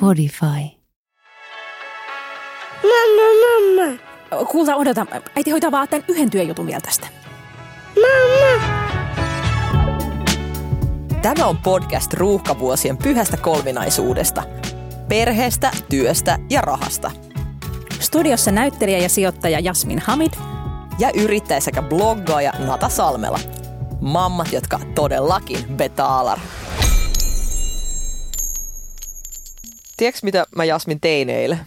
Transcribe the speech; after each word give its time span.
Podify. 0.00 0.46
Mamma, 2.82 3.28
mamma. 3.42 3.98
Kuulta, 4.50 4.76
odota. 4.76 5.06
Äiti 5.36 5.50
hoitaa 5.50 5.70
vaan 5.70 5.88
tämän 5.88 6.04
yhden 6.08 6.30
työjutun 6.30 6.66
vielä 6.66 6.80
tästä. 6.80 7.06
Mamma. 7.94 8.66
Tämä 11.22 11.46
on 11.46 11.56
podcast 11.56 12.12
ruuhkavuosien 12.12 12.96
pyhästä 12.96 13.36
kolminaisuudesta. 13.36 14.42
Perheestä, 15.08 15.70
työstä 15.88 16.38
ja 16.50 16.60
rahasta. 16.60 17.10
Studiossa 18.00 18.50
näyttelijä 18.50 18.98
ja 18.98 19.08
sijoittaja 19.08 19.60
Jasmin 19.60 19.98
Hamid. 19.98 20.32
Ja 21.02 21.10
yrittäjä 21.14 21.60
sekä 21.60 21.82
bloggaaja 21.82 22.52
Nata 22.58 22.88
Salmela. 22.88 23.38
Mammat, 24.00 24.52
jotka 24.52 24.80
todellakin 24.94 25.58
betaalar. 25.76 26.38
Tiedätkö, 29.96 30.20
mitä 30.22 30.44
mä 30.56 30.64
Jasmin 30.64 31.00
tein 31.00 31.30
eilen? 31.30 31.60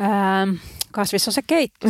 Ähm, 0.00 0.54
kasvissa 0.96 1.28
on 1.28 1.32
se 1.32 1.42
keitto. 1.46 1.88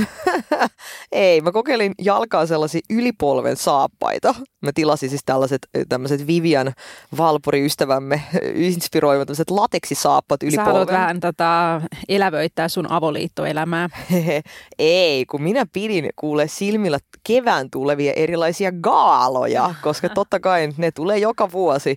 Ei, 1.12 1.40
mä 1.40 1.52
kokeilin 1.52 1.92
jalkaa 2.02 2.46
sellaisia 2.46 2.80
ylipolven 2.90 3.56
saappaita. 3.56 4.34
Mä 4.62 4.70
tilasin 4.74 5.08
siis 5.10 5.22
tällaiset 5.26 5.68
tämmöiset 5.88 6.26
Vivian 6.26 6.72
Valpuri-ystävämme 7.18 8.22
inspiroivat 8.54 9.26
tämmöiset 9.26 9.50
lateksisaappat 9.50 10.40
Sä 10.40 10.46
ylipolven. 10.46 10.72
haluat 10.72 10.88
vähän 10.88 11.20
tota, 11.20 11.80
elävöittää 12.08 12.68
sun 12.68 12.92
avoliittoelämää. 12.92 13.88
Ei, 14.78 15.26
kun 15.26 15.42
minä 15.42 15.66
pidin 15.72 16.10
kuule 16.16 16.48
silmillä 16.48 16.98
kevään 17.26 17.70
tulevia 17.70 18.12
erilaisia 18.12 18.72
gaaloja, 18.72 19.74
koska 19.82 20.08
totta 20.08 20.40
kai 20.40 20.68
ne 20.76 20.90
tulee 20.90 21.18
joka 21.18 21.52
vuosi. 21.52 21.96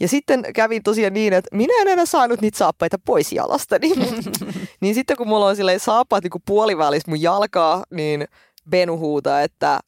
Ja 0.00 0.08
sitten 0.08 0.44
kävin 0.54 0.82
tosiaan 0.82 1.12
niin, 1.12 1.32
että 1.32 1.56
minä 1.56 1.82
en 1.82 1.88
enää 1.88 2.06
saanut 2.06 2.40
niitä 2.40 2.58
saappaita 2.58 2.96
pois 3.04 3.32
jalastani. 3.32 3.92
niin 4.80 4.94
sitten 4.94 5.16
kun 5.16 5.28
mulla 5.28 5.46
on 5.46 5.56
saappaat 5.78 6.24
niin 6.24 6.42
puolivälis 6.48 7.06
mun 7.06 7.22
jalkaa, 7.22 7.84
niin 7.90 8.24
Benu 8.70 8.98
huutaa, 8.98 9.42
että 9.42 9.80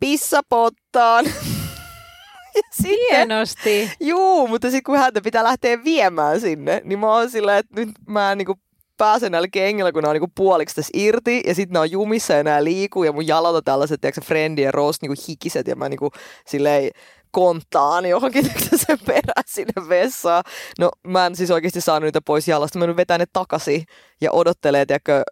pissapottaan. 0.00 1.24
ja 2.54 2.62
sitten, 2.72 2.94
Hienosti. 3.10 3.92
Juu, 4.00 4.48
mutta 4.48 4.66
sitten 4.66 4.82
kun 4.82 4.98
häntä 4.98 5.20
pitää 5.20 5.44
lähteä 5.44 5.84
viemään 5.84 6.40
sinne, 6.40 6.80
niin 6.84 6.98
mä 6.98 7.14
oon 7.14 7.30
silleen, 7.30 7.58
että 7.58 7.80
nyt 7.80 7.88
mä 8.08 8.32
en 8.32 8.38
niinku 8.38 8.54
pääsen 8.96 9.32
näillä 9.32 9.48
kengillä, 9.52 9.92
kun 9.92 10.02
ne 10.02 10.08
on 10.08 10.14
niinku 10.14 10.32
puoliksi 10.36 10.74
tässä 10.76 10.90
irti, 10.94 11.42
ja 11.46 11.54
sitten 11.54 11.72
ne 11.72 11.78
on 11.78 11.90
jumissa 11.90 12.32
ja 12.32 12.44
nää 12.44 12.64
liikuu, 12.64 13.04
ja 13.04 13.12
mun 13.12 13.26
jalat 13.26 13.54
on 13.54 13.64
tällaiset, 13.64 14.00
tiedätkö, 14.00 14.20
Friendly 14.20 14.62
ja 14.62 14.70
Rose 14.70 14.98
niinku 15.02 15.22
hikiset, 15.28 15.66
ja 15.66 15.76
mä 15.76 15.88
niinku 15.88 16.10
silleen 16.46 16.90
konttaan 17.30 18.06
johonkin 18.06 18.44
sen 18.86 18.98
perään 19.06 19.44
sinne 19.46 19.88
vessaan. 19.88 20.44
No 20.78 20.90
mä 21.06 21.26
en 21.26 21.36
siis 21.36 21.50
oikeasti 21.50 21.80
saanut 21.80 22.06
niitä 22.06 22.20
pois 22.20 22.48
jalasta, 22.48 22.78
mä 22.78 22.86
nyt 22.86 22.96
vetää 22.96 23.18
ne 23.18 23.26
takaisin 23.32 23.84
ja 24.20 24.32
odottelee, 24.32 24.86
tiedätkö, 24.86 25.22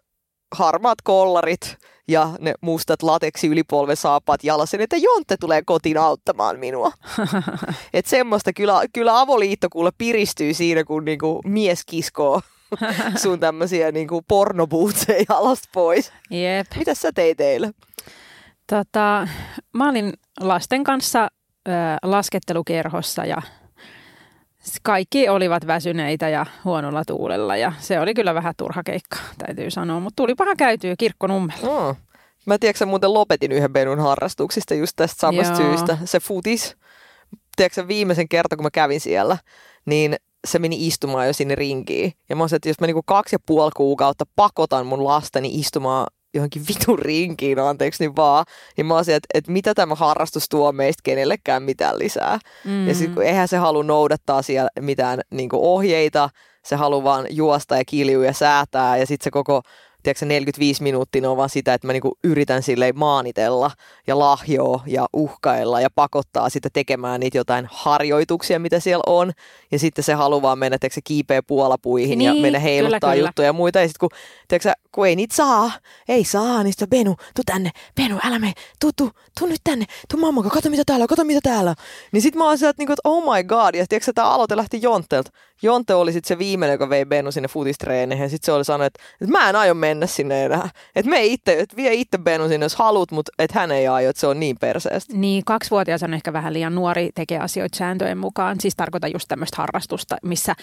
harmaat 0.51 0.97
kollarit 1.03 1.77
ja 2.07 2.29
ne 2.39 2.53
mustat 2.61 3.03
lateksi 3.03 3.47
ylipolvesaapaat 3.47 4.43
jalassa, 4.43 4.77
niin 4.77 4.83
että 4.83 4.97
Jonte 4.97 5.37
tulee 5.37 5.61
kotiin 5.65 5.97
auttamaan 5.97 6.59
minua. 6.59 6.91
Et 7.93 8.05
semmoista 8.05 8.53
kyllä, 8.53 8.81
kyllä 8.93 9.19
avoliitto 9.19 9.67
kuule 9.71 9.91
piristyy 9.97 10.53
siinä, 10.53 10.83
kun 10.83 11.05
niinku 11.05 11.41
mies 11.45 11.85
kiskoo 11.85 12.41
sun 13.23 13.39
tämmöisiä 13.39 13.91
niinku 13.91 14.21
pornobuutseja 14.27 15.25
jalasta 15.29 15.69
pois. 15.73 16.11
Jep. 16.29 16.67
Mitä 16.77 16.93
sä 16.93 17.11
teit 17.11 17.41
eilen? 17.41 17.73
Tota, 18.67 19.27
mä 19.73 19.89
olin 19.89 20.13
lasten 20.39 20.83
kanssa 20.83 21.27
ö, 21.67 21.71
laskettelukerhossa 22.03 23.25
ja 23.25 23.41
kaikki 24.83 25.29
olivat 25.29 25.67
väsyneitä 25.67 26.29
ja 26.29 26.45
huonolla 26.65 27.05
tuulella 27.05 27.57
ja 27.57 27.73
se 27.79 27.99
oli 27.99 28.13
kyllä 28.13 28.33
vähän 28.33 28.53
turha 28.57 28.83
keikka, 28.83 29.17
täytyy 29.37 29.71
sanoa, 29.71 29.99
mutta 29.99 30.15
tulipahan 30.15 30.57
käytyä 30.57 30.95
kirkkonummella. 30.97 31.69
Oh. 31.69 31.97
Mä 32.45 32.57
tiedätkö, 32.57 32.85
muuten 32.85 33.13
lopetin 33.13 33.51
yhden 33.51 33.73
Benun 33.73 33.99
harrastuksista 33.99 34.73
just 34.73 34.95
tästä 34.95 35.19
samasta 35.19 35.61
Joo. 35.61 35.69
syystä. 35.69 35.97
Se 36.05 36.19
futis, 36.19 36.75
tiedätkö, 37.55 37.87
viimeisen 37.87 38.29
kerran 38.29 38.57
kun 38.57 38.65
mä 38.65 38.71
kävin 38.71 39.01
siellä, 39.01 39.37
niin 39.85 40.15
se 40.47 40.59
meni 40.59 40.87
istumaan 40.87 41.27
jo 41.27 41.33
sinne 41.33 41.55
rinkiin. 41.55 42.13
Ja 42.29 42.35
mä 42.35 42.43
olisin, 42.43 42.55
että 42.55 42.69
jos 42.69 42.79
mä 42.79 42.87
niinku 42.87 43.03
kaksi 43.05 43.35
ja 43.35 43.39
puoli 43.45 43.71
kuukautta 43.75 44.25
pakotan 44.35 44.85
mun 44.85 45.03
lastani 45.03 45.49
istumaan 45.59 46.07
johonkin 46.33 46.63
vitun 46.67 46.99
rinkiin, 46.99 47.57
no 47.57 47.67
anteeksi 47.67 48.03
niin 48.03 48.15
vaan, 48.15 48.45
niin 48.77 48.85
mä 48.85 48.99
että, 48.99 49.27
että 49.33 49.51
mitä 49.51 49.73
tämä 49.73 49.95
harrastus 49.95 50.49
tuo 50.49 50.71
meistä 50.71 51.01
kenellekään 51.03 51.63
mitään 51.63 51.99
lisää. 51.99 52.39
Mm. 52.65 52.87
Ja 52.87 52.95
sitten 52.95 53.13
kun 53.15 53.23
eihän 53.23 53.47
se 53.47 53.57
halua 53.57 53.83
noudattaa 53.83 54.41
siellä 54.41 54.69
mitään 54.79 55.21
niin 55.29 55.49
ohjeita, 55.53 56.29
se 56.65 56.75
haluaa 56.75 57.03
vaan 57.03 57.25
juosta 57.29 57.77
ja 57.77 57.85
kiljua 57.85 58.25
ja 58.25 58.33
säätää 58.33 58.97
ja 58.97 59.05
sitten 59.05 59.23
se 59.23 59.31
koko 59.31 59.61
tiedätkö, 60.03 60.25
45 60.25 60.83
minuuttia 60.83 61.29
on 61.29 61.37
vaan 61.37 61.49
sitä, 61.49 61.73
että 61.73 61.87
mä 61.87 61.93
niinku 61.93 62.17
yritän 62.23 62.63
silleen 62.63 62.97
maanitella 62.97 63.71
ja 64.07 64.19
lahjoa 64.19 64.83
ja 64.85 65.07
uhkailla 65.13 65.81
ja 65.81 65.89
pakottaa 65.95 66.49
sitä 66.49 66.69
tekemään 66.73 67.19
niitä 67.19 67.37
jotain 67.37 67.67
harjoituksia, 67.71 68.59
mitä 68.59 68.79
siellä 68.79 69.03
on. 69.07 69.31
Ja 69.71 69.79
sitten 69.79 70.03
se 70.03 70.13
haluaa 70.13 70.55
mennä, 70.55 70.77
tiedätkö, 70.77 70.95
se 70.95 71.01
kiipeä 71.03 71.43
puolapuihin 71.43 72.21
ja 72.21 72.33
Niin, 72.33 72.41
mennä 72.41 72.59
heiluttaa 72.59 72.99
kyllä, 72.99 73.13
kyllä. 73.13 73.27
juttuja 73.27 73.47
ja 73.47 73.53
muita. 73.53 73.79
Ja 73.79 73.87
sitten 73.87 74.09
kun, 74.09 74.19
tiedätkö, 74.47 74.71
kun 74.91 75.07
ei 75.07 75.15
niitä 75.15 75.35
saa, 75.35 75.71
ei 76.07 76.23
saa, 76.23 76.63
niin 76.63 76.73
sitten 76.73 76.89
Benu, 76.89 77.15
tu 77.35 77.41
tänne, 77.45 77.71
Benu, 77.95 78.19
älä 78.23 78.39
mene, 78.39 78.53
tu, 78.79 78.89
tu, 78.97 79.11
tu 79.39 79.45
nyt 79.45 79.61
tänne, 79.63 79.85
tu 80.09 80.17
mamma, 80.17 80.43
kato 80.43 80.69
mitä 80.69 80.83
täällä 80.85 81.03
on, 81.03 81.07
kato 81.07 81.23
mitä 81.23 81.39
täällä 81.43 81.69
on. 81.69 81.75
Niin 82.11 82.21
sitten 82.21 82.39
mä 82.39 82.45
oon 82.45 82.57
sieltä, 82.57 82.69
että, 82.69 82.81
niinku, 82.81 82.93
että 82.93 83.09
oh 83.09 83.35
my 83.35 83.43
god, 83.43 83.75
ja 83.75 83.85
tiedätkö, 83.89 84.13
tämä 84.15 84.29
aloite 84.29 84.55
lähti 84.55 84.81
Jontelta. 84.81 85.31
Jonte 85.63 85.93
oli 85.93 86.13
sitten 86.13 86.27
se 86.27 86.37
viimeinen, 86.37 86.73
joka 86.73 86.89
vei 86.89 87.05
Benu 87.05 87.31
sinne 87.31 87.47
futistreeneihin, 87.47 88.23
ja 88.23 88.29
sitten 88.29 88.45
se 88.45 88.51
oli 88.51 88.65
sanonut, 88.65 88.85
että, 88.85 89.03
että 89.21 89.31
mä 89.31 89.49
en 89.49 89.55
aio 89.55 89.73
mennä 89.73 89.90
sinne 90.05 90.45
enää. 90.45 90.69
Että 90.95 91.09
me 91.09 91.25
itse, 91.25 91.59
että 91.59 91.75
vie 91.75 91.93
itse 91.93 92.17
Benu 92.17 92.47
sinne, 92.47 92.65
jos 92.65 92.75
haluat, 92.75 93.11
mutta 93.11 93.31
että 93.39 93.59
hän 93.59 93.71
ei 93.71 93.87
aio, 93.87 94.09
että 94.09 94.19
se 94.19 94.27
on 94.27 94.39
niin 94.39 94.57
perseestä. 94.59 95.13
Niin, 95.17 95.45
kaksivuotias 95.45 96.03
on 96.03 96.13
ehkä 96.13 96.33
vähän 96.33 96.53
liian 96.53 96.75
nuori, 96.75 97.09
tekee 97.15 97.39
asioita 97.39 97.77
sääntöjen 97.77 98.17
mukaan. 98.17 98.55
Siis 98.59 98.75
tarkoitan 98.75 99.13
just 99.13 99.27
tämmöistä 99.27 99.57
harrastusta, 99.57 100.17
missä 100.23 100.53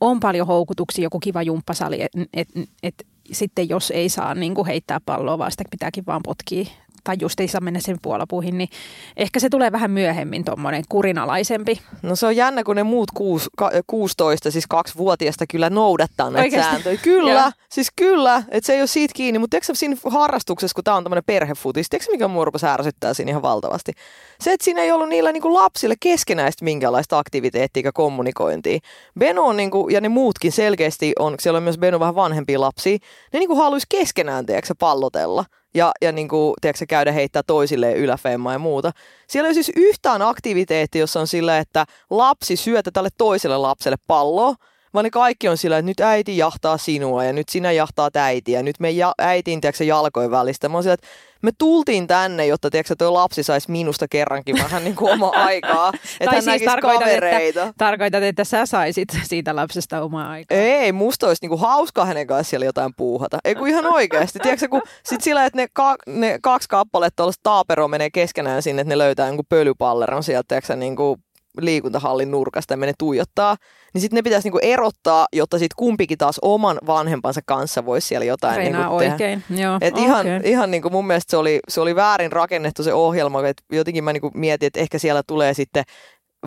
on 0.00 0.20
paljon 0.20 0.46
houkutuksia, 0.46 1.02
joku 1.02 1.20
kiva 1.20 1.42
jumppasali, 1.42 2.02
että 2.02 2.18
et, 2.34 2.48
et, 2.82 3.06
sitten 3.32 3.68
jos 3.68 3.90
ei 3.90 4.08
saa 4.08 4.34
niin 4.34 4.54
kuin 4.54 4.66
heittää 4.66 5.00
palloa, 5.06 5.38
vaan 5.38 5.50
sitä 5.50 5.64
pitääkin 5.70 6.06
vaan 6.06 6.20
potkia 6.24 6.66
tai 7.04 7.16
just 7.20 7.40
ei 7.40 7.48
saa 7.48 7.60
mennä 7.60 7.80
sen 7.80 7.96
puolapuihin, 8.02 8.58
niin 8.58 8.68
ehkä 9.16 9.40
se 9.40 9.48
tulee 9.48 9.72
vähän 9.72 9.90
myöhemmin 9.90 10.44
tuommoinen 10.44 10.84
kurinalaisempi. 10.88 11.80
No 12.02 12.16
se 12.16 12.26
on 12.26 12.36
jännä, 12.36 12.64
kun 12.64 12.76
ne 12.76 12.82
muut 12.82 13.10
kuus, 13.10 13.50
ka, 13.56 13.70
16, 13.86 14.50
siis 14.50 14.66
kaksi 14.66 14.94
vuotiaista 14.96 15.44
kyllä 15.46 15.70
noudattaa 15.70 16.30
näitä 16.30 16.44
Oikeesti? 16.44 16.70
sääntöjä. 16.70 16.96
Kyllä, 17.02 17.52
siis 17.70 17.88
kyllä, 17.96 18.42
että 18.50 18.66
se 18.66 18.72
ei 18.72 18.80
ole 18.80 18.86
siitä 18.86 19.12
kiinni. 19.16 19.38
Mutta 19.38 19.50
tiedätkö 19.50 19.74
siinä 19.74 19.96
harrastuksessa, 20.10 20.74
kun 20.74 20.84
tämä 20.84 20.96
on 20.96 21.04
tämmöinen 21.04 21.24
perhefutis, 21.26 21.88
tiedätkö 21.88 22.12
mikä 22.12 22.28
mua 22.28 22.44
rupesi 22.44 22.66
ärsyttää 22.66 23.14
siinä 23.14 23.30
ihan 23.30 23.42
valtavasti? 23.42 23.92
Se, 24.40 24.52
että 24.52 24.64
siinä 24.64 24.82
ei 24.82 24.92
ollut 24.92 25.08
niillä 25.08 25.32
niinku 25.32 25.54
lapsille 25.54 25.94
keskenäistä 26.00 26.64
minkäänlaista 26.64 27.18
aktiviteettia 27.18 27.78
eikä 27.78 27.92
kommunikointia. 27.92 28.78
Beno 29.18 29.44
on 29.44 29.56
niinku, 29.56 29.88
ja 29.88 30.00
ne 30.00 30.08
muutkin 30.08 30.52
selkeästi 30.52 31.12
on, 31.18 31.34
siellä 31.38 31.56
on 31.56 31.62
myös 31.62 31.78
Beno 31.78 32.00
vähän 32.00 32.14
vanhempia 32.14 32.60
lapsia, 32.60 32.98
ne 33.32 33.38
niinku 33.38 33.56
haluaisi 33.56 33.86
keskenään, 33.88 34.46
tiedätkö 34.46 34.74
pallotella 34.78 35.44
ja, 35.74 35.92
ja 36.02 36.12
niin 36.12 36.28
kuin, 36.28 36.54
tiedätkö, 36.60 36.84
käydä 36.88 37.12
heittää 37.12 37.42
toisille 37.42 37.92
yläfemmaa 37.92 38.52
ja 38.52 38.58
muuta. 38.58 38.92
Siellä 39.28 39.46
ole 39.46 39.54
siis 39.54 39.72
yhtään 39.76 40.22
aktiviteetti, 40.22 40.98
jossa 40.98 41.20
on 41.20 41.26
sillä, 41.26 41.58
että 41.58 41.84
lapsi 42.10 42.56
syötä 42.56 42.90
tälle 42.90 43.08
toiselle 43.18 43.56
lapselle 43.56 43.96
palloa, 44.06 44.54
vaan 44.94 45.04
ne 45.04 45.10
kaikki 45.10 45.48
on 45.48 45.56
sillä, 45.56 45.78
että 45.78 45.90
nyt 45.90 46.00
äiti 46.00 46.36
jahtaa 46.36 46.78
sinua 46.78 47.24
ja 47.24 47.32
nyt 47.32 47.48
sinä 47.48 47.72
jahtaat 47.72 48.16
äitiä 48.16 48.58
ja 48.58 48.62
nyt 48.62 48.80
me 48.80 48.90
ja, 48.90 49.14
äitiin 49.18 49.60
tiedätkö, 49.60 49.84
jalkojen 49.84 50.30
välistä. 50.30 50.68
Mä 50.68 50.74
oon 50.74 50.82
sillä, 50.82 50.94
että 50.94 51.06
me 51.42 51.50
tultiin 51.58 52.06
tänne, 52.06 52.46
jotta 52.46 52.70
tiedätkö, 52.70 52.94
tuo 52.98 53.14
lapsi 53.14 53.42
saisi 53.42 53.70
minusta 53.70 54.06
kerrankin 54.10 54.56
vähän 54.62 54.84
niin 54.84 54.96
kuin 54.96 55.12
oma 55.12 55.28
aikaa. 55.48 55.92
Että 56.20 56.36
hän 56.36 56.44
näkisi 56.44 56.76
kavereita. 56.80 57.62
että, 57.62 57.74
tarkoitat, 57.78 58.22
että 58.22 58.44
sä 58.44 58.66
saisit 58.66 59.08
siitä 59.22 59.56
lapsesta 59.56 60.02
omaa 60.02 60.30
aikaa. 60.30 60.58
Ei, 60.58 60.92
musta 60.92 61.26
olisi 61.26 61.42
niinku 61.42 61.56
hauskaa 61.56 62.04
hänen 62.04 62.26
kanssa 62.26 62.50
siellä 62.50 62.66
jotain 62.66 62.92
puuhata. 62.96 63.38
Ei 63.44 63.54
kun 63.54 63.68
ihan 63.68 63.86
oikeasti. 63.86 64.38
Tiedätkö, 64.38 64.68
kun 64.68 64.82
sit 65.04 65.20
sillä, 65.20 65.44
että 65.44 65.56
ne, 65.56 65.66
ka- 65.72 65.96
ne 66.06 66.38
kaksi 66.42 66.68
kappaletta 66.68 67.16
tuollaista 67.16 67.42
taaperoa 67.42 67.88
menee 67.88 68.10
keskenään 68.10 68.62
sinne, 68.62 68.82
että 68.82 68.88
ne 68.88 68.98
löytää 68.98 69.26
jonkun 69.26 69.46
pölypalleron 69.48 70.22
sieltä, 70.22 70.44
tiedätkö, 70.48 70.76
niinku 70.76 71.18
liikuntahallin 71.60 72.30
nurkasta 72.30 72.72
ja 72.72 72.76
menee 72.76 72.94
tuijottaa, 72.98 73.56
niin 73.94 74.00
sitten 74.00 74.16
ne 74.16 74.22
pitäisi 74.22 74.46
niinku 74.46 74.58
erottaa, 74.62 75.26
jotta 75.32 75.58
sitten 75.58 75.76
kumpikin 75.76 76.18
taas 76.18 76.38
oman 76.42 76.78
vanhempansa 76.86 77.40
kanssa 77.46 77.86
voisi 77.86 78.08
siellä 78.08 78.24
jotain 78.24 78.58
niinku 78.58 78.76
tehdä. 78.76 78.88
oikein. 78.88 79.44
Joo, 79.50 79.78
Et 79.80 79.94
okei. 79.94 80.04
ihan, 80.04 80.26
ihan 80.44 80.70
niin 80.70 80.82
kuin 80.82 80.92
mun 80.92 81.06
mielestä 81.06 81.30
se 81.30 81.36
oli, 81.36 81.60
se 81.68 81.80
oli 81.80 81.96
väärin 81.96 82.32
rakennettu 82.32 82.82
se 82.82 82.94
ohjelma, 82.94 83.48
että 83.48 83.62
jotenkin 83.72 84.04
mä 84.04 84.12
niin 84.12 84.20
kuin 84.20 84.32
mietin, 84.34 84.66
että 84.66 84.80
ehkä 84.80 84.98
siellä 84.98 85.22
tulee 85.26 85.54
sitten 85.54 85.84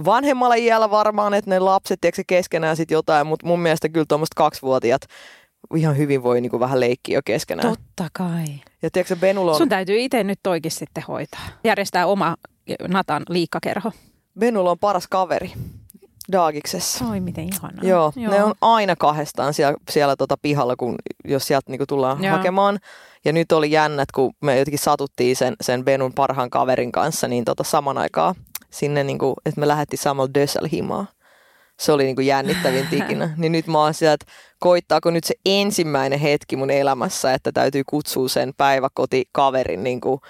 vanhemmalla 0.06 0.56
iällä 0.56 0.90
varmaan, 0.90 1.34
että 1.34 1.50
ne 1.50 1.60
lapset 1.60 2.02
tiedätkö, 2.02 2.24
keskenään 2.28 2.78
sitten 2.78 2.96
jotain, 2.96 3.28
mutta 3.28 3.48
mun 3.48 3.60
mielestä 3.60 3.90
kyllä 3.90 4.06
tuommoista 4.10 4.36
kaksivuotiaat 4.36 5.02
ihan 5.76 5.98
hyvin 5.98 6.24
voi 6.24 6.42
niin 6.42 6.50
kuin 6.50 6.60
vähän 6.60 6.80
leikkiä 6.80 7.18
jo 7.18 7.22
keskenään. 7.26 7.70
Totta 7.70 8.08
kai. 8.14 8.46
Ja 8.82 8.90
tiedätkö, 8.92 9.16
Benulla 9.16 9.52
on, 9.52 9.58
Sun 9.58 9.70
täytyy 9.70 10.00
itse 10.00 10.24
nyt 10.24 10.40
toikin 10.44 10.72
sitten 10.72 11.04
hoitaa. 11.08 11.48
Järjestää 11.64 12.06
oma 12.06 12.36
Natan 12.88 13.24
liikkakerho. 13.30 13.92
Benulla 14.40 14.72
on 14.72 14.80
paras 14.80 15.08
kaveri 15.08 15.54
Daagiksessa. 16.32 17.06
Oi, 17.06 17.20
miten 17.20 17.44
ihanaa. 17.44 17.84
Joo, 17.84 18.14
Joo, 18.16 18.32
ne 18.32 18.44
on 18.44 18.54
aina 18.62 18.96
kahdestaan 18.96 19.54
siellä, 19.54 19.78
siellä 19.90 20.16
tota 20.16 20.38
pihalla, 20.42 20.76
kun, 20.76 20.96
jos 21.26 21.48
sieltä 21.48 21.72
niinku 21.72 21.86
tullaan 21.86 22.24
Joo. 22.24 22.38
hakemaan. 22.38 22.80
Ja 23.26 23.34
nyt 23.34 23.52
oli 23.52 23.72
jännät, 23.72 24.12
kun 24.12 24.34
me 24.42 24.60
jotenkin 24.60 24.80
satuttiin 24.80 25.36
sen, 25.36 25.56
sen 25.62 25.86
Benun 25.86 26.14
parhaan 26.14 26.50
kaverin 26.50 26.92
kanssa, 26.92 27.28
niin 27.28 27.46
tota 27.46 27.64
saman 27.64 27.98
aikaa 27.98 28.36
sinne, 28.70 29.04
niinku, 29.04 29.34
että 29.46 29.60
me 29.60 29.68
lähdettiin 29.68 30.00
samalla 30.00 30.34
Dösel 30.34 30.68
himaa. 30.72 31.06
Se 31.80 31.92
oli 31.92 32.04
niinku 32.04 32.22
jännittävin 32.22 32.88
ikinä. 33.04 33.34
Niin 33.38 33.52
nyt 33.52 33.68
mä 33.68 33.80
oon 33.80 33.94
siellä, 33.94 34.14
että 34.14 34.26
koittaako 34.60 35.12
nyt 35.12 35.24
se 35.24 35.36
ensimmäinen 35.46 36.20
hetki 36.20 36.56
mun 36.56 36.70
elämässä, 36.70 37.34
että 37.34 37.52
täytyy 37.52 37.84
kutsua 37.86 38.30
sen 38.30 38.54
päiväkotikaverin 38.58 39.84
niinku 39.84 40.22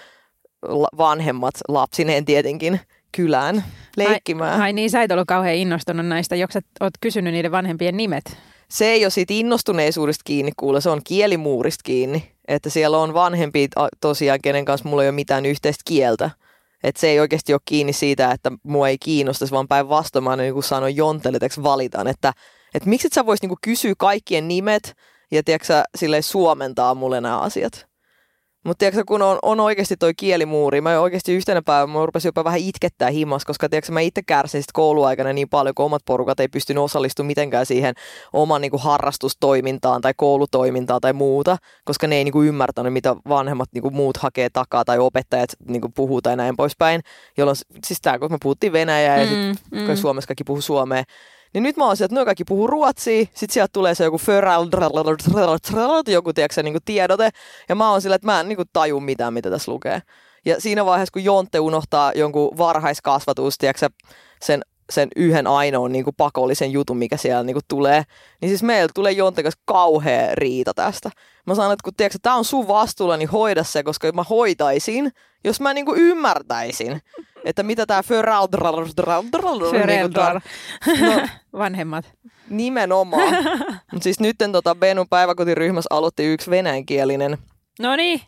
vanhemmat 0.98 1.56
lapsineen 1.68 2.26
tietenkin 2.26 2.80
kylään 3.12 3.64
leikkimään. 3.98 4.54
Ai, 4.54 4.62
ai 4.62 4.74
niin, 4.74 4.90
sä 4.90 5.04
et 5.04 5.12
ollut 5.12 5.28
kauhean 5.28 5.56
innostunut 5.56 6.06
näistä, 6.08 6.36
jos 6.36 6.50
sä 6.54 6.62
oot 6.80 6.94
kysynyt 7.02 7.34
niiden 7.34 7.52
vanhempien 7.52 7.98
nimet. 7.98 8.38
se 8.70 8.86
ei 8.86 9.06
ole 9.06 9.10
siitä 9.10 9.34
innostuneisuudesta 9.34 10.24
kiinni, 10.26 10.52
kuule, 10.58 10.82
se 10.82 10.90
on 10.90 11.02
kielimuurista 11.04 11.84
kiinni. 11.84 12.32
Että 12.48 12.70
siellä 12.70 12.98
on 12.98 13.14
vanhempia 13.14 13.68
a- 13.76 13.88
tosiaan, 14.02 14.40
kenen 14.44 14.66
kanssa 14.66 14.90
mulla 14.90 15.04
ei 15.04 15.10
ole 15.10 15.16
mitään 15.16 15.46
yhteistä 15.46 15.82
kieltä. 15.86 16.30
Että 16.84 17.02
se 17.02 17.10
ei 17.10 17.20
oikeasti 17.20 17.54
ole 17.54 17.62
kiinni 17.66 17.94
siitä, 17.94 18.32
että 18.32 18.52
mua 18.64 18.90
ei 18.90 18.98
kiinnostaisi, 18.98 19.54
vaan 19.54 19.68
päinvastoin 19.68 20.24
mä 20.24 20.36
niin 20.36 20.64
sanoin 20.64 20.96
Jontelle, 20.96 21.40
että 21.42 21.64
valitan, 21.64 22.08
että, 22.08 22.34
että 22.74 22.90
miksi 22.90 23.08
et 23.08 23.14
sä 23.14 23.26
vois 23.26 23.42
niin 23.42 23.52
kysyä 23.62 23.94
kaikkien 23.98 24.48
nimet 24.48 24.94
ja 25.32 25.44
tiedätkö, 25.44 25.66
sä, 25.66 25.84
silleen 25.98 26.24
suomentaa 26.24 26.96
mulle 26.96 27.22
nämä 27.22 27.40
asiat. 27.40 27.88
Mutta 28.68 28.80
tiedätkö, 28.80 29.04
kun 29.08 29.22
on, 29.22 29.40
on 29.42 29.60
oikeasti 29.60 29.98
toi 29.98 30.14
kielimuuri, 30.14 30.82
mä 30.82 31.00
oikeasti 31.00 31.34
yhtenä 31.34 31.62
päivänä 31.62 31.94
mä 31.94 32.06
rupesin 32.06 32.28
jopa 32.30 32.44
vähän 32.44 32.60
itkettää 32.60 33.10
himas, 33.10 33.46
koska 33.46 33.70
tiedätkö, 33.70 33.92
mä 33.92 34.00
itse 34.00 34.22
kärsin 34.22 34.62
sit 34.62 34.72
kouluaikana 34.74 35.34
niin 35.34 35.50
paljon, 35.50 35.76
kun 35.76 35.86
omat 35.86 36.02
porukat 36.06 36.40
ei 36.40 36.48
pystynyt 36.48 36.84
osallistumaan 36.84 37.28
mitenkään 37.28 37.66
siihen 37.66 37.94
oman 38.34 38.62
niin 38.62 38.72
kuin, 38.72 38.82
harrastustoimintaan 38.82 40.02
tai 40.02 40.14
koulutoimintaan 40.18 41.02
tai 41.02 41.14
muuta, 41.14 41.58
koska 41.86 42.08
ne 42.08 42.16
ei 42.16 42.24
niin 42.24 42.32
kuin, 42.32 42.48
ymmärtänyt, 42.48 42.94
mitä 42.94 43.16
vanhemmat 43.30 43.70
niin 43.74 43.82
kuin, 43.82 43.96
muut 43.96 44.18
hakee 44.18 44.50
takaa 44.50 44.86
tai 44.86 45.00
opettajat 45.00 45.50
niin 45.68 45.82
kuin, 45.82 45.94
puhuu 45.94 46.22
tai 46.22 46.36
näin 46.36 46.58
poispäin. 46.58 47.02
Jolloin, 47.38 47.58
siis 47.86 48.02
tämä, 48.02 48.20
kun 48.20 48.32
me 48.32 48.38
puhuttiin 48.44 48.74
Venäjää 48.74 49.18
ja 49.18 49.26
Mm, 49.26 49.54
sitten 49.54 49.88
mm. 49.88 49.96
Suomessa 49.96 50.28
kaikki 50.28 50.44
puhuu 50.44 50.62
suomea, 50.62 51.04
niin 51.54 51.64
nyt 51.64 51.78
mä 51.78 51.86
oon 51.86 51.98
sieltä, 51.98 52.14
että 52.16 52.16
kaikki 52.26 52.44
puhuu 52.44 52.68
ruotsia, 52.68 53.26
sit 53.34 53.50
sieltä 53.50 53.70
tulee 53.74 53.96
se 53.96 54.04
joku 54.04 54.18
joku 56.12 56.34
tiedätkö, 56.34 56.64
niin 56.64 56.78
tiedote, 56.86 57.30
ja 57.70 57.76
mä 57.76 57.92
oon 57.92 58.02
sillä, 58.02 58.16
että 58.16 58.26
mä 58.26 58.40
en 58.40 58.50
niin 58.50 58.58
taju 58.74 59.00
mitään, 59.00 59.34
mitä 59.34 59.50
tässä 59.50 59.72
lukee. 59.72 60.02
Ja 60.46 60.62
siinä 60.62 60.86
vaiheessa, 60.86 61.14
kun 61.14 61.24
Jontte 61.24 61.60
unohtaa 61.60 62.12
jonkun 62.16 62.58
varhaiskasvatus, 62.58 63.58
tiedätkö, 63.58 63.90
sen, 64.42 64.62
sen 64.90 65.10
yhden 65.16 65.48
ainoan 65.48 65.92
niin 65.92 66.06
pakollisen 66.18 66.72
jutun, 66.72 66.98
mikä 66.98 67.18
siellä 67.18 67.44
niin 67.44 67.58
tulee, 67.68 68.04
niin 68.42 68.50
siis 68.50 68.64
meillä 68.64 68.90
tulee 68.96 69.12
Jontte 69.12 69.44
kanssa 69.44 69.62
kauhea 69.66 70.36
riita 70.36 70.74
tästä. 70.74 71.12
Mä 71.46 71.56
sanon, 71.56 71.74
että 71.74 71.84
kun 71.84 71.94
tiedätkö, 71.98 72.20
tää 72.22 72.36
on 72.36 72.46
sun 72.46 72.68
vastuulla, 72.68 73.18
niin 73.18 73.30
hoida 73.30 73.64
se, 73.64 73.84
koska 73.84 74.12
mä 74.12 74.24
hoitaisin, 74.24 75.12
jos 75.44 75.62
mä 75.62 75.74
niin 75.74 75.86
ymmärtäisin, 75.96 77.02
että 77.50 77.64
mitä 77.64 77.86
tämä 77.86 78.04
föral, 78.04 78.48
Föräldrar. 79.72 80.42
No, 81.02 81.28
Vanhemmat. 81.60 82.06
Nimenomaan. 82.50 83.34
Siis 84.02 84.20
nyt 84.20 84.36
tota 84.52 84.76
Benun 84.76 85.08
päiväkotiryhmässä 85.10 85.88
aloitti 85.90 86.26
yksi 86.26 86.50
venäjänkielinen 86.52 87.38
No 87.80 87.96
niin, 87.96 88.22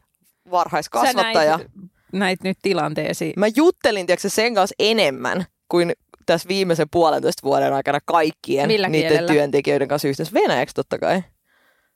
varhaiskasvattaja. 0.52 1.58
näit, 1.58 1.72
näit 2.14 2.44
nyt 2.44 2.58
tilanteesi. 2.62 3.34
Mä 3.38 3.46
juttelin 3.56 4.06
tiedätkö, 4.06 4.30
sen 4.30 4.56
kanssa 4.56 4.76
enemmän 4.80 5.46
kuin 5.72 5.94
tässä 6.26 6.48
viimeisen 6.48 6.88
puolentoista 6.92 7.44
vuoden 7.44 7.74
aikana 7.74 8.00
kaikkien 8.06 8.68
Millä 8.68 8.90
niiden 8.90 9.10
kielellä? 9.10 9.34
työntekijöiden 9.34 9.88
kanssa 9.88 10.08
yhteensä. 10.08 10.34
Venäjäksi 10.34 10.76
totta 10.76 11.00
kai. 11.00 11.24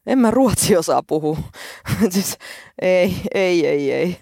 En 0.05 0.19
mä 0.19 0.31
ruotsi 0.31 0.77
osaa 0.77 1.03
puhua. 1.07 1.37
siis, 2.09 2.37
ei, 2.81 3.15
ei, 3.33 3.67
ei, 3.67 3.91
ei. 3.91 4.17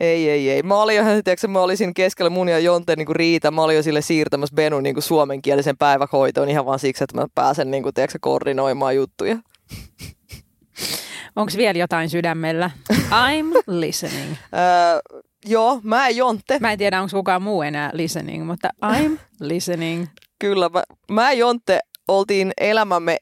Ei, 0.00 0.30
ei, 0.30 0.50
ei. 0.50 0.62
Mä 0.62 0.82
olin, 0.82 0.94
ihan, 0.94 1.24
tiedätkö, 1.24 1.48
mä 1.48 1.60
olin 1.60 1.76
siinä 1.76 1.92
keskellä 1.96 2.30
mun 2.30 2.48
ja 2.48 2.58
Jonten 2.58 2.98
niin 2.98 3.16
Riita. 3.16 3.50
Mä 3.50 3.62
olin 3.62 3.76
jo 3.76 3.82
sille 3.82 4.02
siirtämässä 4.02 4.54
Benun 4.54 4.82
niin 4.82 5.02
suomenkielisen 5.02 5.76
päivähoitoon 5.76 6.48
ihan 6.48 6.66
vaan 6.66 6.78
siksi, 6.78 7.04
että 7.04 7.20
mä 7.20 7.26
pääsen 7.34 7.70
niin 7.70 7.82
kuin, 7.82 7.94
tiedätkö, 7.94 8.18
koordinoimaan 8.20 8.96
juttuja. 8.96 9.36
Onko 11.36 11.52
vielä 11.56 11.78
jotain 11.78 12.10
sydämellä? 12.10 12.70
I'm 12.92 13.62
listening. 13.66 14.30
Öö, 14.54 15.20
joo, 15.46 15.80
mä 15.82 16.08
en 16.08 16.16
Jontte. 16.16 16.58
Mä 16.58 16.72
en 16.72 16.78
tiedä, 16.78 17.02
onko 17.02 17.16
kukaan 17.16 17.42
muu 17.42 17.62
enää 17.62 17.90
listening, 17.92 18.46
mutta 18.46 18.68
I'm 18.84 19.18
listening. 19.40 20.06
Kyllä, 20.38 20.68
mä, 20.68 20.82
mä 21.10 21.32
ja 21.32 21.38
Jontte 21.38 21.80
oltiin 22.08 22.52
elämämme, 22.60 23.16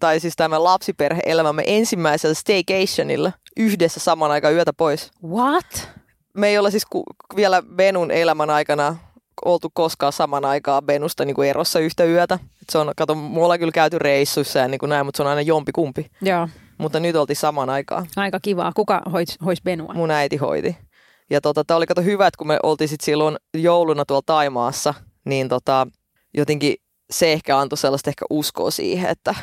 tai 0.00 0.20
siis 0.20 0.36
tämä 0.36 0.64
lapsiperhe-elämämme 0.64 1.62
ensimmäisellä 1.66 2.34
staycationilla 2.34 3.32
yhdessä 3.56 4.00
saman 4.00 4.30
aikaan 4.30 4.54
yötä 4.54 4.72
pois. 4.72 5.10
What? 5.24 5.88
Me 6.36 6.48
ei 6.48 6.58
olla 6.58 6.70
siis 6.70 6.86
ku, 6.86 7.02
vielä 7.36 7.62
Benun 7.62 8.10
elämän 8.10 8.50
aikana 8.50 8.96
oltu 9.44 9.70
koskaan 9.74 10.12
saman 10.12 10.44
aikaa 10.44 10.82
Benusta 10.82 11.24
niin 11.24 11.34
kuin 11.34 11.48
erossa 11.48 11.78
yhtä 11.78 12.04
yötä. 12.04 12.34
Et 12.34 12.70
se 12.70 12.78
on, 12.78 12.92
kato, 12.96 13.14
me 13.14 13.40
ollaan 13.40 13.58
kyllä 13.58 13.72
käyty 13.72 13.98
reissuissa 13.98 14.58
ja 14.58 14.68
niin 14.68 14.78
kuin 14.78 14.90
näin, 14.90 15.06
mutta 15.06 15.16
se 15.16 15.22
on 15.22 15.28
aina 15.28 15.40
jompi 15.40 15.72
kumpi. 15.72 16.10
Joo, 16.22 16.48
Mutta 16.78 17.00
nyt 17.00 17.16
oltiin 17.16 17.36
saman 17.36 17.70
aikaan. 17.70 18.06
aika 18.16 18.40
kivaa. 18.40 18.72
Kuka 18.76 19.02
hois, 19.12 19.38
hois 19.44 19.62
Benua? 19.62 19.94
Mun 19.94 20.10
äiti 20.10 20.36
hoiti. 20.36 20.76
Ja 21.30 21.40
tota, 21.40 21.64
tää 21.64 21.76
oli 21.76 21.86
kato 21.86 22.02
hyvä, 22.02 22.26
että 22.26 22.38
kun 22.38 22.46
me 22.46 22.58
oltiin 22.62 22.88
sit 22.88 23.00
silloin 23.00 23.36
jouluna 23.54 24.04
tuolla 24.04 24.22
Taimaassa, 24.26 24.94
niin 25.24 25.48
tota, 25.48 25.86
jotenkin 26.34 26.74
se 27.10 27.32
ehkä 27.32 27.58
antoi 27.58 27.78
sellaista 27.78 28.10
ehkä 28.10 28.24
uskoa 28.30 28.70
siihen, 28.70 29.10
että 29.10 29.34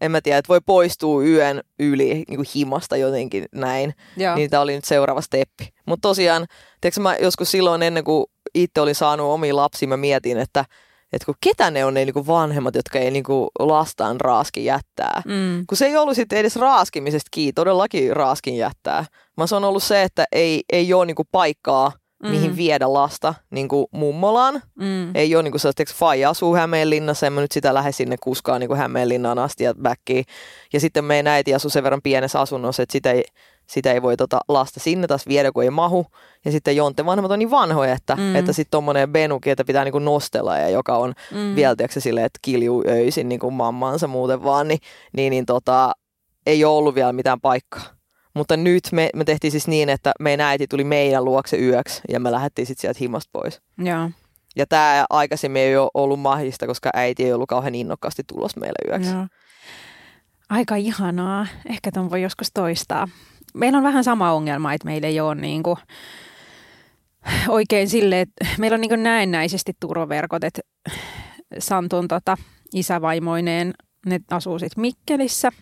en 0.00 0.10
mä 0.10 0.20
tiedä, 0.20 0.38
että 0.38 0.48
voi 0.48 0.60
poistua 0.66 1.24
yön 1.24 1.60
yli 1.78 2.14
niin 2.14 2.36
kuin 2.36 2.46
himasta 2.54 2.96
jotenkin 2.96 3.44
näin. 3.54 3.94
Joo. 4.16 4.34
Niin 4.34 4.50
tämä 4.50 4.60
oli 4.60 4.74
nyt 4.74 4.84
seuraava 4.84 5.20
steppi. 5.20 5.68
Mutta 5.86 6.08
tosiaan, 6.08 6.46
tiedätkö 6.80 7.00
mä 7.00 7.16
joskus 7.16 7.50
silloin 7.50 7.82
ennen 7.82 8.04
kuin 8.04 8.24
itse 8.54 8.80
olin 8.80 8.94
saanut 8.94 9.26
omia 9.32 9.56
lapsia, 9.56 9.88
mä 9.88 9.96
mietin, 9.96 10.38
että, 10.38 10.64
että 11.12 11.26
kun 11.26 11.34
ketä 11.40 11.70
ne 11.70 11.84
on 11.84 11.94
ne 11.94 12.04
niin 12.04 12.14
kuin 12.14 12.26
vanhemmat, 12.26 12.74
jotka 12.74 12.98
ei 12.98 13.10
niin 13.10 13.24
kuin 13.24 13.48
lastaan 13.58 14.20
raaskin 14.20 14.64
jättää. 14.64 15.22
Mm. 15.24 15.64
Kun 15.66 15.78
se 15.78 15.86
ei 15.86 15.96
ollut 15.96 16.16
sitten 16.16 16.38
edes 16.38 16.56
raaskimisesta 16.56 17.28
kiinni, 17.30 17.52
todellakin 17.52 18.16
raaskin 18.16 18.56
jättää. 18.56 19.04
Vaan 19.36 19.48
se 19.48 19.56
on 19.56 19.64
ollut 19.64 19.82
se, 19.82 20.02
että 20.02 20.24
ei, 20.32 20.62
ei 20.72 20.92
ole 20.92 21.06
niinku 21.06 21.24
paikkaa, 21.32 21.92
Mm. 22.26 22.30
mihin 22.30 22.56
viedä 22.56 22.92
lasta 22.92 23.34
niinku 23.50 23.88
mummolaan. 23.92 24.62
Mm. 24.80 25.16
Ei 25.16 25.34
ole 25.34 25.42
niinku 25.42 25.58
sellaista, 25.58 25.82
että 25.82 25.94
faija 25.98 26.30
asuu 26.30 26.54
Hämeenlinnassa, 26.54 27.26
en 27.26 27.32
mä 27.32 27.40
nyt 27.40 27.52
sitä 27.52 27.74
lähde 27.74 27.92
sinne 27.92 28.16
kuskaan 28.22 28.60
niinku 28.60 28.74
Hämeenlinnaan 28.74 29.38
asti 29.38 29.64
ja 29.64 29.74
backiin. 29.82 30.24
Ja 30.72 30.80
sitten 30.80 31.04
meidän 31.04 31.26
äiti 31.26 31.54
asuu 31.54 31.70
sen 31.70 31.84
verran 31.84 32.02
pienessä 32.02 32.40
asunnossa, 32.40 32.82
että 32.82 32.92
sitä 32.92 33.12
ei, 33.12 33.24
sitä 33.66 33.92
ei 33.92 34.02
voi 34.02 34.16
tota 34.16 34.40
lasta 34.48 34.80
sinne 34.80 35.06
taas 35.06 35.26
viedä, 35.28 35.52
kun 35.52 35.62
ei 35.62 35.70
mahu. 35.70 36.06
Ja 36.44 36.52
sitten 36.52 36.76
Jonte 36.76 37.06
vanhemmat 37.06 37.32
on 37.32 37.38
niin 37.38 37.50
vanhoja, 37.50 37.92
että, 37.92 38.16
Mm. 38.16 38.36
että 38.36 38.52
sitten 38.52 38.70
tommonen 38.70 39.12
Benuki, 39.12 39.50
että 39.50 39.64
pitää 39.64 39.84
niinku 39.84 39.98
nostella 39.98 40.58
ja 40.58 40.68
joka 40.68 40.96
on 40.96 41.14
Mm. 41.32 41.54
vielä 41.56 41.76
tiedätkö, 41.76 42.00
silleen, 42.00 42.26
että 42.26 42.38
kiljuu 42.42 42.84
öisin 42.88 43.28
niin 43.28 43.38
kuin 43.40 43.54
mammansa 43.54 44.06
muuten 44.06 44.44
vaan, 44.44 44.68
niin, 44.68 44.78
niin, 45.16 45.30
niin 45.30 45.46
tota, 45.46 45.92
ei 46.46 46.64
ole 46.64 46.76
ollut 46.76 46.94
vielä 46.94 47.12
mitään 47.12 47.40
paikkaa. 47.40 47.95
Mutta 48.36 48.56
nyt 48.56 48.84
me, 48.92 49.10
me 49.14 49.24
tehtiin 49.24 49.50
siis 49.50 49.68
niin, 49.68 49.88
että 49.88 50.12
meidän 50.20 50.46
äiti 50.46 50.66
tuli 50.66 50.84
meidän 50.84 51.24
luokse 51.24 51.56
yöksi 51.56 52.02
ja 52.08 52.20
me 52.20 52.32
lähdettiin 52.32 52.66
sitten 52.66 52.80
sieltä 52.80 52.98
himasta 53.00 53.30
pois. 53.32 53.60
Joo. 53.78 54.10
Ja 54.56 54.66
tämä 54.66 55.06
aikaisemmin 55.10 55.62
ei 55.62 55.76
ole 55.76 55.90
ollut 55.94 56.20
mahdollista, 56.20 56.66
koska 56.66 56.90
äiti 56.94 57.24
ei 57.24 57.32
ollut 57.32 57.48
kauhean 57.48 57.74
innokkaasti 57.74 58.22
tulos 58.26 58.56
meille 58.56 58.92
yöksi. 58.92 59.10
Joo. 59.10 59.26
Aika 60.48 60.76
ihanaa. 60.76 61.46
Ehkä 61.70 61.90
ton 61.92 62.10
voi 62.10 62.22
joskus 62.22 62.50
toistaa. 62.54 63.08
Meillä 63.54 63.78
on 63.78 63.84
vähän 63.84 64.04
sama 64.04 64.32
ongelma, 64.32 64.72
että 64.72 64.86
meillä 64.86 65.08
ei 65.08 65.20
ole 65.20 65.34
niin 65.34 65.62
kuin 65.62 65.76
oikein 67.48 67.88
sille, 67.88 68.20
että 68.20 68.46
meillä 68.58 68.74
on 68.74 68.80
niin 68.80 69.02
näennäisesti 69.02 69.72
turvaverkot, 69.80 70.44
että 70.44 70.62
Santun 71.58 72.08
tota, 72.08 72.36
isävaimoineen, 72.74 73.74
ne 74.06 74.20
asuu 74.30 74.58
sitten 74.58 74.80
Mikkelissä, 74.80 75.52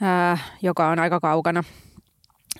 ää, 0.00 0.38
joka 0.62 0.88
on 0.88 0.98
aika 0.98 1.20
kaukana. 1.20 1.64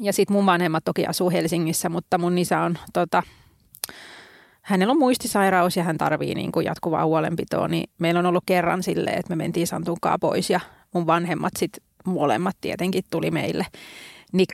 Ja 0.00 0.12
sitten 0.12 0.36
mun 0.36 0.46
vanhemmat 0.46 0.84
toki 0.84 1.06
asuu 1.06 1.30
Helsingissä, 1.30 1.88
mutta 1.88 2.18
mun 2.18 2.38
isä 2.38 2.60
on 2.60 2.78
tota, 2.92 3.22
hänellä 4.62 4.92
on 4.92 4.98
muistisairaus 4.98 5.76
ja 5.76 5.84
hän 5.84 5.98
tarvii 5.98 6.34
niin 6.34 6.52
kuin 6.52 6.66
jatkuvaa 6.66 7.04
huolenpitoa, 7.04 7.68
niin 7.68 7.90
meillä 7.98 8.20
on 8.20 8.26
ollut 8.26 8.44
kerran 8.46 8.82
silleen, 8.82 9.18
että 9.18 9.30
me 9.30 9.36
mentiin 9.36 9.66
Santunkaan 9.66 10.20
pois 10.20 10.50
ja 10.50 10.60
mun 10.94 11.06
vanhemmat 11.06 11.52
sitten 11.58 11.84
molemmat 12.04 12.56
tietenkin 12.60 13.04
tuli 13.10 13.30
meille. 13.30 13.66
Niin 14.32 14.46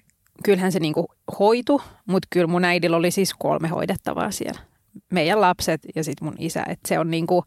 kyllähän 0.45 0.73
se 0.73 0.81
niin 0.81 0.95
kuin 0.95 1.07
hoitu, 1.38 1.83
mutta 2.07 2.28
kyllä 2.31 2.47
mun 2.47 2.64
äidillä 2.64 2.97
oli 2.97 3.11
siis 3.11 3.35
kolme 3.35 3.69
hoidettavaa 3.69 4.31
siellä. 4.31 4.61
Meidän 5.12 5.40
lapset 5.40 5.81
ja 5.95 6.05
sitten 6.05 6.25
mun 6.26 6.37
isä, 6.38 6.64
että 6.69 6.88
se 6.88 6.99
on 6.99 7.11
niin 7.11 7.26
kuin 7.26 7.43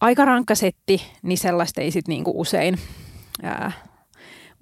aika 0.00 0.24
rankka 0.24 0.54
setti, 0.54 1.02
niin 1.22 1.38
sellaista 1.38 1.80
ei 1.80 1.90
sitten 1.90 2.12
niin 2.12 2.24
kuin 2.24 2.36
usein 2.36 2.78
ää, 3.42 3.72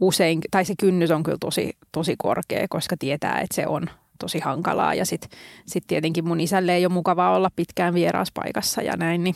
usein, 0.00 0.41
tai 0.50 0.65
se 0.65 0.75
kynnys 0.81 1.11
on 1.11 1.23
kyllä 1.23 1.38
tosi, 1.41 1.76
tosi 1.93 2.15
korkea, 2.19 2.67
koska 2.71 2.97
tietää, 2.99 3.41
että 3.41 3.55
se 3.55 3.67
on 3.67 3.87
tosi 4.19 4.41
hankalaa. 4.41 4.95
Ja 4.95 5.07
sitten 5.07 5.31
sit 5.67 5.85
tietenkin 5.87 6.29
mun 6.29 6.41
isälle 6.41 6.75
ei 6.75 6.87
ole 6.87 6.93
mukavaa 6.93 7.37
olla 7.37 7.50
pitkään 7.57 7.95
vieraaspaikassa 7.95 8.83
ja 8.83 8.97
näin, 8.97 9.25
niin, 9.25 9.35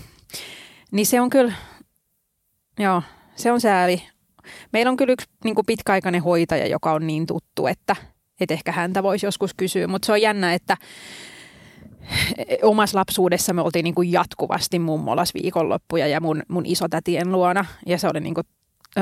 niin 0.90 1.06
se 1.06 1.20
on 1.20 1.30
kyllä, 1.30 1.52
joo, 2.78 3.02
se 3.36 3.52
on 3.52 3.60
sääli. 3.60 4.02
Meillä 4.72 4.90
on 4.90 4.96
kyllä 4.96 5.12
yksi 5.12 5.26
niin 5.44 5.54
kuin 5.54 5.66
pitkäaikainen 5.66 6.22
hoitaja, 6.22 6.66
joka 6.66 6.92
on 6.92 7.06
niin 7.06 7.26
tuttu, 7.26 7.66
että, 7.66 7.96
että 8.40 8.54
ehkä 8.54 8.72
häntä 8.72 9.02
voisi 9.02 9.26
joskus 9.26 9.54
kysyä, 9.54 9.86
mutta 9.86 10.06
se 10.06 10.12
on 10.12 10.22
jännä, 10.22 10.54
että 10.54 10.76
omassa 12.62 12.98
lapsuudessa 12.98 13.52
me 13.52 13.62
oltiin 13.62 13.84
niin 13.84 13.94
kuin 13.94 14.12
jatkuvasti 14.12 14.78
mummolas 14.78 15.34
viikonloppuja 15.34 16.06
ja 16.06 16.20
mun, 16.20 16.42
mun 16.48 16.66
isotätien 16.66 17.32
luona 17.32 17.64
ja 17.86 17.98
se 17.98 18.08
oli 18.08 18.20
niin 18.20 18.34
kuin 18.34 18.46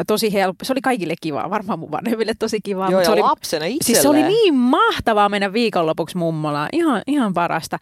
tosi 0.07 0.33
helppo. 0.33 0.65
Se 0.65 0.73
oli 0.73 0.81
kaikille 0.81 1.15
kivaa, 1.21 1.51
varmaan 1.51 1.79
mun 1.79 1.91
vanhemmille 1.91 2.35
tosi 2.39 2.61
kivaa. 2.61 2.91
Joo, 2.91 3.01
se 3.01 3.07
ja 3.07 3.13
oli, 3.13 3.21
lapsena 3.21 3.67
itselleen. 3.67 3.85
Siis 3.85 4.03
se 4.03 4.09
oli 4.09 4.23
niin 4.23 4.55
mahtavaa 4.55 5.29
mennä 5.29 5.53
viikonlopuksi 5.53 6.17
mummolaan. 6.17 6.69
Ihan, 6.73 7.03
ihan 7.07 7.35
parasta. 7.35 7.79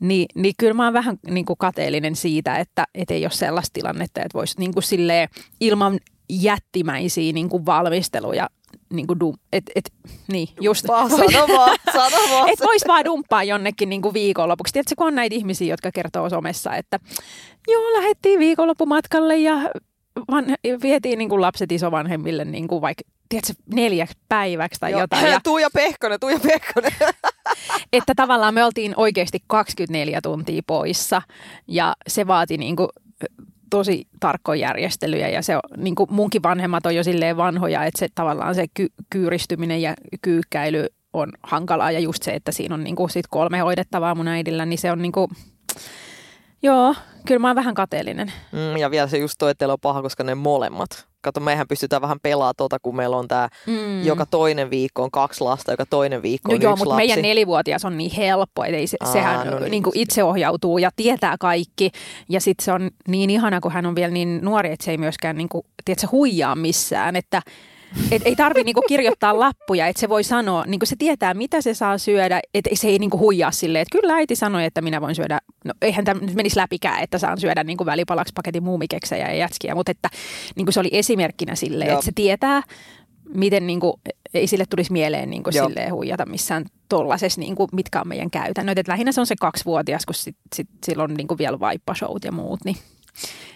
Ni, 0.00 0.26
niin 0.34 0.54
kyllä 0.58 0.74
mä 0.74 0.84
oon 0.84 0.92
vähän 0.92 1.18
niin 1.30 1.44
kuin 1.44 1.56
kateellinen 1.58 2.16
siitä, 2.16 2.56
että 2.56 2.84
et 2.94 3.10
ei 3.10 3.24
ole 3.24 3.30
sellaista 3.30 3.72
tilannetta, 3.72 4.20
että 4.20 4.38
voisi 4.38 4.54
niin 4.58 4.72
kuin 4.72 4.82
silleen, 4.82 5.28
ilman 5.60 5.98
jättimäisiä 6.30 7.32
niin 7.32 7.48
kuin 7.48 7.66
valmisteluja 7.66 8.48
niin 8.92 9.06
kuin 9.06 9.20
dum, 9.20 9.34
et, 9.52 9.64
et, 9.74 9.92
niin, 10.32 10.48
just. 10.60 10.88
Vaan, 10.88 11.10
sano 11.10 11.48
vaan, 11.48 11.78
sano 11.92 12.16
vaan. 12.30 12.48
Et 12.52 12.60
vois 12.60 12.82
vaan 12.88 13.04
dumppaa 13.04 13.44
jonnekin 13.44 13.88
niin 13.88 14.02
kuin 14.02 14.14
viikonlopuksi. 14.14 14.72
Tiedätkö, 14.72 14.94
kun 14.98 15.06
on 15.06 15.14
näitä 15.14 15.34
ihmisiä, 15.34 15.72
jotka 15.72 15.90
kertoo 15.92 16.30
somessa, 16.30 16.76
että 16.76 17.00
joo, 17.68 17.92
lähdettiin 17.92 18.38
viikonloppumatkalle 18.38 19.38
ja 19.38 19.54
van, 20.30 20.44
vietiin 20.82 21.18
niin 21.18 21.28
kuin 21.28 21.40
lapset 21.40 21.72
isovanhemmille 21.72 22.44
niin 22.44 22.68
kuin 22.68 22.82
vaikka 22.82 23.04
tiedätkö, 23.28 23.52
neljäksi 23.74 24.16
päiväksi 24.28 24.80
tai 24.80 24.90
Joo. 24.90 25.00
jotain. 25.00 25.26
Ja, 25.26 25.40
Tuija 25.44 25.68
Pehkonen, 25.74 26.20
Tuija 26.20 26.38
Pehkonen. 26.38 26.92
että 27.92 28.12
tavallaan 28.16 28.54
me 28.54 28.64
oltiin 28.64 28.94
oikeasti 28.96 29.38
24 29.46 30.20
tuntia 30.20 30.62
poissa 30.66 31.22
ja 31.68 31.94
se 32.08 32.26
vaati 32.26 32.58
niin 32.58 32.76
kuin 32.76 32.88
tosi 33.70 34.06
tarkkoja 34.20 34.60
järjestelyjä 34.60 35.28
ja 35.28 35.42
se 35.42 35.56
on, 35.56 35.62
niin 35.76 35.94
kuin 35.94 36.14
munkin 36.14 36.42
vanhemmat 36.42 36.86
on 36.86 36.96
jo 36.96 37.04
silleen 37.04 37.36
vanhoja, 37.36 37.84
että 37.84 37.98
se 37.98 38.08
tavallaan 38.14 38.54
se 38.54 38.66
ky- 38.74 38.92
kyyristyminen 39.10 39.82
ja 39.82 39.94
kyykkäily 40.22 40.86
on 41.12 41.32
hankalaa 41.42 41.90
ja 41.90 41.98
just 41.98 42.22
se, 42.22 42.30
että 42.30 42.52
siinä 42.52 42.74
on 42.74 42.84
niin 42.84 42.96
kuin 42.96 43.10
sit 43.10 43.26
kolme 43.26 43.58
hoidettavaa 43.58 44.14
mun 44.14 44.28
äidillä, 44.28 44.66
niin 44.66 44.78
se 44.78 44.92
on 44.92 45.02
niin 45.02 45.12
kuin, 45.12 45.28
joo, 46.62 46.94
kyllä 47.26 47.38
mä 47.38 47.48
oon 47.48 47.56
vähän 47.56 47.74
kateellinen. 47.74 48.32
Mm, 48.52 48.76
ja 48.76 48.90
vielä 48.90 49.06
se 49.06 49.18
just 49.18 49.34
toi, 49.38 49.50
että 49.50 49.72
on 49.72 49.78
paha, 49.82 50.02
koska 50.02 50.24
ne 50.24 50.34
molemmat. 50.34 51.06
Kato, 51.20 51.40
mehän 51.40 51.68
pystytään 51.68 52.02
vähän 52.02 52.20
pelaamaan 52.22 52.54
tota, 52.56 52.78
kun 52.82 52.96
meillä 52.96 53.16
on 53.16 53.28
tämä 53.28 53.48
mm. 53.66 54.02
joka 54.04 54.26
toinen 54.26 54.70
viikko 54.70 55.02
on 55.02 55.10
kaksi 55.10 55.40
lasta, 55.44 55.70
joka 55.70 55.86
toinen 55.86 56.22
viikko 56.22 56.52
No 56.52 56.54
on 56.56 56.62
joo, 56.62 56.72
yksi 56.72 56.80
mutta 56.80 56.88
lapsi. 56.94 57.06
meidän 57.06 57.22
nelivuotias 57.22 57.84
on 57.84 57.98
niin 57.98 58.10
helppo, 58.16 58.64
että 58.64 58.76
ei 58.76 58.86
se, 58.86 58.96
Aa, 59.00 59.12
sehän 59.12 59.46
no 59.46 59.58
niin. 59.58 59.70
niin 59.70 59.82
kuin 59.82 59.98
itse 59.98 60.24
ohjautuu 60.24 60.78
ja 60.78 60.90
tietää 60.96 61.36
kaikki. 61.40 61.90
Ja 62.28 62.40
sitten 62.40 62.64
se 62.64 62.72
on 62.72 62.90
niin 63.08 63.30
ihana, 63.30 63.60
kun 63.60 63.72
hän 63.72 63.86
on 63.86 63.94
vielä 63.94 64.12
niin 64.12 64.38
nuori, 64.42 64.72
että 64.72 64.84
se 64.84 64.90
ei 64.90 64.98
myöskään 64.98 65.36
niin 65.36 65.48
kuin, 65.48 65.66
tiedätkö, 65.84 66.06
huijaa 66.12 66.54
missään. 66.54 67.16
Että 67.16 67.42
et 68.10 68.22
ei 68.24 68.36
tarvitse 68.36 68.64
niinku 68.64 68.82
kirjoittaa 68.88 69.38
lappuja, 69.38 69.86
että 69.86 70.00
se 70.00 70.08
voi 70.08 70.24
sanoa, 70.24 70.64
niinku 70.66 70.86
se 70.86 70.96
tietää 70.98 71.34
mitä 71.34 71.60
se 71.60 71.74
saa 71.74 71.98
syödä, 71.98 72.40
että 72.54 72.70
se 72.74 72.88
ei 72.88 72.98
niinku 72.98 73.18
huijaa 73.18 73.50
silleen, 73.50 73.82
että 73.82 73.98
kyllä 73.98 74.14
äiti 74.14 74.36
sanoi, 74.36 74.64
että 74.64 74.82
minä 74.82 75.00
voin 75.00 75.14
syödä, 75.14 75.38
no 75.64 75.74
eihän 75.82 76.04
tämä 76.04 76.20
nyt 76.20 76.34
menisi 76.34 76.56
läpikään, 76.56 77.02
että 77.02 77.18
saan 77.18 77.40
syödä 77.40 77.64
niinku 77.64 77.86
välipalaksi 77.86 78.32
paketin 78.36 78.62
muumikeksejä 78.62 79.28
ja 79.28 79.34
jätskiä, 79.34 79.74
mutta 79.74 79.90
että 79.90 80.08
niinku 80.56 80.72
se 80.72 80.80
oli 80.80 80.88
esimerkkinä 80.92 81.54
silleen, 81.54 81.92
että 81.92 82.04
se 82.04 82.12
tietää, 82.14 82.62
miten 83.34 83.66
niinku, 83.66 84.00
ei 84.34 84.46
sille 84.46 84.64
tulisi 84.70 84.92
mieleen 84.92 85.30
niinku 85.30 85.52
silleen 85.52 85.94
huijata 85.94 86.26
missään 86.26 86.64
tollaisessa, 86.88 87.40
niinku, 87.40 87.68
mitkä 87.72 88.00
on 88.00 88.08
meidän 88.08 88.30
käytännöt. 88.30 88.78
Et 88.78 88.88
lähinnä 88.88 89.12
se 89.12 89.20
on 89.20 89.26
se 89.26 89.34
kaksivuotias, 89.40 90.06
kun 90.06 90.14
sit, 90.14 90.36
sit, 90.54 90.68
sillä 90.86 91.02
on 91.02 91.14
niinku 91.14 91.38
vielä 91.38 91.60
vaippashowt 91.60 92.24
ja 92.24 92.32
muut, 92.32 92.60
niin, 92.64 92.76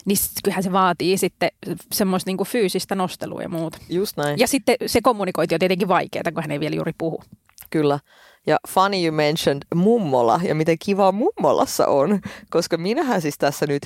niin 0.04 0.16
kyllähän 0.44 0.62
se 0.62 0.72
vaatii 0.72 1.18
sitten 1.18 1.50
semmoista 1.92 2.28
niinku 2.28 2.44
fyysistä 2.44 2.94
nostelua 2.94 3.42
ja 3.42 3.48
muuta. 3.48 3.78
Just 3.88 4.16
näin, 4.16 4.38
Ja 4.38 4.46
sitten 4.48 4.76
se 4.86 5.00
kommunikointi 5.02 5.54
on 5.54 5.58
tietenkin 5.58 5.88
vaikeaa, 5.88 6.32
kun 6.34 6.42
hän 6.42 6.50
ei 6.50 6.60
vielä 6.60 6.76
juuri 6.76 6.92
puhu. 6.98 7.22
kyllä. 7.70 7.98
Ja 8.46 8.56
funny 8.68 9.04
you 9.04 9.12
mentioned 9.12 9.62
mummola 9.74 10.40
ja 10.44 10.54
miten 10.54 10.76
kiva 10.84 11.12
mummolassa 11.12 11.86
on, 11.86 12.20
koska 12.50 12.76
minähän 12.76 13.22
siis 13.22 13.38
tässä 13.38 13.66
nyt 13.66 13.82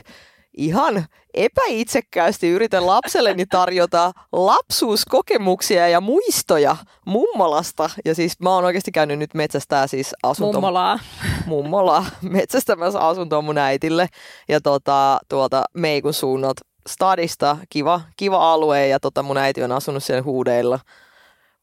ihan 0.66 1.04
epäitsekkäästi 1.34 2.48
yritän 2.48 2.86
lapselleni 2.86 3.46
tarjota 3.46 4.12
lapsuuskokemuksia 4.32 5.88
ja 5.88 6.00
muistoja 6.00 6.76
mummolasta. 7.06 7.90
Ja 8.04 8.14
siis 8.14 8.40
mä 8.40 8.54
oon 8.54 8.64
oikeasti 8.64 8.92
käynyt 8.92 9.18
nyt 9.18 9.34
metsästää 9.34 9.86
siis 9.86 10.14
asunto... 10.22 10.52
Mummolaa. 10.52 10.98
mummola 11.46 12.06
metsästämässä 12.22 13.00
asuntoa 13.00 13.42
mun 13.42 13.58
äitille 13.58 14.06
ja 14.48 14.60
tota, 14.60 15.18
tuolta 15.28 15.64
Meikun 15.74 16.14
suunnat 16.14 16.56
stadista. 16.88 17.56
Kiva, 17.68 18.00
kiva 18.16 18.52
alue 18.52 18.86
ja 18.86 19.00
tota, 19.00 19.22
mun 19.22 19.36
äiti 19.36 19.62
on 19.62 19.72
asunut 19.72 20.04
siellä 20.04 20.22
huudeilla 20.22 20.78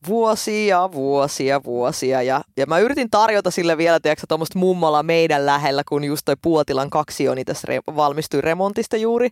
vuosia, 0.07 0.91
vuosia, 0.91 1.63
vuosia. 1.63 2.21
Ja, 2.21 2.41
ja 2.57 2.65
mä 2.65 2.79
yritin 2.79 3.09
tarjota 3.09 3.51
sille 3.51 3.77
vielä, 3.77 3.99
tiedätkö, 3.99 4.25
tuommoista 4.27 4.59
mummola 4.59 5.03
meidän 5.03 5.45
lähellä, 5.45 5.83
kun 5.89 6.03
just 6.03 6.21
toi 6.25 6.35
Puotilan 6.41 6.89
kaksioni 6.89 7.45
tässä 7.45 7.67
re- 7.67 7.95
valmistui 7.95 8.41
remontista 8.41 8.97
juuri. 8.97 9.29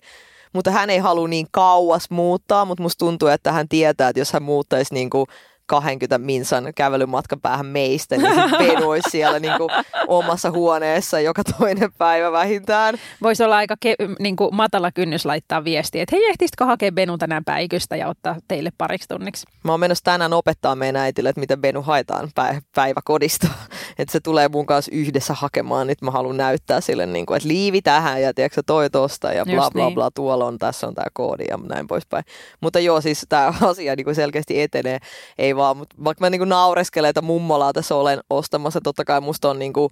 Mutta 0.53 0.71
hän 0.71 0.89
ei 0.89 0.97
halua 0.97 1.27
niin 1.27 1.47
kauas 1.51 2.09
muuttaa, 2.09 2.65
mutta 2.65 2.83
musta 2.83 3.05
tuntuu, 3.05 3.27
että 3.27 3.51
hän 3.51 3.69
tietää, 3.69 4.09
että 4.09 4.19
jos 4.19 4.33
hän 4.33 4.43
muuttaisi 4.43 4.93
niin 4.93 5.09
kuin 5.09 5.25
20 5.65 6.17
minsan 6.17 6.73
kävelymatkan 6.75 7.41
päähän 7.41 7.65
meistä, 7.65 8.17
niin 8.17 8.33
Benu 8.57 8.89
olisi 8.89 9.09
siellä 9.15 9.39
niin 9.39 9.53
kuin 9.57 9.69
omassa 10.07 10.51
huoneessa 10.51 11.19
joka 11.19 11.41
toinen 11.59 11.93
päivä 11.97 12.31
vähintään. 12.31 12.95
Voisi 13.21 13.43
olla 13.43 13.57
aika 13.57 13.75
ke- 13.85 14.15
niin 14.19 14.35
kuin 14.35 14.55
matala 14.55 14.91
kynnys 14.91 15.25
laittaa 15.25 15.63
viestiä, 15.63 16.03
että 16.03 16.15
hei, 16.15 16.25
ehtisitkö 16.25 16.65
hakea 16.65 16.91
Benu 16.91 17.17
tänään 17.17 17.45
päikystä 17.45 17.95
ja 17.95 18.07
ottaa 18.07 18.35
teille 18.47 18.69
pariksi 18.77 19.07
tunniksi. 19.07 19.45
Mä 19.63 19.71
oon 19.71 19.79
menossa 19.79 20.03
tänään 20.03 20.33
opettaa 20.33 20.75
meidän 20.75 21.01
äitille, 21.01 21.29
että 21.29 21.39
miten 21.39 21.61
Benu 21.61 21.81
haetaan 21.81 22.29
pä- 22.39 22.61
päiväkodista. 22.75 23.47
Että 23.99 24.11
se 24.11 24.19
tulee 24.19 24.49
mun 24.49 24.65
kanssa 24.65 24.91
yhdessä 24.93 25.33
hakemaan, 25.33 25.87
nyt 25.87 26.01
mä 26.01 26.11
haluan 26.11 26.37
näyttää 26.37 26.81
sille, 26.81 27.05
niin 27.05 27.25
kuin, 27.25 27.37
että 27.37 27.47
liivi 27.47 27.81
tähän 27.81 28.21
ja 28.21 28.33
tiedätkö, 28.33 28.61
toi 28.65 28.89
tosta 28.89 29.33
ja 29.33 29.45
bla 29.45 29.53
Just 29.53 29.73
bla 29.73 29.85
niin. 29.85 29.95
bla, 29.95 30.11
tuolla 30.11 30.45
on, 30.45 30.57
tässä 30.57 30.87
on 30.87 30.95
tämä 30.95 31.05
koodi 31.13 31.43
ja 31.49 31.57
näin 31.57 31.87
poispäin. 31.87 32.23
Mutta 32.61 32.79
joo, 32.79 33.01
siis 33.01 33.25
tämä 33.29 33.53
asia 33.71 33.95
niin 33.95 34.03
kuin 34.03 34.15
selkeästi 34.15 34.61
etenee, 34.61 34.99
ei 35.37 35.54
vaan, 35.55 35.77
mutta 35.77 35.95
vaikka 36.03 36.25
mä 36.25 36.29
niin 36.29 36.39
kuin 36.39 36.49
naureskelen, 36.49 37.09
että 37.09 37.21
mummolaa 37.21 37.73
tässä 37.73 37.95
olen 37.95 38.19
ostamassa, 38.29 38.81
totta 38.83 39.05
kai 39.05 39.21
musta 39.21 39.49
on 39.49 39.59
niin 39.59 39.73
kuin 39.73 39.89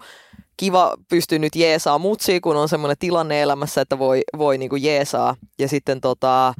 kiva 0.57 0.93
pystyä 1.09 1.39
nyt 1.39 1.55
jeesaa 1.55 1.97
mutsia, 1.99 2.41
kun 2.41 2.57
on 2.57 2.69
semmoinen 2.69 2.97
tilanne 2.99 3.41
elämässä, 3.41 3.81
että 3.81 3.99
voi, 3.99 4.21
voi 4.37 4.57
niin 4.57 4.69
kuin 4.69 4.83
jeesaa. 4.83 5.35
Ja 5.59 5.67
sitten 5.67 6.01
tota, 6.01 6.53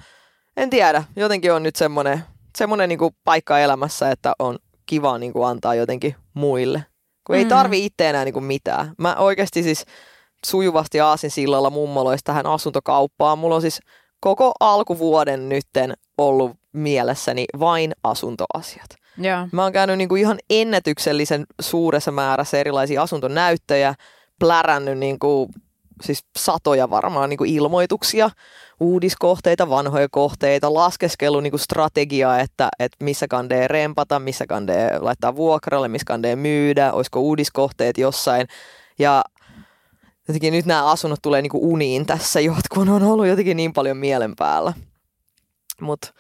en 0.58 0.70
tiedä, 0.70 1.04
jotenkin 1.16 1.54
on 1.54 1.64
nyt 1.64 1.76
semmoinen, 1.76 2.24
semmoinen 2.58 2.90
niin 2.90 3.00
kuin 3.00 3.16
paikka 3.24 3.60
elämässä, 3.60 4.12
että 4.12 4.34
on 4.40 4.58
kiva 4.86 5.18
niin 5.18 5.34
kuin 5.34 5.48
antaa 5.48 5.76
jotenkin 5.76 6.16
muille. 6.34 6.86
Kun 7.28 7.36
ei 7.36 7.44
Mm. 7.44 7.50
tarvi 7.50 7.86
itse 7.86 8.10
enää 8.10 8.26
niin 8.26 8.34
kuin 8.34 8.46
mitään. 8.46 8.94
Mä 8.98 9.16
oikeasti 9.16 9.64
siis 9.64 9.86
sujuvasti 10.46 11.00
aasin 11.00 11.32
sillalla 11.32 11.70
mummoloista 11.70 12.26
tähän 12.26 12.46
asuntokauppaan. 12.46 13.40
Mulla 13.40 13.56
on 13.56 13.62
siis 13.62 13.80
koko 14.20 14.52
alkuvuoden 14.60 15.50
nytten 15.50 15.94
ollut 16.18 16.58
mielessäni 16.74 17.46
vain 17.60 17.94
asuntoasiat. 18.04 18.90
Joo. 19.18 19.48
Mä 19.52 19.64
oon 19.64 19.74
käynyt 19.74 19.98
niinku 19.98 20.16
ihan 20.16 20.40
ennätyksellisen 20.50 21.46
suuressa 21.62 22.12
määrässä 22.12 22.58
erilaisia 22.60 23.02
asuntonäyttöjä, 23.02 23.96
plärännyt 24.40 24.98
niinku, 24.98 25.50
siis 26.02 26.26
satoja 26.38 26.90
varmaan 26.90 27.30
niinku 27.30 27.44
ilmoituksia, 27.44 28.30
uudiskohteita, 28.80 29.70
vanhoja 29.70 30.08
kohteita, 30.12 30.74
laskeskellut 30.74 31.44
niinku 31.44 31.58
strategiaa, 31.58 32.40
että, 32.40 32.70
että 32.80 33.06
missä 33.06 33.28
kandee 33.28 33.68
rempata, 33.68 34.20
missä 34.20 34.46
kandee 34.48 35.00
laittaa 35.00 35.36
vuokralle, 35.36 35.88
missä 35.88 36.06
kandee 36.06 36.36
myydä, 36.36 36.94
olisiko 36.94 37.20
uudiskohteet 37.20 37.98
jossain. 37.98 38.48
Ja 39.00 39.24
jotenkin 40.28 40.54
nyt 40.54 40.66
nämä 40.66 40.92
asunnot 40.92 41.20
tulee 41.22 41.42
niinku 41.42 41.72
uniin 41.74 42.06
tässä 42.06 42.40
kun 42.74 42.90
on 42.90 43.04
ollut 43.04 43.28
jotenkin 43.28 43.58
niin 43.58 43.74
paljon 43.74 43.98
mielen 43.98 44.36
päällä. 44.36 44.74
Mutta 45.82 46.14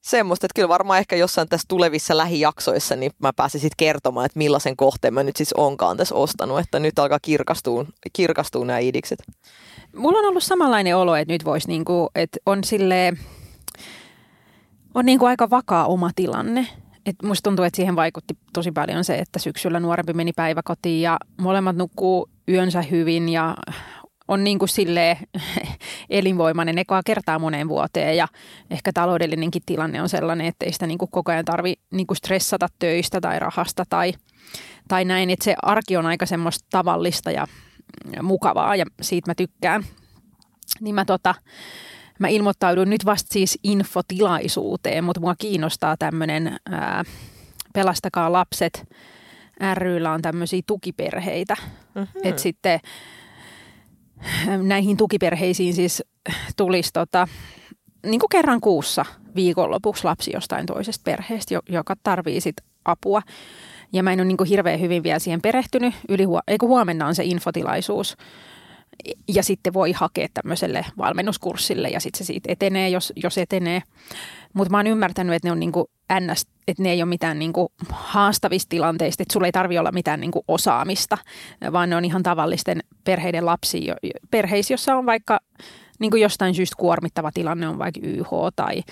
semmoista, 0.00 0.46
että 0.46 0.54
kyllä 0.54 0.68
varmaan 0.68 0.98
ehkä 0.98 1.16
jossain 1.16 1.48
tässä 1.48 1.68
tulevissa 1.68 2.16
lähijaksoissa 2.16 2.96
niin 2.96 3.12
mä 3.18 3.32
pääsin 3.36 3.60
sitten 3.60 3.76
kertomaan, 3.76 4.26
että 4.26 4.38
millaisen 4.38 4.76
kohteen 4.76 5.14
mä 5.14 5.22
nyt 5.22 5.36
siis 5.36 5.52
onkaan 5.52 5.96
tässä 5.96 6.14
ostanut, 6.14 6.58
että 6.58 6.78
nyt 6.78 6.98
alkaa 6.98 7.18
kirkastua, 7.22 7.84
kirkastua 8.12 8.64
nämä 8.64 8.78
idikset. 8.78 9.18
Mulla 9.96 10.18
on 10.18 10.24
ollut 10.24 10.42
samanlainen 10.44 10.96
olo, 10.96 11.16
että 11.16 11.34
nyt 11.34 11.44
voisi 11.44 11.68
niinku, 11.68 12.10
että 12.14 12.38
on 12.46 12.64
sille 12.64 13.12
on 14.94 15.06
niinku 15.06 15.24
aika 15.26 15.50
vakaa 15.50 15.86
oma 15.86 16.10
tilanne. 16.16 16.66
Et 17.06 17.16
musta 17.22 17.42
tuntuu, 17.42 17.64
että 17.64 17.76
siihen 17.76 17.96
vaikutti 17.96 18.36
tosi 18.52 18.72
paljon 18.72 19.04
se, 19.04 19.14
että 19.18 19.38
syksyllä 19.38 19.80
nuorempi 19.80 20.12
meni 20.12 20.32
päiväkotiin 20.36 21.02
ja 21.02 21.16
molemmat 21.40 21.76
nukkuu 21.76 22.28
yönsä 22.48 22.82
hyvin 22.82 23.28
ja 23.28 23.56
on 24.28 24.44
niin 24.44 24.58
kuin 24.58 24.68
silleen 24.68 25.16
elinvoimainen 26.10 26.78
ekaa 26.78 27.02
kertaa 27.06 27.38
moneen 27.38 27.68
vuoteen 27.68 28.16
ja 28.16 28.28
ehkä 28.70 28.92
taloudellinenkin 28.94 29.62
tilanne 29.66 30.02
on 30.02 30.08
sellainen, 30.08 30.46
että 30.46 30.64
ei 30.64 30.72
sitä 30.72 30.86
niin 30.86 30.98
kuin 30.98 31.10
koko 31.10 31.32
ajan 31.32 31.44
tarvi 31.44 31.74
niin 31.90 32.06
kuin 32.06 32.16
stressata 32.16 32.68
töistä 32.78 33.20
tai 33.20 33.38
rahasta 33.38 33.84
tai, 33.88 34.12
tai 34.88 35.04
näin, 35.04 35.30
että 35.30 35.44
se 35.44 35.54
arki 35.62 35.96
on 35.96 36.06
aika 36.06 36.26
semmoista 36.26 36.66
tavallista 36.70 37.30
ja 37.30 37.46
mukavaa 38.22 38.76
ja 38.76 38.84
siitä 39.02 39.30
mä 39.30 39.34
tykkään. 39.34 39.84
Niin 40.80 40.94
mä 40.94 41.04
tota, 41.04 41.34
mä 42.18 42.28
ilmoittaudun 42.28 42.90
nyt 42.90 43.04
vasta 43.04 43.32
siis 43.32 43.58
infotilaisuuteen, 43.62 45.04
mutta 45.04 45.20
mua 45.20 45.34
kiinnostaa 45.38 45.96
tämmöinen 45.96 46.56
Pelastakaa 47.74 48.32
lapset 48.32 48.88
ryllä 49.74 50.12
on 50.12 50.22
tämmöisiä 50.22 50.62
tukiperheitä. 50.66 51.56
Mm-hmm. 51.94 52.20
Että 52.24 52.42
sitten 52.42 52.80
näihin 54.62 54.96
tukiperheisiin 54.96 55.74
siis 55.74 56.02
tulisi 56.56 56.90
tota, 56.92 57.28
niin 58.06 58.20
kuin 58.20 58.30
kerran 58.30 58.60
kuussa 58.60 59.04
viikonlopuksi 59.34 60.04
lapsi 60.04 60.30
jostain 60.34 60.66
toisesta 60.66 61.02
perheestä, 61.04 61.60
joka 61.68 61.94
tarvii 62.02 62.40
sit 62.40 62.56
apua. 62.84 63.22
Ja 63.92 64.02
mä 64.02 64.12
en 64.12 64.20
ole 64.20 64.24
niin 64.24 64.36
kuin 64.36 64.48
hirveän 64.48 64.80
hyvin 64.80 65.02
vielä 65.02 65.18
siihen 65.18 65.42
perehtynyt. 65.42 65.94
Yli 66.08 66.24
huo- 66.24 66.40
huomenna 66.62 67.06
on 67.06 67.14
se 67.14 67.24
infotilaisuus. 67.24 68.16
Ja 69.28 69.42
sitten 69.42 69.72
voi 69.72 69.92
hakea 69.92 70.28
tämmöiselle 70.34 70.86
valmennuskurssille 70.98 71.88
ja 71.88 72.00
sitten 72.00 72.18
se 72.18 72.24
siitä 72.24 72.52
etenee, 72.52 72.88
jos, 72.88 73.12
jos 73.16 73.38
etenee. 73.38 73.82
Mutta 74.52 74.70
mä 74.70 74.76
oon 74.76 74.86
ymmärtänyt, 74.86 75.34
että 75.34 75.48
ne 75.48 75.52
on 75.52 75.60
niinku 75.60 75.90
ns, 76.20 76.46
että 76.68 76.82
ne 76.82 76.90
ei 76.90 77.02
ole 77.02 77.08
mitään 77.08 77.38
niinku 77.38 77.72
haastavista 77.90 78.68
tilanteista, 78.68 79.22
että 79.22 79.32
sulla 79.32 79.46
ei 79.46 79.52
tarvi 79.52 79.78
olla 79.78 79.92
mitään 79.92 80.20
niinku 80.20 80.44
osaamista, 80.48 81.18
vaan 81.72 81.90
ne 81.90 81.96
on 81.96 82.04
ihan 82.04 82.22
tavallisten 82.22 82.80
perheiden 83.04 83.46
lapsia, 83.46 83.96
perheissä, 84.30 84.74
jossa 84.74 84.96
on 84.96 85.06
vaikka 85.06 85.40
niinku 86.00 86.16
jostain 86.16 86.54
syystä 86.54 86.76
kuormittava 86.78 87.30
tilanne, 87.34 87.68
on 87.68 87.78
vaikka 87.78 88.00
YH 88.02 88.30
tai, 88.56 88.82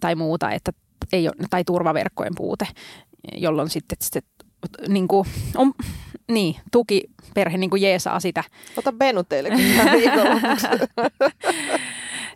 tai 0.00 0.14
muuta, 0.14 0.50
että 0.50 0.72
ei 1.12 1.28
ole, 1.28 1.34
tai 1.50 1.64
turvaverkkojen 1.64 2.34
puute, 2.36 2.66
jolloin 3.36 3.70
sitten 3.70 3.98
sit, 4.00 4.24
niin 4.88 5.08
kuin, 5.08 5.28
on, 5.56 5.72
niin, 6.28 6.56
tukiperhe 6.72 7.58
niin 7.58 7.70
kuin 7.70 7.82
jeesaa 7.82 8.20
sitä. 8.20 8.44
Ota 8.76 8.92
Benu 8.92 9.24
teillekin 9.24 9.74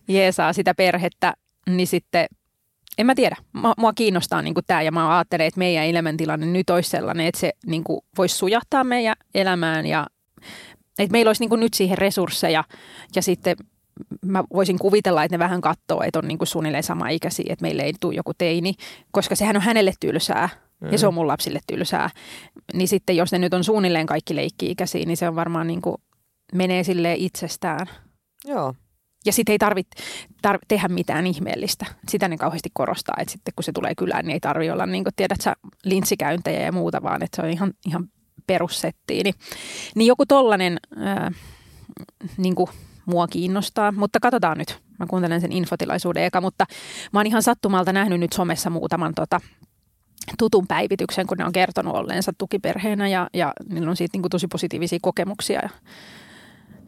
jeesaa 0.08 0.52
sitä 0.52 0.74
perhettä, 0.74 1.34
niin 1.66 1.86
sitten 1.86 2.26
en 2.98 3.06
mä 3.06 3.14
tiedä. 3.14 3.36
Mua 3.76 3.92
kiinnostaa 3.92 4.42
niin 4.42 4.54
tämä 4.66 4.82
ja 4.82 4.92
mä 4.92 5.16
ajattelen, 5.16 5.46
että 5.46 5.58
meidän 5.58 5.84
elämäntilanne 5.84 6.46
nyt 6.46 6.70
olisi 6.70 6.90
sellainen, 6.90 7.26
että 7.26 7.40
se 7.40 7.52
niin 7.66 7.84
voisi 8.18 8.36
sujahtaa 8.36 8.84
meidän 8.84 9.16
elämään 9.34 9.86
ja 9.86 10.06
että 10.98 11.12
meillä 11.12 11.28
olisi 11.28 11.46
niin 11.46 11.60
nyt 11.60 11.74
siihen 11.74 11.98
resursseja 11.98 12.64
ja 13.16 13.22
sitten 13.22 13.56
mä 14.26 14.44
voisin 14.52 14.78
kuvitella, 14.78 15.24
että 15.24 15.34
ne 15.34 15.38
vähän 15.38 15.60
katsoo, 15.60 16.02
että 16.02 16.18
on 16.18 16.28
niin 16.28 16.38
kuin 16.38 16.48
suunnilleen 16.48 16.82
sama 16.82 17.08
ikäisiä, 17.08 17.52
että 17.52 17.62
meille 17.62 17.82
ei 17.82 17.92
tule 18.00 18.14
joku 18.14 18.34
teini, 18.34 18.74
koska 19.10 19.36
sehän 19.36 19.56
on 19.56 19.62
hänelle 19.62 19.92
tylsää 20.00 20.48
mm. 20.84 20.92
ja 20.92 20.98
se 20.98 21.06
on 21.06 21.14
mun 21.14 21.28
lapsille 21.28 21.60
tylsää. 21.66 22.10
Niin 22.74 22.88
sitten 22.88 23.16
jos 23.16 23.32
ne 23.32 23.38
nyt 23.38 23.54
on 23.54 23.64
suunnilleen 23.64 24.06
kaikki 24.06 24.36
leikki-ikäisiä, 24.36 25.04
niin 25.06 25.16
se 25.16 25.28
on 25.28 25.36
varmaan 25.36 25.66
niin 25.66 25.82
kuin 25.82 25.96
menee 26.54 26.84
silleen 26.84 27.18
itsestään. 27.18 27.86
Joo. 28.44 28.74
Ja 29.26 29.32
sitten 29.32 29.52
ei 29.52 29.58
tarvitse 29.58 30.02
tar- 30.46 30.58
tehdä 30.68 30.88
mitään 30.88 31.26
ihmeellistä. 31.26 31.86
Sitä 32.08 32.28
ne 32.28 32.36
kauheasti 32.36 32.70
korostaa, 32.72 33.16
että 33.18 33.32
sitten 33.32 33.52
kun 33.56 33.64
se 33.64 33.72
tulee 33.72 33.94
kylään, 33.94 34.24
niin 34.24 34.32
ei 34.32 34.40
tarvitse 34.40 34.72
olla, 34.72 34.86
niin 34.86 35.04
kuin 35.04 35.14
tiedät 35.16 35.40
sä, 35.40 35.56
linssikäyntejä 35.84 36.60
ja 36.60 36.72
muuta, 36.72 37.02
vaan 37.02 37.22
että 37.22 37.36
se 37.36 37.42
on 37.42 37.50
ihan, 37.50 37.72
ihan 37.86 38.08
perussettiin. 38.46 39.24
Niin, 39.24 39.34
niin 39.94 40.06
joku 40.06 40.26
tollainen 40.26 40.78
ää, 40.96 41.32
niin 42.36 42.54
kuin 42.54 42.68
mua 43.06 43.26
kiinnostaa, 43.26 43.92
mutta 43.92 44.20
katsotaan 44.20 44.58
nyt. 44.58 44.78
Mä 44.98 45.06
kuuntelen 45.06 45.40
sen 45.40 45.52
infotilaisuuden 45.52 46.24
eka, 46.24 46.40
mutta 46.40 46.66
mä 47.12 47.18
oon 47.18 47.26
ihan 47.26 47.42
sattumalta 47.42 47.92
nähnyt 47.92 48.20
nyt 48.20 48.32
somessa 48.32 48.70
muutaman 48.70 49.14
tota, 49.14 49.40
tutun 50.38 50.66
päivityksen, 50.66 51.26
kun 51.26 51.38
ne 51.38 51.44
on 51.44 51.52
kertonut 51.52 51.96
olleensa 51.96 52.32
tukiperheenä 52.38 53.08
ja, 53.08 53.28
ja 53.34 53.52
niillä 53.68 53.90
on 53.90 53.96
siitä 53.96 54.14
niin 54.14 54.22
kuin 54.22 54.30
tosi 54.30 54.46
positiivisia 54.46 54.98
kokemuksia. 55.02 55.60
Ja, 55.62 55.68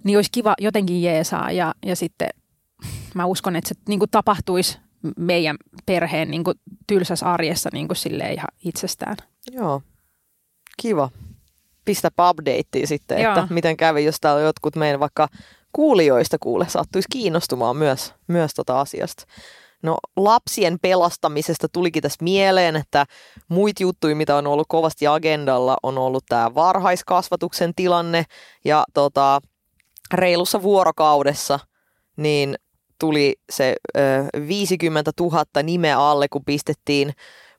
niin 0.05 0.19
olisi 0.19 0.31
kiva 0.33 0.55
jotenkin 0.59 1.02
jeesaa 1.02 1.53
ja, 1.53 1.75
ja 1.87 1.96
sitten 1.96 2.29
mä 3.14 3.27
uskon, 3.27 3.57
että 3.57 3.68
se 3.68 3.75
niin 3.88 3.99
kuin 3.99 4.11
tapahtuisi 4.11 4.79
meidän 5.16 5.57
perheen 5.87 6.31
niin 6.31 6.44
kuin 6.44 6.61
tylsässä 6.87 7.33
arjessa 7.33 7.70
niin 7.72 7.88
kuin 7.88 7.96
silleen 7.96 8.33
ihan 8.33 8.49
itsestään. 8.64 9.16
Joo, 9.51 9.83
kiva. 10.83 11.11
Pistäpä 11.85 12.31
updatea 12.31 12.87
sitten, 12.87 13.22
Joo. 13.22 13.35
että 13.35 13.55
miten 13.55 13.77
kävi, 13.77 14.05
jos 14.05 14.20
täällä 14.20 14.42
jotkut 14.42 14.77
meidän 14.77 15.01
vaikka 15.01 15.29
kuulijoista 15.72 16.37
kuule 16.40 16.68
sattuisi 16.68 17.09
kiinnostumaan 17.12 17.77
myös, 17.77 18.14
myös 18.27 18.55
tota 18.55 18.81
asiasta. 18.81 19.25
No 19.87 19.96
lapsien 20.16 20.79
pelastamisesta 20.83 21.68
tulikin 21.68 22.03
tässä 22.03 22.25
mieleen, 22.25 22.77
että 22.77 23.07
muita 23.49 23.83
juttuja, 23.83 24.16
mitä 24.16 24.37
on 24.37 24.46
ollut 24.46 24.66
kovasti 24.68 25.07
agendalla, 25.07 25.77
on 25.83 25.99
ollut 25.99 26.25
tämä 26.29 26.55
varhaiskasvatuksen 26.55 27.75
tilanne 27.75 28.25
ja 28.64 28.85
tota, 28.94 29.40
reilussa 30.14 30.62
vuorokaudessa 30.62 31.59
niin 32.16 32.55
tuli 32.99 33.35
se 33.51 33.77
ö, 33.96 34.01
50 34.49 35.12
000 35.20 35.44
nimeä 35.62 35.99
alle, 35.99 36.29
kun 36.29 36.44
pistettiin 36.44 37.12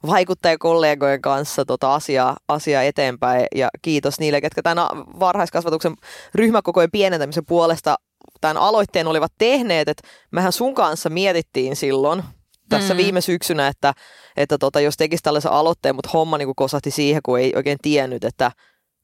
vaikuttajakollegojen 0.08 1.22
kanssa 1.22 1.66
tota 1.66 1.96
asiaa, 1.96 2.38
asiaa 2.48 2.84
eteenpäin. 2.84 3.48
Ja 3.56 3.70
kiitos 3.82 4.20
niille, 4.20 4.42
ketkä 4.42 4.62
tämän 4.62 4.78
varhaiskasvatuksen 5.20 5.96
ryhmäkokojen 6.36 6.92
pienentämisen 6.92 7.46
puolesta 7.46 7.96
tämän 8.42 8.58
aloitteen 8.58 9.08
olivat 9.08 9.32
tehneet. 9.38 9.90
Että 9.90 10.08
mehän 10.32 10.52
sun 10.52 10.74
kanssa 10.74 11.10
mietittiin 11.10 11.76
silloin 11.76 12.24
tässä 12.70 12.94
mm. 12.94 12.98
viime 12.98 13.22
syksynä, 13.22 13.68
että, 13.68 13.94
että 14.38 14.58
tota, 14.58 14.82
jos 14.82 14.98
tekisi 14.98 15.24
tällaisen 15.24 15.52
aloitteen, 15.52 15.96
mutta 15.96 16.10
homma 16.14 16.38
niin 16.38 16.56
kosahti 16.56 16.92
siihen, 16.92 17.22
kun 17.26 17.40
ei 17.40 17.54
oikein 17.56 17.78
tiennyt, 17.82 18.24
että 18.24 18.52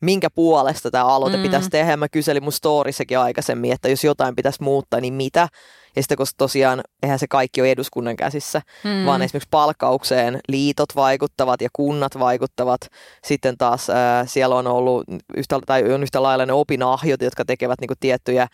minkä 0.01 0.29
puolesta 0.29 0.91
tämä 0.91 1.05
aloite 1.05 1.37
mm. 1.37 1.43
pitäisi 1.43 1.69
tehdä. 1.69 1.97
Mä 1.97 2.09
kyselin 2.09 2.43
mun 2.43 2.51
storissakin 2.51 3.19
aikaisemmin, 3.19 3.71
että 3.71 3.89
jos 3.89 4.03
jotain 4.03 4.35
pitäisi 4.35 4.63
muuttaa, 4.63 4.99
niin 4.99 5.13
mitä. 5.13 5.47
Ja 5.95 6.01
sitten 6.01 6.17
koska 6.17 6.35
tosiaan 6.37 6.81
eihän 7.03 7.19
se 7.19 7.27
kaikki 7.27 7.61
ole 7.61 7.71
eduskunnan 7.71 8.15
käsissä, 8.15 8.61
mm. 8.83 9.05
vaan 9.05 9.21
esimerkiksi 9.21 9.49
palkkaukseen 9.51 10.39
liitot 10.49 10.95
vaikuttavat 10.95 11.61
ja 11.61 11.69
kunnat 11.73 12.19
vaikuttavat. 12.19 12.81
Sitten 13.25 13.57
taas 13.57 13.89
ää, 13.89 14.25
siellä 14.25 14.55
on 14.55 14.67
ollut 14.67 15.03
yhtä, 15.37 15.59
tai 15.65 15.93
on 15.93 16.03
yhtä 16.03 16.23
lailla 16.23 16.45
ne 16.45 16.53
opinahjot, 16.53 17.21
jotka 17.21 17.45
tekevät 17.45 17.79
niinku 17.81 17.93
tiettyjä 17.99 18.47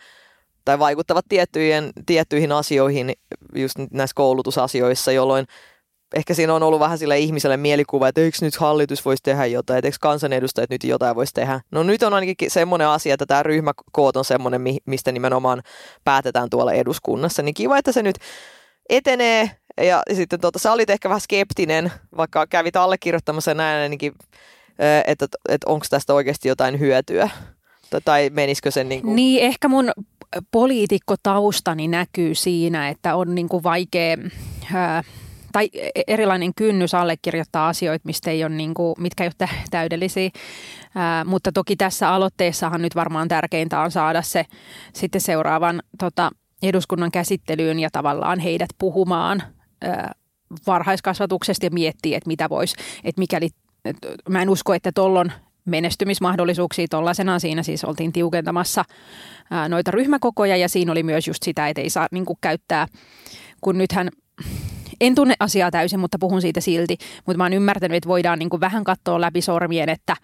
tai 0.64 0.78
vaikuttavat 0.78 1.24
tiettyihin, 1.28 1.90
tiettyihin 2.06 2.52
asioihin 2.52 3.12
just 3.54 3.74
näissä 3.90 4.14
koulutusasioissa, 4.14 5.12
jolloin 5.12 5.46
ehkä 6.14 6.34
siinä 6.34 6.54
on 6.54 6.62
ollut 6.62 6.80
vähän 6.80 6.98
sille 6.98 7.18
ihmiselle 7.18 7.56
mielikuva, 7.56 8.08
että 8.08 8.20
eikö 8.20 8.36
nyt 8.40 8.56
hallitus 8.56 9.04
voisi 9.04 9.22
tehdä 9.22 9.46
jotain, 9.46 9.78
että 9.78 9.88
eikö 9.88 9.96
kansanedustajat 10.00 10.70
nyt 10.70 10.84
jotain 10.84 11.16
voisi 11.16 11.34
tehdä. 11.34 11.60
No 11.70 11.82
nyt 11.82 12.02
on 12.02 12.14
ainakin 12.14 12.50
semmoinen 12.50 12.88
asia, 12.88 13.14
että 13.14 13.26
tämä 13.26 13.42
ryhmäkoot 13.42 14.16
on 14.16 14.24
semmoinen, 14.24 14.62
mistä 14.86 15.12
nimenomaan 15.12 15.62
päätetään 16.04 16.50
tuolla 16.50 16.72
eduskunnassa. 16.72 17.42
Niin 17.42 17.54
kiva, 17.54 17.78
että 17.78 17.92
se 17.92 18.02
nyt 18.02 18.16
etenee. 18.88 19.50
Ja 19.80 20.02
sitten 20.14 20.40
tuota, 20.40 20.58
sä 20.58 20.72
olit 20.72 20.90
ehkä 20.90 21.08
vähän 21.08 21.20
skeptinen, 21.20 21.92
vaikka 22.16 22.46
kävit 22.46 22.76
allekirjoittamassa 22.76 23.54
näin 23.54 23.82
ainakin, 23.82 24.12
että, 25.06 25.26
että 25.48 25.70
onko 25.70 25.86
tästä 25.90 26.14
oikeasti 26.14 26.48
jotain 26.48 26.80
hyötyä. 26.80 27.30
Tai 28.04 28.30
menisikö 28.32 28.70
sen 28.70 28.88
niin 28.88 29.02
kuin... 29.02 29.16
Niin, 29.16 29.42
ehkä 29.42 29.68
mun 29.68 29.92
poliitikkotaustani 30.50 31.88
näkyy 31.88 32.34
siinä, 32.34 32.88
että 32.88 33.14
on 33.14 33.34
niin 33.34 33.48
kuin 33.48 33.62
vaikea... 33.62 34.16
Ää, 34.74 35.02
tai 35.52 35.68
erilainen 36.06 36.52
kynnys 36.56 36.94
allekirjoittaa 36.94 37.68
asioita, 37.68 38.06
mistä 38.06 38.30
ei 38.30 38.44
ole, 38.44 38.54
niin 38.54 38.74
kuin, 38.74 38.94
mitkä 38.98 39.24
ei 39.24 39.30
ole 39.40 39.48
täydellisiä. 39.70 40.30
Ää, 40.94 41.24
mutta 41.24 41.52
toki 41.52 41.76
tässä 41.76 42.10
aloitteessahan 42.10 42.82
nyt 42.82 42.94
varmaan 42.94 43.28
tärkeintä 43.28 43.80
on 43.80 43.90
saada 43.90 44.22
se 44.22 44.44
sitten 44.92 45.20
seuraavan 45.20 45.82
tota, 45.98 46.30
eduskunnan 46.62 47.10
käsittelyyn 47.10 47.78
ja 47.78 47.88
tavallaan 47.92 48.38
heidät 48.38 48.70
puhumaan 48.78 49.42
ää, 49.82 50.12
varhaiskasvatuksesta 50.66 51.66
ja 51.66 51.70
miettiä, 51.70 52.16
että 52.16 52.28
mitä 52.28 52.48
voisi, 52.48 52.74
että 53.04 53.18
mikäli, 53.20 53.48
mä 54.28 54.42
en 54.42 54.50
usko, 54.50 54.74
että 54.74 54.92
tuolloin 54.94 55.32
menestymismahdollisuuksia 55.64 56.86
tuollaisenaan 56.90 57.40
siinä 57.40 57.62
siis 57.62 57.84
oltiin 57.84 58.12
tiukentamassa 58.12 58.84
noita 59.68 59.90
ryhmäkokoja 59.90 60.56
ja 60.56 60.68
siinä 60.68 60.92
oli 60.92 61.02
myös 61.02 61.28
just 61.28 61.42
sitä, 61.42 61.68
että 61.68 61.82
ei 61.82 61.90
saa 61.90 62.08
niin 62.10 62.24
kuin, 62.24 62.38
käyttää, 62.40 62.86
kun 63.60 63.78
nythän 63.78 64.08
en 65.00 65.14
tunne 65.14 65.34
asiaa 65.40 65.70
täysin, 65.70 66.00
mutta 66.00 66.18
puhun 66.20 66.40
siitä 66.40 66.60
silti. 66.60 66.96
Mutta 67.26 67.38
mä 67.38 67.44
oon 67.44 67.52
ymmärtänyt, 67.52 67.96
että 67.96 68.08
voidaan 68.08 68.38
niin 68.38 68.50
kuin 68.50 68.60
vähän 68.60 68.84
katsoa 68.84 69.20
läpi 69.20 69.42
sormien, 69.42 69.88
että, 69.88 70.16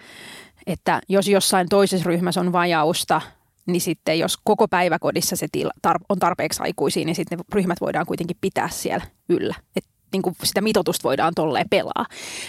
että 0.66 1.00
jos 1.08 1.28
jossain 1.28 1.68
toisessa 1.68 2.06
ryhmässä 2.06 2.40
on 2.40 2.52
vajausta, 2.52 3.20
niin 3.66 3.80
sitten 3.80 4.18
jos 4.18 4.36
koko 4.44 4.68
päiväkodissa 4.68 5.36
se 5.36 5.46
tila, 5.52 5.70
on 6.08 6.18
tarpeeksi 6.18 6.62
aikuisia, 6.62 7.04
niin 7.04 7.16
sitten 7.16 7.38
ne 7.38 7.44
ryhmät 7.52 7.80
voidaan 7.80 8.06
kuitenkin 8.06 8.36
pitää 8.40 8.68
siellä 8.68 9.06
yllä. 9.28 9.54
Et 9.76 9.84
niin 10.12 10.22
kuin 10.22 10.36
sitä 10.44 10.60
mitotusta 10.60 11.08
voidaan 11.08 11.32
tolleen 11.34 11.68
pelaa. 11.70 12.06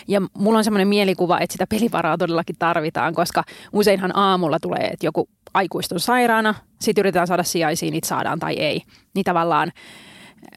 Ja 0.08 0.22
mulla 0.38 0.58
on 0.58 0.64
semmoinen 0.64 0.88
mielikuva, 0.88 1.40
että 1.40 1.54
sitä 1.54 1.68
pelivaraa 1.68 2.18
todellakin 2.18 2.56
tarvitaan, 2.60 3.14
koska 3.14 3.44
useinhan 3.74 4.18
aamulla 4.18 4.60
tulee, 4.60 4.90
että 4.94 5.06
joku 5.06 5.30
aikuiset 5.54 5.92
on 5.92 6.00
sairaana, 6.00 6.56
sitten 6.82 7.02
yritetään 7.02 7.28
saada 7.28 7.44
sijaisia, 7.44 7.92
niitä 7.92 8.08
saadaan 8.08 8.40
tai 8.40 8.54
ei. 8.54 8.82
Niin 9.16 9.24
tavallaan 9.24 9.72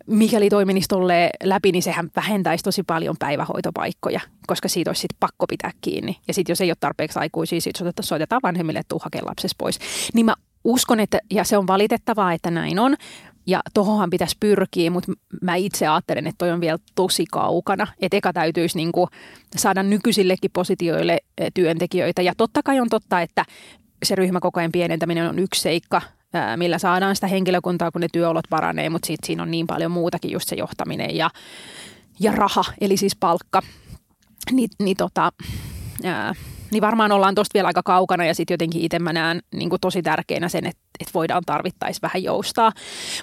mikäli 0.07 0.49
toi 0.49 0.65
menisi 0.65 0.89
läpi, 1.43 1.73
niin 1.73 1.83
sehän 1.83 2.11
vähentäisi 2.17 2.65
tosi 2.65 2.83
paljon 2.83 3.17
päivähoitopaikkoja, 3.19 4.21
koska 4.47 4.69
siitä 4.69 4.91
olisi 4.91 5.01
sitten 5.01 5.17
pakko 5.21 5.47
pitää 5.47 5.71
kiinni. 5.81 6.17
Ja 6.29 6.35
sitten 6.35 6.53
jos 6.53 6.61
ei 6.61 6.71
ole 6.71 6.77
tarpeeksi 6.81 7.19
aikuisia, 7.19 7.61
sitten 7.61 7.93
soitetaan 8.01 8.41
vanhemmille, 8.43 8.79
että 8.79 8.89
tuu 8.89 9.01
lapsesi 9.23 9.55
pois. 9.59 9.79
Niin 10.15 10.27
mä 10.27 10.35
uskon, 10.65 11.01
että, 11.01 11.19
ja 11.31 11.45
se 11.45 11.59
on 11.59 11.67
valitettavaa, 11.67 12.33
että 12.33 12.51
näin 12.51 12.79
on, 12.79 12.97
ja 13.47 13.61
tohonhan 13.75 14.11
pitäisi 14.11 14.37
pyrkiä, 14.41 14.91
mutta 14.91 15.13
mä 15.43 15.55
itse 15.55 15.87
ajattelen, 15.87 16.27
että 16.27 16.39
toi 16.39 16.51
on 16.51 16.61
vielä 16.61 16.79
tosi 16.95 17.25
kaukana. 17.33 17.87
Että 18.01 18.17
eka 18.17 18.33
täytyisi 18.33 18.77
niinku 18.77 19.09
saada 19.57 19.83
nykyisillekin 19.83 20.51
positioille 20.53 21.19
työntekijöitä. 21.55 22.23
Ja 22.23 22.33
totta 22.37 22.63
kai 22.63 22.81
on 22.81 22.89
totta, 22.89 23.21
että 23.21 23.45
se 24.03 24.15
ryhmäkokojen 24.15 24.73
pienentäminen 24.73 25.29
on 25.29 25.39
yksi 25.39 25.61
seikka, 25.61 26.03
millä 26.57 26.79
saadaan 26.79 27.15
sitä 27.15 27.27
henkilökuntaa, 27.27 27.91
kun 27.91 28.01
ne 28.01 28.09
työolot 28.13 28.45
paranee, 28.51 28.91
mutta 28.91 29.07
siitä 29.07 29.27
siinä 29.27 29.43
on 29.43 29.51
niin 29.51 29.67
paljon 29.67 29.91
muutakin, 29.91 30.31
just 30.31 30.49
se 30.49 30.57
johtaminen 30.57 31.17
ja, 31.17 31.31
ja 32.21 32.33
raha, 32.33 32.65
eli 32.81 32.97
siis 32.97 33.17
palkka. 33.17 33.63
Ni, 34.53 34.69
niin, 34.79 34.97
tota, 34.97 35.33
ää, 36.05 36.35
niin 36.73 36.81
varmaan 36.81 37.13
ollaan 37.13 37.35
tuosta 37.35 37.55
vielä 37.55 37.67
aika 37.67 37.83
kaukana 37.83 38.25
ja 38.25 38.35
sitten 38.35 38.55
jotenkin 38.55 38.83
itse 38.83 38.99
mä 38.99 39.13
näen 39.13 39.41
niin 39.55 39.71
tosi 39.81 40.03
tärkeänä 40.03 40.49
sen, 40.49 40.67
että, 40.67 40.83
että 41.01 41.15
voidaan 41.15 41.43
tarvittaisi 41.47 42.03
vähän 42.03 42.23
joustaa. 42.23 42.73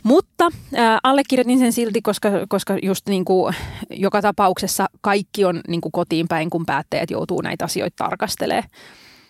Mutta 0.03 0.49
ää, 0.75 0.99
allekirjoitin 1.03 1.59
sen 1.59 1.73
silti, 1.73 2.01
koska, 2.01 2.29
koska 2.49 2.77
just 2.81 3.07
niin 3.07 3.25
kuin, 3.25 3.55
joka 3.89 4.21
tapauksessa 4.21 4.85
kaikki 5.01 5.45
on 5.45 5.61
niin 5.67 5.81
kuin 5.81 5.91
kotiin 5.91 6.27
päin, 6.27 6.49
kun 6.49 6.65
päättäjät 6.65 7.11
joutuu 7.11 7.41
näitä 7.41 7.65
asioita 7.65 8.03
tarkastelemaan. 8.03 8.69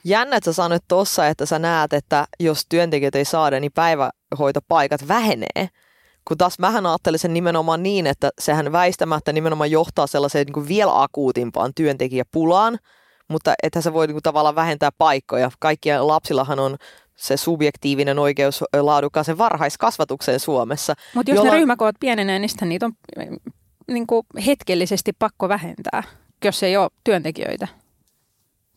Jännä, 0.04 0.36
että 0.36 0.52
sä 0.52 0.54
sanoit 0.54 0.84
tuossa, 0.88 1.28
että 1.28 1.46
sä 1.46 1.60
näet, 1.60 1.94
että 1.94 2.28
jos 2.40 2.66
työntekijät 2.70 3.16
ei 3.16 3.26
saada, 3.26 3.60
niin 3.60 3.72
päivähoitopaikat 3.72 5.08
vähenee. 5.08 5.70
Kun 6.28 6.38
taas 6.38 6.60
mähän 6.60 6.86
ajattelen 6.86 7.20
sen 7.20 7.34
nimenomaan 7.34 7.84
niin, 7.84 8.08
että 8.08 8.30
sehän 8.40 8.72
väistämättä 8.72 9.34
nimenomaan 9.34 9.72
johtaa 9.72 10.08
sellaiseen 10.08 10.46
niin 10.46 10.54
kuin 10.54 10.68
vielä 10.68 11.02
akuutimpaan 11.02 11.72
työntekijäpulaan, 11.76 12.78
mutta 13.28 13.54
että 13.64 13.82
se 13.82 13.94
voi 13.94 14.08
niin 14.08 14.16
kuin 14.16 14.24
tavallaan 14.24 14.56
vähentää 14.56 14.90
paikkoja. 14.98 15.52
Kaikkien 15.60 16.08
lapsillahan 16.08 16.60
on 16.60 16.78
se 17.16 17.38
subjektiivinen 17.38 18.20
oikeus 18.20 18.64
laadukkaaseen 18.82 19.38
varhaiskasvatukseen 19.38 20.40
Suomessa. 20.40 20.94
Mutta 21.16 21.32
jos 21.32 21.38
jolla... 21.38 21.52
ne 21.52 21.58
ryhmäkoot 21.58 21.96
pienenee, 22.00 22.40
niin 22.40 22.50
niitä 22.62 22.86
on 22.86 22.94
niin 23.88 24.08
kuin 24.08 24.26
hetkellisesti 24.46 25.14
pakko 25.20 25.50
vähentää, 25.50 26.04
jos 26.46 26.64
ei 26.64 26.78
ole 26.78 26.90
työntekijöitä. 27.04 27.68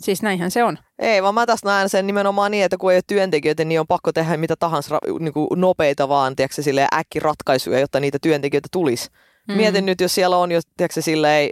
Siis 0.00 0.22
näinhän 0.22 0.50
se 0.50 0.64
on. 0.64 0.78
Ei, 0.98 1.22
vaan 1.22 1.34
mä 1.34 1.46
taas 1.46 1.64
näen 1.64 1.88
sen 1.88 2.06
nimenomaan 2.06 2.50
niin, 2.50 2.64
että 2.64 2.76
kun 2.76 2.92
ei 2.92 2.96
ole 2.96 3.02
työntekijöitä, 3.06 3.64
niin 3.64 3.80
on 3.80 3.86
pakko 3.86 4.12
tehdä 4.12 4.36
mitä 4.36 4.56
tahansa 4.56 4.98
niin 5.20 5.32
kuin 5.32 5.48
nopeita 5.56 6.08
vaan, 6.08 6.36
tiedätkö, 6.36 6.62
silleen 6.62 6.88
äkkiratkaisuja, 6.94 7.80
jotta 7.80 8.00
niitä 8.00 8.18
työntekijöitä 8.22 8.68
tulisi. 8.72 9.08
Mm. 9.48 9.54
Mietin 9.54 9.86
nyt, 9.86 10.00
jos 10.00 10.14
siellä 10.14 10.36
on 10.36 10.52
jo, 10.52 10.60
tiedätkö, 10.76 11.02
silleen 11.02 11.50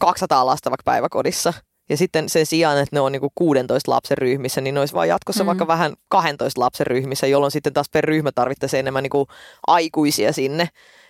200 0.00 0.46
lasta 0.46 0.70
vaikka 0.70 0.82
päiväkodissa, 0.84 1.52
ja 1.88 1.96
sitten 1.96 2.28
sen 2.28 2.46
sijaan, 2.46 2.78
että 2.78 2.96
ne 2.96 3.00
on 3.00 3.12
niinku 3.12 3.32
16 3.34 3.90
lapsen 3.90 4.18
ryhmissä, 4.18 4.60
niin 4.60 4.74
ne 4.74 4.80
olisi 4.80 4.94
vaan 4.94 5.08
jatkossa 5.08 5.44
mm. 5.44 5.46
vaikka 5.46 5.66
vähän 5.66 5.94
12 6.08 6.60
lapsen 6.60 6.86
ryhmissä, 6.86 7.26
jolloin 7.26 7.50
sitten 7.50 7.72
taas 7.72 7.88
per 7.88 8.04
ryhmä 8.04 8.32
tarvittaisiin 8.32 8.80
enemmän 8.80 9.02
niinku 9.02 9.26
aikuisia 9.66 10.32
sinne. 10.32 10.68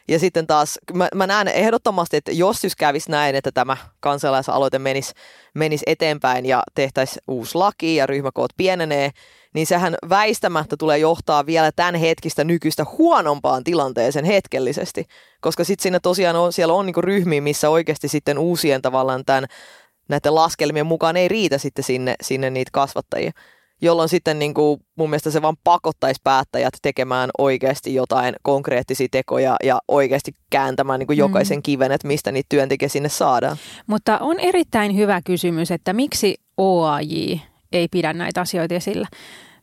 Ja 0.08 0.18
sitten 0.18 0.46
taas, 0.46 0.78
mä, 0.94 1.08
mä 1.14 1.26
näen 1.26 1.48
ehdottomasti, 1.48 2.16
että 2.16 2.32
jos 2.32 2.64
just 2.64 2.76
kävisi 2.78 3.10
näin, 3.10 3.34
että 3.34 3.52
tämä 3.52 3.76
kansalaisaloite 4.00 4.78
menisi, 4.78 5.12
menisi 5.54 5.84
eteenpäin 5.86 6.46
ja 6.46 6.62
tehtäisiin 6.74 7.22
uusi 7.28 7.58
laki 7.58 7.96
ja 7.96 8.06
ryhmäkoot 8.06 8.50
pienenee, 8.56 9.10
niin 9.54 9.66
sehän 9.66 9.94
väistämättä 10.08 10.76
tulee 10.76 10.98
johtaa 10.98 11.46
vielä 11.46 11.72
tämän 11.72 11.94
hetkistä 11.94 12.44
nykyistä 12.44 12.84
huonompaan 12.98 13.64
tilanteeseen 13.64 14.24
hetkellisesti. 14.24 15.04
Koska 15.40 15.64
sitten 15.64 15.82
siinä 15.82 16.00
tosiaan 16.00 16.36
on, 16.36 16.52
siellä 16.52 16.74
on 16.74 16.86
niinku 16.86 17.02
ryhmiä, 17.02 17.40
missä 17.40 17.70
oikeasti 17.70 18.08
sitten 18.08 18.38
uusien 18.38 18.82
tavallaan 18.82 19.24
tämän, 19.24 19.46
näiden 20.08 20.34
laskelmien 20.34 20.86
mukaan 20.86 21.16
ei 21.16 21.28
riitä 21.28 21.58
sitten 21.58 21.84
sinne, 21.84 22.14
sinne 22.22 22.50
niitä 22.50 22.70
kasvattajia 22.72 23.32
jolloin 23.82 24.08
sitten 24.08 24.38
niin 24.38 24.54
kuin 24.54 24.80
mun 24.96 25.10
mielestä 25.10 25.30
se 25.30 25.42
vaan 25.42 25.56
pakottaisi 25.64 26.20
päättäjät 26.24 26.74
tekemään 26.82 27.30
oikeasti 27.38 27.94
jotain 27.94 28.34
konkreettisia 28.42 29.08
tekoja 29.10 29.56
ja 29.64 29.78
oikeasti 29.88 30.32
kääntämään 30.50 30.98
niin 30.98 31.06
kuin 31.06 31.16
jokaisen 31.16 31.58
mm. 31.58 31.62
kiven, 31.62 31.92
että 31.92 32.06
mistä 32.06 32.32
niitä 32.32 32.46
työntekijä 32.48 32.88
sinne 32.88 33.08
saadaan. 33.08 33.56
Mutta 33.86 34.18
on 34.18 34.40
erittäin 34.40 34.96
hyvä 34.96 35.20
kysymys, 35.24 35.70
että 35.70 35.92
miksi 35.92 36.34
OAJ 36.56 37.38
ei 37.72 37.88
pidä 37.90 38.12
näitä 38.12 38.40
asioita 38.40 38.74
esillä. 38.74 39.08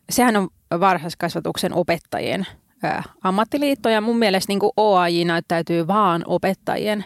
Sehän 0.10 0.36
on 0.36 0.50
varhaiskasvatuksen 0.80 1.74
opettajien 1.74 2.48
ammattiliitto 3.24 3.90
ja 3.90 4.02
mun 4.02 4.18
mielestä 4.18 4.52
niin 4.52 4.60
kuin 4.60 4.72
OAJ 4.78 5.24
näyttäytyy 5.24 5.88
vaan 5.88 6.24
opettajien 6.28 7.06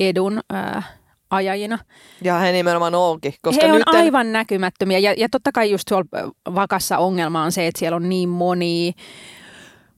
edun 0.00 0.40
ää, 0.50 0.82
ajajina. 1.30 1.78
Ja 2.22 2.38
he 2.38 2.52
nimenomaan 2.52 2.94
onkin. 2.94 3.34
Koska 3.42 3.66
he 3.66 3.72
on 3.72 3.78
nytten... 3.78 4.00
aivan 4.00 4.32
näkymättömiä 4.32 4.98
ja, 4.98 5.14
ja 5.16 5.28
totta 5.28 5.52
kai 5.52 5.70
just 5.70 5.84
tuolla 5.88 6.32
vakassa 6.54 6.98
ongelma 6.98 7.42
on 7.42 7.52
se, 7.52 7.66
että 7.66 7.78
siellä 7.78 7.96
on 7.96 8.08
niin 8.08 8.28
moni 8.28 8.94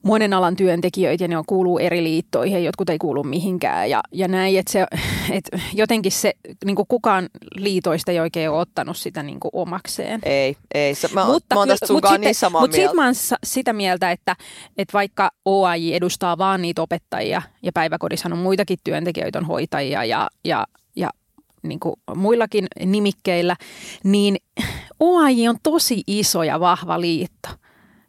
monen 0.02 0.32
alan 0.32 0.56
työntekijöitä 0.56 1.24
ja 1.24 1.28
ne 1.28 1.38
on, 1.38 1.44
kuuluu 1.46 1.78
eri 1.78 2.02
liittoihin, 2.02 2.64
jotkut 2.64 2.90
ei 2.90 2.98
kuulu 2.98 3.24
mihinkään 3.24 3.90
ja, 3.90 4.00
ja 4.12 4.28
näin, 4.28 4.58
että 4.58 4.72
se, 4.72 4.86
että 5.30 5.60
jotenkin 5.74 6.12
se, 6.12 6.32
niin 6.64 6.76
kukaan 6.88 7.28
liitoista 7.56 8.12
ei 8.12 8.20
oikein 8.20 8.50
ole 8.50 8.58
ottanut 8.58 8.96
sitä 8.96 9.22
niin 9.22 9.38
omakseen. 9.52 10.20
Ei, 10.22 10.56
ei. 10.74 10.94
Mä, 11.14 11.24
mutta, 11.24 11.54
mä 11.54 11.60
oon 11.60 11.68
tästä 11.68 11.86
sunkaan 11.86 12.20
niin 12.20 12.34
samaa 12.34 12.60
Mutta 12.60 12.74
sitten 12.74 12.96
mä 12.96 13.04
oon 13.04 13.14
sitä 13.44 13.72
mieltä, 13.72 14.10
että, 14.10 14.36
että 14.78 14.92
vaikka 14.92 15.30
OAJ 15.44 15.92
edustaa 15.92 16.38
vaan 16.38 16.62
niitä 16.62 16.82
opettajia 16.82 17.42
ja 17.62 17.72
päiväkodissa 17.72 18.28
on 18.32 18.38
muitakin 18.38 18.78
työntekijöitä, 18.84 19.38
on 19.38 19.46
hoitajia 19.46 20.04
ja, 20.04 20.04
ja 20.04 20.28
ja 20.44 20.66
niin 21.62 21.80
kuin 21.80 21.94
muillakin 22.16 22.66
nimikkeillä, 22.84 23.56
niin 24.04 24.36
OAJ 25.00 25.48
on 25.48 25.56
tosi 25.62 26.02
iso 26.06 26.42
ja 26.42 26.60
vahva 26.60 27.00
liitto. 27.00 27.48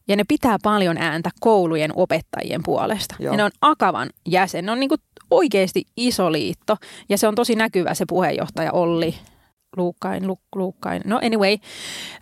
Ja 0.07 0.15
ne 0.15 0.23
pitää 0.27 0.57
paljon 0.63 0.97
ääntä 0.97 1.29
koulujen 1.39 1.91
opettajien 1.95 2.63
puolesta. 2.63 3.15
Joo. 3.19 3.33
Ja 3.33 3.37
ne 3.37 3.43
on 3.43 3.51
Akavan 3.61 4.09
jäsen. 4.27 4.65
Ne 4.65 4.71
on 4.71 4.79
niin 4.79 4.89
kuin 4.89 5.01
oikeasti 5.31 5.85
iso 5.97 6.31
liitto. 6.31 6.77
Ja 7.09 7.17
se 7.17 7.27
on 7.27 7.35
tosi 7.35 7.55
näkyvä 7.55 7.93
se 7.93 8.05
puheenjohtaja 8.05 8.71
Olli 8.71 9.15
Luukkain. 9.77 10.27
Lu, 10.27 10.39
Luukkain. 10.55 11.01
No 11.05 11.19
anyway, 11.23 11.57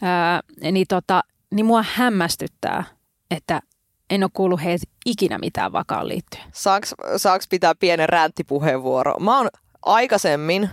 ää, 0.02 0.42
niin, 0.72 0.88
tota, 0.90 1.24
niin 1.52 1.66
mua 1.66 1.86
hämmästyttää, 1.94 2.84
että 3.32 3.62
en 4.10 4.24
ole 4.24 4.32
kuullut 4.34 4.64
heiltä 4.64 4.84
ikinä 5.06 5.38
mitään 5.38 5.72
vakaan 5.72 6.08
liittyen. 6.08 6.44
Saaks, 6.54 6.96
saaks 7.18 7.48
pitää 7.48 7.76
pienen 7.76 8.10
ränttipuheenvuoro? 8.10 9.20
Mä 9.20 9.38
oon 9.38 9.50
aikaisemmin 9.86 10.70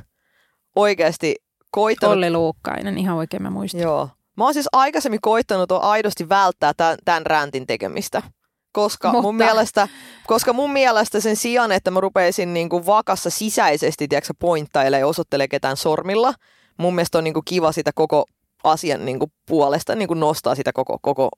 oikeasti 0.78 1.36
koittanut... 1.70 2.16
Olli 2.16 2.30
Luukkainen, 2.30 2.98
ihan 2.98 3.16
oikein 3.16 3.42
mä 3.42 3.50
muistin. 3.50 3.80
Joo. 3.80 4.08
Mä 4.36 4.44
oon 4.44 4.54
siis 4.54 4.68
aikaisemmin 4.72 5.20
koittanut 5.22 5.72
aidosti 5.72 6.28
välttää 6.28 6.72
tämän, 6.76 6.98
tämän 7.04 7.26
räntin 7.26 7.66
tekemistä. 7.66 8.22
Koska 8.72 9.08
Mutta... 9.08 9.22
mun, 9.22 9.36
mielestä, 9.36 9.88
koska 10.26 10.52
mun 10.52 10.72
mielestä 10.72 11.20
sen 11.20 11.36
sijaan, 11.36 11.72
että 11.72 11.90
mä 11.90 12.00
rupeisin 12.00 12.54
niin 12.54 12.68
kuin 12.68 12.86
vakassa 12.86 13.30
sisäisesti 13.30 14.08
tiedätkö, 14.08 14.34
pointtailemaan 14.38 15.00
ja 15.00 15.06
osoittelee 15.06 15.48
ketään 15.48 15.76
sormilla, 15.76 16.34
mun 16.76 16.94
mielestä 16.94 17.18
on 17.18 17.24
niin 17.24 17.34
kuin 17.34 17.44
kiva 17.44 17.72
sitä 17.72 17.90
koko 17.94 18.24
asian 18.64 19.04
niin 19.04 19.18
kuin 19.18 19.32
puolesta 19.46 19.94
niin 19.94 20.08
kuin 20.08 20.20
nostaa 20.20 20.54
sitä 20.54 20.72
koko, 20.72 20.98
koko 21.02 21.28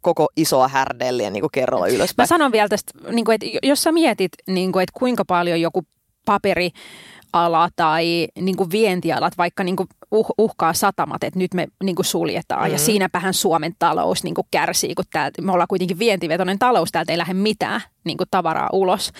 koko 0.00 0.28
isoa 0.36 0.68
härdelliä 0.68 1.30
niin 1.30 1.44
kerralla 1.52 1.86
ylöspäin. 1.86 2.24
Mä 2.24 2.26
sanon 2.26 2.52
vielä 2.52 2.68
tästä, 2.68 2.92
niin 3.12 3.24
kuin, 3.24 3.34
että 3.34 3.46
jos 3.62 3.82
sä 3.82 3.92
mietit, 3.92 4.32
niin 4.46 4.72
kuin, 4.72 4.82
että 4.82 4.98
kuinka 4.98 5.24
paljon 5.24 5.60
joku 5.60 5.82
paperi 6.26 6.70
ala 7.34 7.68
tai 7.76 8.28
niin 8.40 8.56
kuin 8.56 8.70
vientialat 8.70 9.38
vaikka 9.38 9.64
niin 9.64 9.76
kuin 9.76 9.88
uh, 10.10 10.26
uhkaa 10.38 10.72
satamat, 10.72 11.24
että 11.24 11.38
nyt 11.38 11.54
me 11.54 11.66
niin 11.82 11.96
kuin 11.96 12.06
suljetaan. 12.06 12.60
Mm-hmm. 12.60 12.72
Ja 12.72 12.78
siinäpähän 12.78 13.34
Suomen 13.34 13.74
talous 13.78 14.24
niin 14.24 14.34
kuin 14.34 14.46
kärsii, 14.50 14.94
kun 14.94 15.04
täältä, 15.12 15.42
me 15.42 15.52
ollaan 15.52 15.68
kuitenkin 15.68 15.98
vientivetoinen 15.98 16.58
talous, 16.58 16.92
täältä 16.92 17.12
ei 17.12 17.18
lähde 17.18 17.34
mitään 17.34 17.80
niin 18.04 18.16
kuin 18.16 18.28
tavaraa 18.30 18.68
ulos. 18.72 19.12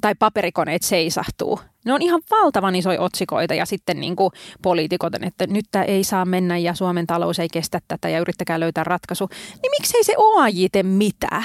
Tai 0.00 0.14
paperikoneet 0.18 0.82
seisahtuu. 0.82 1.60
Ne 1.84 1.92
on 1.92 2.02
ihan 2.02 2.22
valtavan 2.30 2.74
isoja 2.74 3.00
otsikoita 3.00 3.54
ja 3.54 3.66
sitten 3.66 4.00
niin 4.00 4.16
kuin 4.16 4.30
poliitikot, 4.62 5.14
että 5.22 5.46
nyt 5.46 5.64
tämä 5.70 5.84
ei 5.84 6.04
saa 6.04 6.24
mennä 6.24 6.58
ja 6.58 6.74
Suomen 6.74 7.06
talous 7.06 7.38
ei 7.38 7.48
kestä 7.52 7.80
tätä 7.88 8.08
ja 8.08 8.20
yrittäkää 8.20 8.60
löytää 8.60 8.84
ratkaisu. 8.84 9.28
Niin 9.62 9.70
miksei 9.70 10.04
se 10.04 10.14
OAJ 10.16 10.66
tee 10.72 10.82
mitään? 10.82 11.44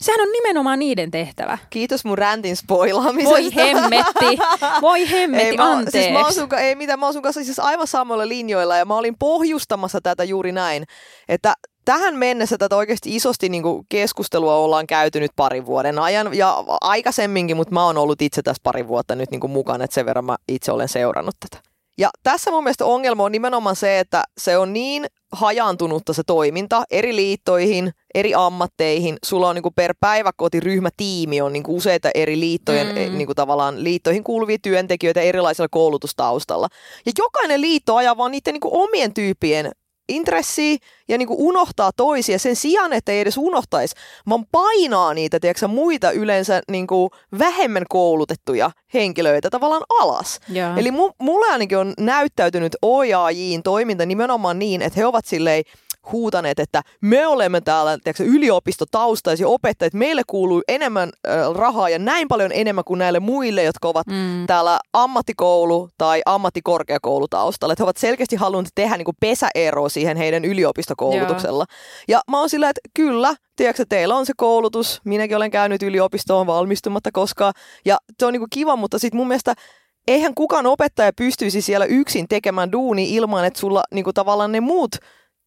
Sehän 0.00 0.20
on 0.20 0.32
nimenomaan 0.32 0.78
niiden 0.78 1.10
tehtävä. 1.10 1.58
Kiitos 1.70 2.04
mun 2.04 2.18
räntin 2.18 2.56
spoilaamisesta. 2.56 3.30
Voi 3.30 3.54
hemmetti, 3.54 4.38
voi 4.80 5.10
hemmetti, 5.10 5.46
ei, 5.46 5.56
mä, 5.56 5.72
anteeksi. 5.72 5.98
Siis 6.00 6.12
mä 6.12 6.22
oon 6.24 6.34
sun, 6.34 6.48
ei 6.58 6.74
mitä, 6.74 6.96
mä 6.96 7.06
oon 7.06 7.12
sun 7.12 7.22
kanssa 7.22 7.44
siis 7.44 7.58
aivan 7.58 7.86
samoilla 7.86 8.28
linjoilla 8.28 8.76
ja 8.76 8.84
mä 8.84 8.96
olin 8.96 9.16
pohjustamassa 9.18 10.00
tätä 10.00 10.24
juuri 10.24 10.52
näin, 10.52 10.84
että 11.28 11.54
tähän 11.84 12.16
mennessä 12.16 12.58
tätä 12.58 12.76
oikeasti 12.76 13.16
isosti 13.16 13.48
niin 13.48 13.62
kuin 13.62 13.86
keskustelua 13.88 14.54
ollaan 14.54 14.86
käyty 14.86 15.20
nyt 15.20 15.32
parin 15.36 15.66
vuoden 15.66 15.98
ajan 15.98 16.34
ja 16.34 16.64
aikaisemminkin, 16.80 17.56
mutta 17.56 17.74
mä 17.74 17.84
oon 17.84 17.98
ollut 17.98 18.22
itse 18.22 18.42
tässä 18.42 18.60
pari 18.62 18.88
vuotta 18.88 19.14
nyt 19.14 19.30
niin 19.30 19.40
kuin 19.40 19.50
mukana, 19.50 19.84
että 19.84 19.94
sen 19.94 20.06
verran 20.06 20.24
mä 20.24 20.36
itse 20.48 20.72
olen 20.72 20.88
seurannut 20.88 21.36
tätä. 21.40 21.69
Ja 22.00 22.10
tässä 22.22 22.50
mun 22.50 22.64
mielestä 22.64 22.84
ongelma 22.84 23.24
on 23.24 23.32
nimenomaan 23.32 23.76
se, 23.76 23.98
että 23.98 24.24
se 24.38 24.58
on 24.58 24.72
niin 24.72 25.06
hajaantunutta 25.32 26.12
se 26.12 26.22
toiminta 26.26 26.84
eri 26.90 27.16
liittoihin, 27.16 27.92
eri 28.14 28.34
ammatteihin. 28.34 29.16
Sulla 29.24 29.48
on 29.48 29.54
niinku 29.54 29.70
per 29.70 29.94
päiväkotiryhmätiimi 30.00 31.40
on 31.40 31.52
niinku 31.52 31.76
useita 31.76 32.10
eri 32.14 32.40
liittojen, 32.40 32.86
mm. 32.86 33.18
niinku 33.18 33.34
tavallaan 33.34 33.84
liittoihin 33.84 34.24
kuuluvia 34.24 34.58
työntekijöitä 34.62 35.20
erilaisella 35.20 35.68
koulutustaustalla. 35.68 36.68
Ja 37.06 37.12
jokainen 37.18 37.60
liitto 37.60 37.96
ajaa 37.96 38.16
vaan 38.16 38.30
niiden 38.30 38.52
niinku 38.52 38.82
omien 38.82 39.14
tyypien 39.14 39.72
intressiä 40.10 40.76
ja 41.08 41.18
niin 41.18 41.28
kuin 41.28 41.40
unohtaa 41.40 41.90
toisia 41.96 42.38
sen 42.38 42.56
sijaan, 42.56 42.92
että 42.92 43.12
ei 43.12 43.20
edes 43.20 43.38
unohtaisi, 43.38 43.94
vaan 44.28 44.46
painaa 44.52 45.14
niitä 45.14 45.40
tiedätkö, 45.40 45.68
muita 45.68 46.10
yleensä 46.10 46.62
niin 46.70 46.86
kuin 46.86 47.10
vähemmän 47.38 47.84
koulutettuja 47.88 48.70
henkilöitä 48.94 49.50
tavallaan 49.50 49.84
alas. 50.00 50.40
Joo. 50.48 50.76
Eli 50.76 50.90
mu- 50.90 51.14
mulle 51.18 51.46
ainakin 51.52 51.78
on 51.78 51.94
näyttäytynyt 51.98 52.76
OJAJin 52.82 53.62
toiminta 53.62 54.06
nimenomaan 54.06 54.58
niin, 54.58 54.82
että 54.82 55.00
he 55.00 55.06
ovat 55.06 55.24
silleen, 55.24 55.64
huutaneet, 56.12 56.60
että 56.60 56.82
me 57.00 57.26
olemme 57.26 57.60
täällä 57.60 57.98
tiedätkö, 58.04 58.24
yliopistotaustaisia 58.24 59.48
opettajia, 59.48 59.90
meille 59.94 60.22
kuuluu 60.26 60.62
enemmän 60.68 61.10
äh, 61.28 61.54
rahaa 61.54 61.88
ja 61.88 61.98
näin 61.98 62.28
paljon 62.28 62.50
enemmän 62.54 62.84
kuin 62.84 62.98
näille 62.98 63.20
muille, 63.20 63.62
jotka 63.62 63.88
ovat 63.88 64.06
mm. 64.06 64.46
täällä 64.46 64.78
ammattikoulu- 64.96 65.88
tai 65.98 66.22
ammattikorkeakoulutaustalla. 66.26 67.72
Että 67.72 67.82
he 67.82 67.86
ovat 67.86 67.96
selkeästi 67.96 68.36
halunneet 68.36 68.72
tehdä 68.74 68.96
niin 68.96 69.06
pesäero 69.20 69.88
siihen 69.88 70.16
heidän 70.16 70.44
yliopistokoulutuksella. 70.44 71.64
Joo. 71.68 72.16
Ja 72.16 72.20
mä 72.30 72.38
oon 72.38 72.50
sillä, 72.50 72.68
että 72.68 72.80
kyllä, 72.94 73.34
tiedätkö, 73.56 73.84
teillä 73.88 74.16
on 74.16 74.26
se 74.26 74.32
koulutus, 74.36 75.00
minäkin 75.04 75.36
olen 75.36 75.50
käynyt 75.50 75.82
yliopistoon 75.82 76.46
valmistumatta 76.46 77.10
koskaan, 77.12 77.52
ja 77.84 77.98
se 78.18 78.26
on 78.26 78.32
niin 78.32 78.40
kuin 78.40 78.50
kiva, 78.50 78.76
mutta 78.76 78.98
sitten 78.98 79.16
mun 79.16 79.28
mielestä 79.28 79.54
eihän 80.08 80.34
kukaan 80.34 80.66
opettaja 80.66 81.12
pystyisi 81.12 81.62
siellä 81.62 81.86
yksin 81.86 82.28
tekemään 82.28 82.72
duuni 82.72 83.14
ilman, 83.14 83.44
että 83.44 83.60
sulla 83.60 83.82
niin 83.94 84.04
kuin 84.04 84.14
tavallaan 84.14 84.52
ne 84.52 84.60
muut 84.60 84.96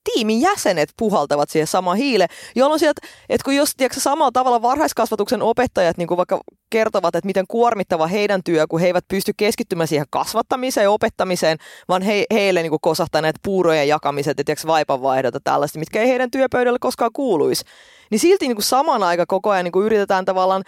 tiimin 0.03 0.41
jäsenet 0.41 0.89
puhaltavat 0.97 1.49
siihen 1.49 1.67
samaan 1.67 1.97
hiile, 1.97 2.27
jolloin 2.55 2.79
sieltä, 2.79 3.01
että 3.29 3.45
kun 3.45 3.55
jos 3.55 3.73
tiedätkö, 3.77 3.99
samalla 3.99 4.31
tavalla 4.31 4.61
varhaiskasvatuksen 4.61 5.41
opettajat 5.41 5.97
niin 5.97 6.09
vaikka 6.17 6.41
kertovat, 6.69 7.15
että 7.15 7.25
miten 7.25 7.45
kuormittava 7.47 8.07
heidän 8.07 8.43
työ, 8.43 8.65
kun 8.69 8.79
he 8.79 8.87
eivät 8.87 9.05
pysty 9.07 9.31
keskittymään 9.37 9.87
siihen 9.87 10.05
kasvattamiseen 10.09 10.83
ja 10.83 10.91
opettamiseen, 10.91 11.57
vaan 11.89 12.01
he, 12.01 12.25
heille 12.33 12.61
niin 12.61 12.71
kosahtaa 12.81 13.21
näitä 13.21 13.39
puurojen 13.43 13.87
jakamiset 13.87 14.37
ja 14.37 14.43
tiedätkö, 14.43 14.67
vaipanvaihdot 14.67 15.33
ja 15.33 15.39
tällaista, 15.43 15.79
mitkä 15.79 16.01
ei 16.01 16.09
heidän 16.09 16.31
työpöydälle 16.31 16.79
koskaan 16.79 17.11
kuuluisi. 17.13 17.65
Niin 18.11 18.19
silti 18.19 18.47
niin 18.47 18.61
saman 18.61 19.03
aika 19.03 19.25
koko 19.25 19.49
ajan 19.49 19.65
niin 19.65 19.85
yritetään 19.85 20.25
tavallaan 20.25 20.63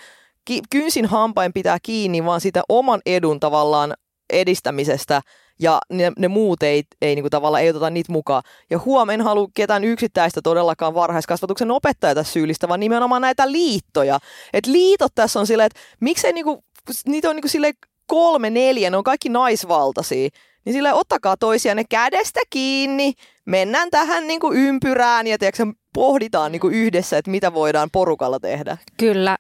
kynsin 0.70 1.06
hampain 1.06 1.54
pitää 1.54 1.78
kiinni 1.84 2.26
vaan 2.26 2.42
sitä 2.42 2.62
oman 2.70 3.02
edun 3.06 3.40
tavallaan 3.40 3.94
edistämisestä 4.30 5.22
ja 5.60 5.80
ne, 5.90 6.12
ne 6.18 6.28
muut 6.28 6.64
ei, 6.64 6.84
ei 7.02 7.16
niinku 7.16 7.30
tavallaan 7.30 7.64
ei 7.64 7.70
oteta 7.70 7.90
niitä 7.90 8.12
mukaan. 8.12 8.44
Ja 8.70 8.80
huom, 8.86 9.10
en 9.10 9.22
halua 9.22 9.48
ketään 9.54 9.84
yksittäistä 9.84 10.42
todellakaan 10.44 10.94
varhaiskasvatuksen 10.94 11.72
opettajata 11.72 12.24
syyllistä, 12.24 12.68
vaan 12.68 12.80
nimenomaan 12.80 13.22
näitä 13.22 13.52
liittoja. 13.52 14.20
Et 14.54 14.66
liitot 14.66 15.12
tässä 15.16 15.40
on 15.40 15.48
silleen, 15.48 15.68
että 15.68 15.80
miksei 16.00 16.34
niinku, 16.34 16.64
niitä 17.08 17.30
on 17.30 17.36
niinku 17.36 17.48
sille 17.48 17.72
kolme, 18.08 18.50
neljä, 18.50 18.90
ne 18.90 18.98
on 18.98 19.04
kaikki 19.04 19.30
naisvaltaisia. 19.30 20.30
Niin 20.66 20.74
sille 20.74 20.94
ottakaa 20.94 21.38
toisianne 21.38 21.84
kädestä 21.90 22.40
kiinni, 22.50 23.14
mennään 23.46 23.90
tähän 23.92 24.28
niinku 24.28 24.52
ympyrään 24.52 25.28
ja 25.28 25.38
tiedätkö, 25.38 25.66
pohditaan 25.94 26.52
niinku 26.52 26.68
yhdessä, 26.68 27.18
että 27.18 27.32
mitä 27.32 27.54
voidaan 27.54 27.90
porukalla 27.92 28.40
tehdä. 28.40 28.78
Kyllä, 28.98 29.38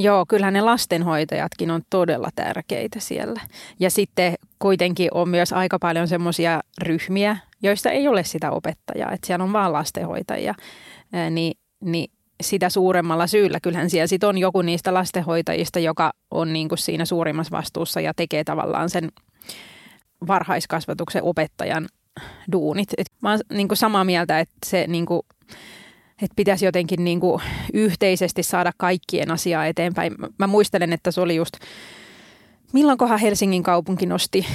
Joo, 0.00 0.26
kyllähän 0.28 0.54
ne 0.54 0.60
lastenhoitajatkin 0.60 1.70
on 1.70 1.82
todella 1.90 2.28
tärkeitä 2.34 3.00
siellä. 3.00 3.40
Ja 3.80 3.90
sitten 3.90 4.34
kuitenkin 4.58 5.08
on 5.14 5.28
myös 5.28 5.52
aika 5.52 5.78
paljon 5.78 6.08
semmoisia 6.08 6.60
ryhmiä, 6.82 7.36
joista 7.62 7.90
ei 7.90 8.08
ole 8.08 8.24
sitä 8.24 8.50
opettajaa, 8.50 9.12
että 9.12 9.26
siellä 9.26 9.44
on 9.44 9.52
vaan 9.52 9.72
lastenhoitajia, 9.72 10.54
niin, 11.30 11.54
niin 11.80 12.10
sitä 12.40 12.68
suuremmalla 12.68 13.26
syyllä. 13.26 13.60
Kyllähän 13.60 13.90
siellä 13.90 14.06
sit 14.06 14.24
on 14.24 14.38
joku 14.38 14.62
niistä 14.62 14.94
lastenhoitajista, 14.94 15.78
joka 15.78 16.12
on 16.30 16.52
niin 16.52 16.68
kuin 16.68 16.78
siinä 16.78 17.04
suurimmassa 17.04 17.56
vastuussa 17.56 18.00
ja 18.00 18.14
tekee 18.14 18.44
tavallaan 18.44 18.90
sen 18.90 19.08
varhaiskasvatuksen 20.26 21.22
opettajan 21.22 21.88
duunit. 22.52 22.88
Et 22.98 23.06
mä 23.22 23.30
oon 23.30 23.40
niin 23.52 23.68
kuin 23.68 23.78
samaa 23.78 24.04
mieltä, 24.04 24.40
että 24.40 24.56
se 24.66 24.84
niin 24.88 25.06
kuin 25.06 25.22
että 26.22 26.34
pitäisi 26.36 26.64
jotenkin 26.64 27.04
niin 27.04 27.20
kuin 27.20 27.42
yhteisesti 27.74 28.42
saada 28.42 28.72
kaikkien 28.76 29.30
asiaa 29.30 29.66
eteenpäin. 29.66 30.14
Mä 30.38 30.46
muistelen, 30.46 30.92
että 30.92 31.10
se 31.10 31.20
oli 31.20 31.36
just, 31.36 31.54
milloinkohan 32.72 33.18
Helsingin 33.18 33.62
kaupunki 33.62 34.06
nosti 34.06 34.46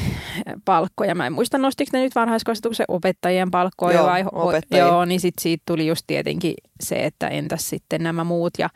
palkkoja. 0.65 1.15
Mä 1.15 1.27
en 1.27 1.33
muista, 1.33 1.57
nostiko 1.57 1.89
ne 1.93 2.03
nyt 2.03 2.15
varhaiskasvatuksen 2.15 2.85
opettajien 2.87 3.51
palkkoja 3.51 3.97
Joo, 3.97 4.07
vai 4.07 4.23
opettajien. 4.31 4.87
Joo, 4.87 5.05
niin 5.05 5.19
sit 5.19 5.33
siitä 5.39 5.63
tuli 5.65 5.87
just 5.87 6.03
tietenkin 6.07 6.53
se, 6.79 6.95
että 6.95 7.27
entäs 7.27 7.69
sitten 7.69 8.03
nämä 8.03 8.23
muut. 8.23 8.53
Ja, 8.59 8.69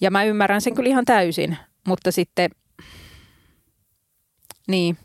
ja 0.00 0.10
mä 0.10 0.24
ymmärrän 0.24 0.60
sen 0.60 0.74
kyllä 0.74 0.88
ihan 0.88 1.04
täysin, 1.04 1.56
mutta 1.86 2.12
sitten, 2.12 2.50
niin, 4.68 4.98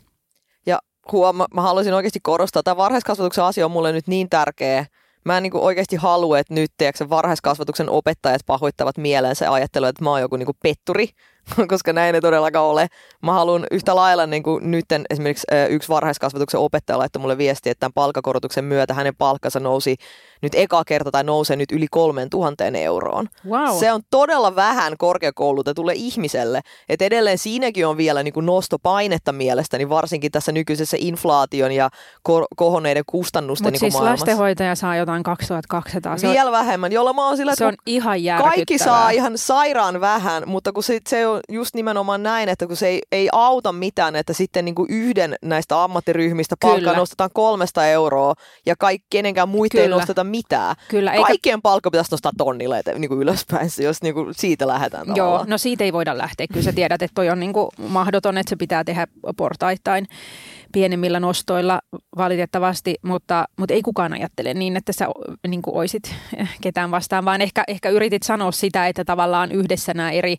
Ja 0.66 0.78
huom, 1.12 1.36
mä 1.36 1.62
haluaisin 1.62 1.94
oikeasti 1.94 2.20
korostaa, 2.22 2.60
että 2.60 2.70
tämä 2.70 2.76
varhaiskasvatuksen 2.76 3.44
asia 3.44 3.64
on 3.64 3.70
mulle 3.70 3.92
nyt 3.92 4.06
niin 4.06 4.28
tärkeä. 4.30 4.86
Mä 5.28 5.36
en 5.36 5.42
niin 5.42 5.56
oikeasti 5.56 5.96
halua, 5.96 6.38
että 6.38 6.54
nyt 6.54 6.70
tiedätkö, 6.76 7.08
varhaiskasvatuksen 7.10 7.90
opettajat 7.90 8.40
pahoittavat 8.46 8.98
mielensä 8.98 9.44
ja 9.44 9.58
että 9.58 9.80
mä 10.00 10.10
oon 10.10 10.20
joku 10.20 10.36
niin 10.36 10.48
petturi, 10.62 11.08
koska 11.68 11.92
näin 11.92 12.14
ei 12.14 12.20
todellakaan 12.20 12.66
ole. 12.66 12.86
Mä 13.22 13.32
haluan 13.32 13.66
yhtä 13.70 13.96
lailla, 13.96 14.26
niin 14.26 14.42
kuin 14.42 14.70
nyt 14.70 14.84
esimerkiksi 15.10 15.46
yksi 15.68 15.88
varhaiskasvatuksen 15.88 16.60
opettaja 16.60 16.98
laittoi 16.98 17.20
mulle 17.20 17.38
viesti, 17.38 17.70
että 17.70 17.80
tämän 17.80 17.92
palkkakorotuksen 17.92 18.64
myötä 18.64 18.94
hänen 18.94 19.16
palkkansa 19.16 19.60
nousi 19.60 19.96
nyt 20.42 20.52
eka 20.54 20.82
kerta 20.84 21.10
tai 21.10 21.24
nousee 21.24 21.56
nyt 21.56 21.72
yli 21.72 21.86
kolmen 21.90 22.30
tuhanteen 22.30 22.76
euroon. 22.76 23.28
wow. 23.48 23.78
Se 23.78 23.92
on 23.92 24.00
todella 24.10 24.56
vähän 24.56 24.94
korkeakoulutetulle 24.98 25.92
ihmiselle. 25.96 26.60
Et 26.88 27.02
edelleen 27.02 27.38
siinäkin 27.38 27.86
on 27.86 27.96
vielä 27.96 28.22
niin 28.22 28.34
kuin 28.34 28.46
nostopainetta 28.46 29.32
mielestäni, 29.32 29.88
varsinkin 29.88 30.32
tässä 30.32 30.52
nykyisessä 30.52 30.96
inflaation 31.00 31.72
ja 31.72 31.90
ko- 32.28 32.46
kohonneiden 32.56 33.04
kustannusten 33.06 33.64
Mutta 33.64 33.70
niin 33.70 33.78
siis 33.80 33.92
maailmassa. 33.94 34.24
lastenhoitaja 34.26 34.74
saa 34.74 34.96
jotain 34.96 35.22
2200. 35.22 36.16
Se 36.18 36.26
on, 36.26 36.32
Vielä 36.32 36.52
vähemmän, 36.52 36.92
jolla 36.92 37.12
mä 37.12 37.26
oon 37.26 37.36
sillä, 37.36 37.54
se 37.54 37.66
on 37.66 37.74
ihan 37.86 38.18
kaikki 38.42 38.78
saa 38.78 39.10
ihan 39.10 39.38
sairaan 39.38 40.00
vähän, 40.00 40.42
mutta 40.46 40.72
kun 40.72 40.82
se, 40.82 41.00
se 41.08 41.26
on 41.26 41.40
just 41.48 41.74
nimenomaan 41.74 42.22
näin, 42.22 42.48
että 42.48 42.66
kun 42.66 42.76
se 42.76 42.86
ei, 42.88 43.00
ei 43.12 43.28
auta 43.32 43.72
mitään, 43.72 44.16
että 44.16 44.32
sitten 44.32 44.64
niin 44.64 44.74
kuin 44.74 44.86
yhden 44.90 45.34
näistä 45.42 45.82
ammattiryhmistä 45.84 46.56
palkkaa 46.60 46.96
nostetaan 46.96 47.30
kolmesta 47.34 47.86
euroa 47.86 48.34
ja 48.66 48.74
kaikki, 48.78 49.06
kenenkään 49.10 49.48
muita 49.48 49.78
ei 49.78 49.88
nosteta 49.88 50.24
mitään. 50.28 50.76
Kyllä, 50.88 51.12
eikä 51.12 51.26
Kaikkien 51.26 51.62
palkka 51.62 51.90
pitäisi 51.90 52.10
nostaa 52.10 52.32
tonnille 52.38 52.78
että, 52.78 52.92
niin 52.92 53.08
kuin 53.08 53.20
ylöspäin, 53.20 53.70
jos 53.82 54.02
niin 54.02 54.14
kuin 54.14 54.34
siitä 54.34 54.66
lähdetään 54.66 55.06
Joo, 55.06 55.14
tavallaan. 55.16 55.48
no 55.48 55.58
siitä 55.58 55.84
ei 55.84 55.92
voida 55.92 56.18
lähteä. 56.18 56.46
Kyllä 56.52 56.64
sä 56.64 56.72
tiedät, 56.72 57.02
että 57.02 57.14
toi 57.14 57.30
on 57.30 57.40
niinku 57.40 57.70
mahdoton, 57.88 58.38
että 58.38 58.50
se 58.50 58.56
pitää 58.56 58.84
tehdä 58.84 59.06
portaittain 59.36 60.06
pienemmillä 60.72 61.20
nostoilla 61.20 61.80
valitettavasti, 62.16 62.94
mutta, 63.02 63.44
mutta 63.58 63.74
ei 63.74 63.82
kukaan 63.82 64.12
ajattele 64.12 64.54
niin, 64.54 64.76
että 64.76 64.92
sä 64.92 65.06
niin 65.48 65.62
kuin 65.62 65.76
oisit 65.76 66.14
ketään 66.62 66.90
vastaan, 66.90 67.24
vaan 67.24 67.42
ehkä, 67.42 67.64
ehkä 67.68 67.88
yritit 67.88 68.22
sanoa 68.22 68.52
sitä, 68.52 68.86
että 68.86 69.04
tavallaan 69.04 69.52
yhdessä 69.52 69.94
nämä 69.94 70.10
eri 70.10 70.36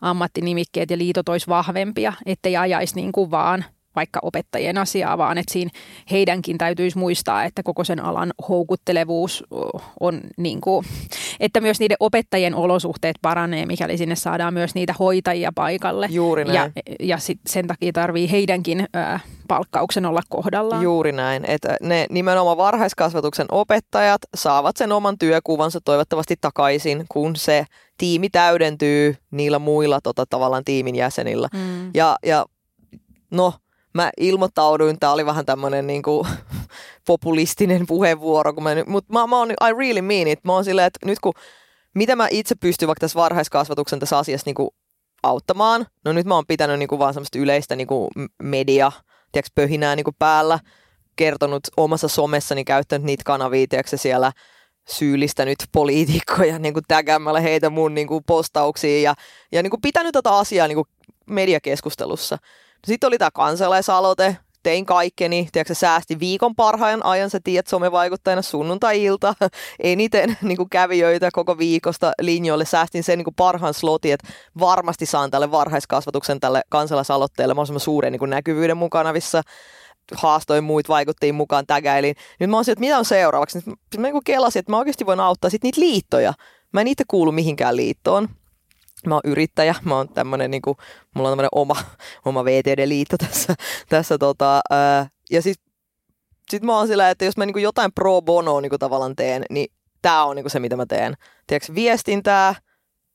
ammattinimikkeet 0.00 0.90
ja 0.90 0.98
liitot 0.98 1.28
olisi 1.28 1.46
vahvempia, 1.46 2.12
ettei 2.26 2.56
ajaisi 2.56 2.94
niin 2.94 3.12
kuin 3.12 3.30
vaan 3.30 3.64
vaikka 3.96 4.20
opettajien 4.22 4.78
asiaa, 4.78 5.18
vaan 5.18 5.38
että 5.38 5.52
siinä 5.52 5.70
heidänkin 6.10 6.58
täytyisi 6.58 6.98
muistaa, 6.98 7.44
että 7.44 7.62
koko 7.62 7.84
sen 7.84 8.04
alan 8.04 8.32
houkuttelevuus 8.48 9.44
on 10.00 10.20
niin 10.36 10.60
kuin, 10.60 10.86
että 11.40 11.60
myös 11.60 11.80
niiden 11.80 11.96
opettajien 12.00 12.54
olosuhteet 12.54 13.16
paranee, 13.22 13.66
mikäli 13.66 13.98
sinne 13.98 14.16
saadaan 14.16 14.54
myös 14.54 14.74
niitä 14.74 14.94
hoitajia 14.98 15.52
paikalle. 15.54 16.08
Juuri 16.10 16.44
näin. 16.44 16.54
Ja, 16.56 16.70
ja 17.00 17.18
sit 17.18 17.40
sen 17.46 17.66
takia 17.66 17.92
tarvii 17.92 18.30
heidänkin 18.30 18.86
ää, 18.94 19.20
palkkauksen 19.48 20.06
olla 20.06 20.22
kohdallaan. 20.28 20.82
Juuri 20.82 21.12
näin, 21.12 21.44
että 21.48 21.76
ne 21.82 22.06
nimenomaan 22.10 22.56
varhaiskasvatuksen 22.56 23.46
opettajat 23.50 24.22
saavat 24.34 24.76
sen 24.76 24.92
oman 24.92 25.18
työkuvansa 25.18 25.80
toivottavasti 25.84 26.34
takaisin, 26.40 27.04
kun 27.08 27.36
se 27.36 27.66
tiimi 27.98 28.30
täydentyy 28.30 29.16
niillä 29.30 29.58
muilla 29.58 30.00
tota, 30.02 30.24
tavallaan 30.30 30.64
tiimin 30.64 30.94
jäsenillä. 30.94 31.48
Mm. 31.52 31.90
Ja, 31.94 32.16
ja 32.26 32.46
no, 33.30 33.52
mä 33.94 34.10
ilmoittauduin, 34.16 34.98
tää 35.00 35.12
oli 35.12 35.26
vähän 35.26 35.46
tämmönen 35.46 35.86
niinku 35.86 36.26
populistinen 37.06 37.86
puheenvuoro, 37.86 38.52
kun 38.52 38.62
mä, 38.62 38.74
nyt- 38.74 38.86
mut 38.86 39.08
mä, 39.08 39.26
mä 39.26 39.38
oon, 39.38 39.50
I 39.50 39.72
really 39.78 40.02
mean 40.02 40.28
it. 40.28 40.44
Mä 40.44 40.52
oon 40.52 40.64
silleen, 40.64 40.86
että 40.86 41.06
nyt 41.06 41.20
kun, 41.20 41.32
mitä 41.94 42.16
mä 42.16 42.28
itse 42.30 42.54
pystyn 42.54 42.86
vaikka 42.86 43.00
tässä 43.00 43.20
varhaiskasvatuksen 43.20 43.98
tässä 43.98 44.18
asiassa 44.18 44.48
niinku 44.48 44.74
auttamaan, 45.22 45.86
no 46.04 46.12
nyt 46.12 46.26
mä 46.26 46.34
oon 46.34 46.46
pitänyt 46.48 46.78
niinku 46.78 46.98
vaan 46.98 47.14
semmoista 47.14 47.38
yleistä 47.38 47.76
niinku 47.76 48.10
media, 48.42 48.92
tiedätkö, 49.32 49.50
pöhinää 49.54 49.96
niinku 49.96 50.12
päällä, 50.18 50.58
kertonut 51.16 51.62
omassa 51.76 52.08
somessani, 52.08 52.64
käyttänyt 52.64 53.06
niitä 53.06 53.22
kanavia, 53.24 53.66
tiedätkö, 53.68 53.96
siellä 53.96 54.32
syyllistänyt 54.88 55.58
poliitikkoja 55.72 56.58
niin 56.58 56.74
kuin 56.74 56.84
tägämällä 56.88 57.40
heitä 57.40 57.70
mun 57.70 57.94
niin 57.94 58.06
kuin 58.06 58.24
postauksiin 58.26 59.02
ja, 59.02 59.14
ja 59.52 59.62
niin 59.62 59.70
kuin 59.70 59.80
pitänyt 59.80 60.12
tätä 60.12 60.36
asiaa 60.36 60.68
niin 60.68 60.76
kuin 60.76 60.86
mediakeskustelussa. 61.26 62.38
Sitten 62.86 63.08
oli 63.08 63.18
tämä 63.18 63.30
kansalaisaloite, 63.30 64.36
tein 64.62 64.86
kaikkeni, 64.86 65.48
tiedätkö, 65.52 65.74
säästi 65.74 66.20
viikon 66.20 66.54
parhaan 66.54 67.04
ajan, 67.04 67.30
sä 67.30 67.40
tiedät 67.44 67.66
somevaikuttajana 67.66 68.42
sunnuntai-ilta, 68.42 69.34
eniten 69.82 70.36
niin 70.42 70.56
kuin 70.56 70.70
kävijöitä 70.70 71.28
koko 71.32 71.58
viikosta 71.58 72.12
linjoille, 72.20 72.64
säästin 72.64 73.02
sen 73.02 73.18
niin 73.18 73.24
kuin 73.24 73.34
parhaan 73.34 73.74
slotin, 73.74 74.12
että 74.12 74.28
varmasti 74.60 75.06
saan 75.06 75.30
tälle 75.30 75.50
varhaiskasvatuksen 75.50 76.40
tälle 76.40 76.62
kansalaisaloitteelle 76.68 77.54
mahdollisimman 77.54 77.80
suuren 77.80 78.12
niin 78.12 78.18
kuin 78.18 78.30
näkyvyyden 78.30 78.76
mukanavissa 78.76 79.42
haastoin 80.14 80.64
muut 80.64 80.88
vaikuttiin 80.88 81.34
mukaan, 81.34 81.66
tägäilin. 81.66 82.16
Nyt 82.40 82.50
mä 82.50 82.56
oon 82.56 82.64
että 82.68 82.80
mitä 82.80 82.98
on 82.98 83.04
seuraavaksi. 83.04 83.58
Nyt 83.66 83.76
mä 83.98 84.06
niin 84.06 84.24
kelasin, 84.24 84.60
että 84.60 84.72
mä 84.72 84.78
oikeasti 84.78 85.06
voin 85.06 85.20
auttaa 85.20 85.50
sit 85.50 85.62
niitä 85.62 85.80
liittoja. 85.80 86.32
Mä 86.72 86.80
en 86.80 86.86
itse 86.86 87.04
kuulu 87.08 87.32
mihinkään 87.32 87.76
liittoon. 87.76 88.28
Mä 89.06 89.14
oon 89.14 89.20
yrittäjä, 89.24 89.74
mä 89.84 89.96
oon 89.96 90.08
tämmönen, 90.08 90.62
kuin, 90.62 90.76
mulla 91.14 91.28
on 91.28 91.32
tämmönen 91.32 91.48
oma, 91.52 91.76
oma 92.24 92.44
VTD-liitto 92.44 93.16
tässä. 93.18 93.54
tässä 93.88 94.18
tota, 94.18 94.60
ää, 94.70 95.08
ja 95.30 95.42
siis 95.42 95.60
sit 96.50 96.62
mä 96.62 96.76
oon 96.76 96.86
sillä, 96.86 97.10
että 97.10 97.24
jos 97.24 97.36
mä 97.36 97.46
niin 97.46 97.62
jotain 97.62 97.92
pro 97.92 98.22
bono 98.22 98.60
niin 98.60 98.72
tavallaan 98.78 99.16
teen, 99.16 99.44
niin 99.50 99.72
tää 100.02 100.24
on 100.24 100.36
niin 100.36 100.50
se, 100.50 100.60
mitä 100.60 100.76
mä 100.76 100.86
teen. 100.86 101.14
Tiedätkö, 101.46 101.74
viestintää, 101.74 102.54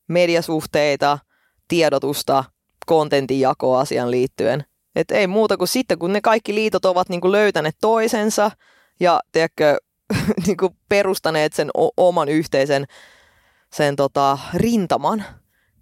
mediasuhteita, 0.08 1.20
tiedotusta, 1.68 2.44
kontentin 2.86 3.40
jakoa 3.40 3.80
asian 3.80 4.12
liittyen. 4.12 4.66
Et 4.96 5.12
ei 5.12 5.28
muuta 5.28 5.58
kuin 5.58 5.68
sitten, 5.68 6.00
kun 6.00 6.14
ne 6.14 6.22
kaikki 6.22 6.56
liitot 6.56 6.86
ovat 6.86 7.10
niin 7.10 7.22
kuin 7.22 7.32
löytäneet 7.32 7.76
toisensa 7.82 8.52
ja 9.00 9.20
tiedätkö, 9.32 9.78
kuin 10.60 10.78
perustaneet 10.90 11.54
sen 11.54 11.70
o- 11.78 11.94
oman 11.98 12.30
yhteisen 12.30 12.86
sen 13.74 13.96
tota, 13.96 14.38
rintaman, 14.54 15.26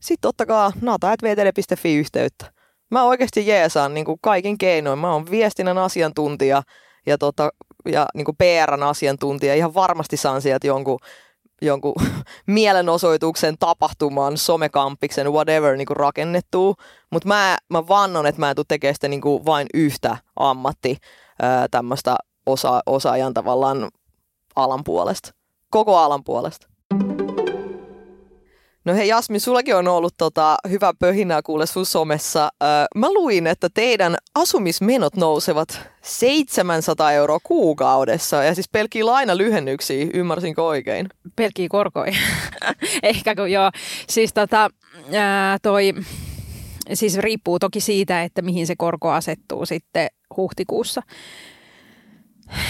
sitten 0.05 0.29
ottakaa 0.29 0.71
nata.vtl.fi 0.81 1.95
yhteyttä. 1.95 2.51
Mä 2.91 3.03
oikeasti 3.03 3.47
jeesaan 3.47 3.93
niin 3.93 4.05
kuin 4.05 4.17
kaikin 4.21 4.57
keinoin. 4.57 4.99
Mä 4.99 5.13
oon 5.13 5.31
viestinnän 5.31 5.77
asiantuntija 5.77 6.63
ja, 7.05 7.17
tota, 7.17 7.49
ja 7.85 8.05
niin 8.13 8.25
kuin 8.25 8.37
PRn 8.37 8.83
asiantuntija. 8.83 9.55
Ihan 9.55 9.73
varmasti 9.73 10.17
saan 10.17 10.41
sieltä 10.41 10.67
jonkun 10.67 10.99
jonkun 11.61 11.93
mielenosoituksen, 12.47 13.55
tapahtuman, 13.59 14.37
somekampiksen, 14.37 15.33
whatever 15.33 15.77
niin 15.77 15.85
kuin 15.85 15.97
rakennettua. 15.97 16.73
Mutta 17.11 17.27
mä, 17.27 17.57
mä 17.69 17.87
vannon, 17.87 18.25
että 18.25 18.41
mä 18.41 18.49
en 18.49 18.55
tule 18.55 18.65
tekemään 18.67 18.95
sitä 18.95 19.07
niin 19.07 19.21
kuin 19.21 19.45
vain 19.45 19.67
yhtä 19.73 20.17
ammatti 20.35 20.97
tämmöistä 21.71 22.15
osa, 22.45 22.81
osaajan 22.85 23.33
tavallaan 23.33 23.89
alan 24.55 24.83
puolesta. 24.83 25.31
Koko 25.71 25.97
alan 25.97 26.23
puolesta. 26.23 26.74
No 28.85 28.93
hei 28.93 29.07
Jasmin, 29.07 29.41
sullakin 29.41 29.75
on 29.75 29.87
ollut 29.87 30.13
tota, 30.17 30.57
hyvä 30.69 30.93
pöhinää 30.99 31.41
kuule 31.41 31.65
sun 31.65 31.85
somessa. 31.85 32.49
Öö, 32.63 32.69
mä 32.95 33.13
luin, 33.13 33.47
että 33.47 33.69
teidän 33.73 34.15
asumismenot 34.35 35.15
nousevat 35.15 35.89
700 36.01 37.11
euroa 37.11 37.39
kuukaudessa 37.43 38.43
ja 38.43 38.55
siis 38.55 38.69
pelkkiä 38.69 39.05
lainalyhennyksiä, 39.05 40.07
ymmärsinkö 40.13 40.63
oikein? 40.63 41.09
Pelkkiä 41.35 41.67
korkoja. 41.69 42.13
Ehkä 43.03 43.35
kun 43.35 43.51
joo. 43.51 43.71
Siis 44.07 44.33
tota, 44.33 44.69
ää, 45.13 45.57
toi, 45.61 45.93
siis 46.93 47.17
riippuu 47.17 47.59
toki 47.59 47.79
siitä, 47.79 48.23
että 48.23 48.41
mihin 48.41 48.67
se 48.67 48.75
korko 48.77 49.11
asettuu 49.11 49.65
sitten 49.65 50.07
huhtikuussa. 50.37 51.01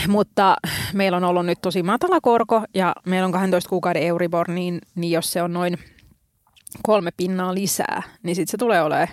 Mutta 0.07 0.55
meillä 0.93 1.17
on 1.17 1.23
ollut 1.23 1.45
nyt 1.45 1.61
tosi 1.61 1.83
matala 1.83 2.21
korko 2.21 2.61
ja 2.73 2.95
meillä 3.05 3.25
on 3.25 3.31
12 3.31 3.69
kuukauden 3.69 4.03
Euribor, 4.03 4.51
niin, 4.51 4.79
niin 4.95 5.11
jos 5.11 5.31
se 5.31 5.41
on 5.41 5.53
noin 5.53 5.77
kolme 6.83 7.11
pinnaa 7.17 7.53
lisää, 7.53 8.03
niin 8.23 8.35
sitten 8.35 8.51
se 8.51 8.57
tulee 8.57 8.81
olemaan 8.81 9.07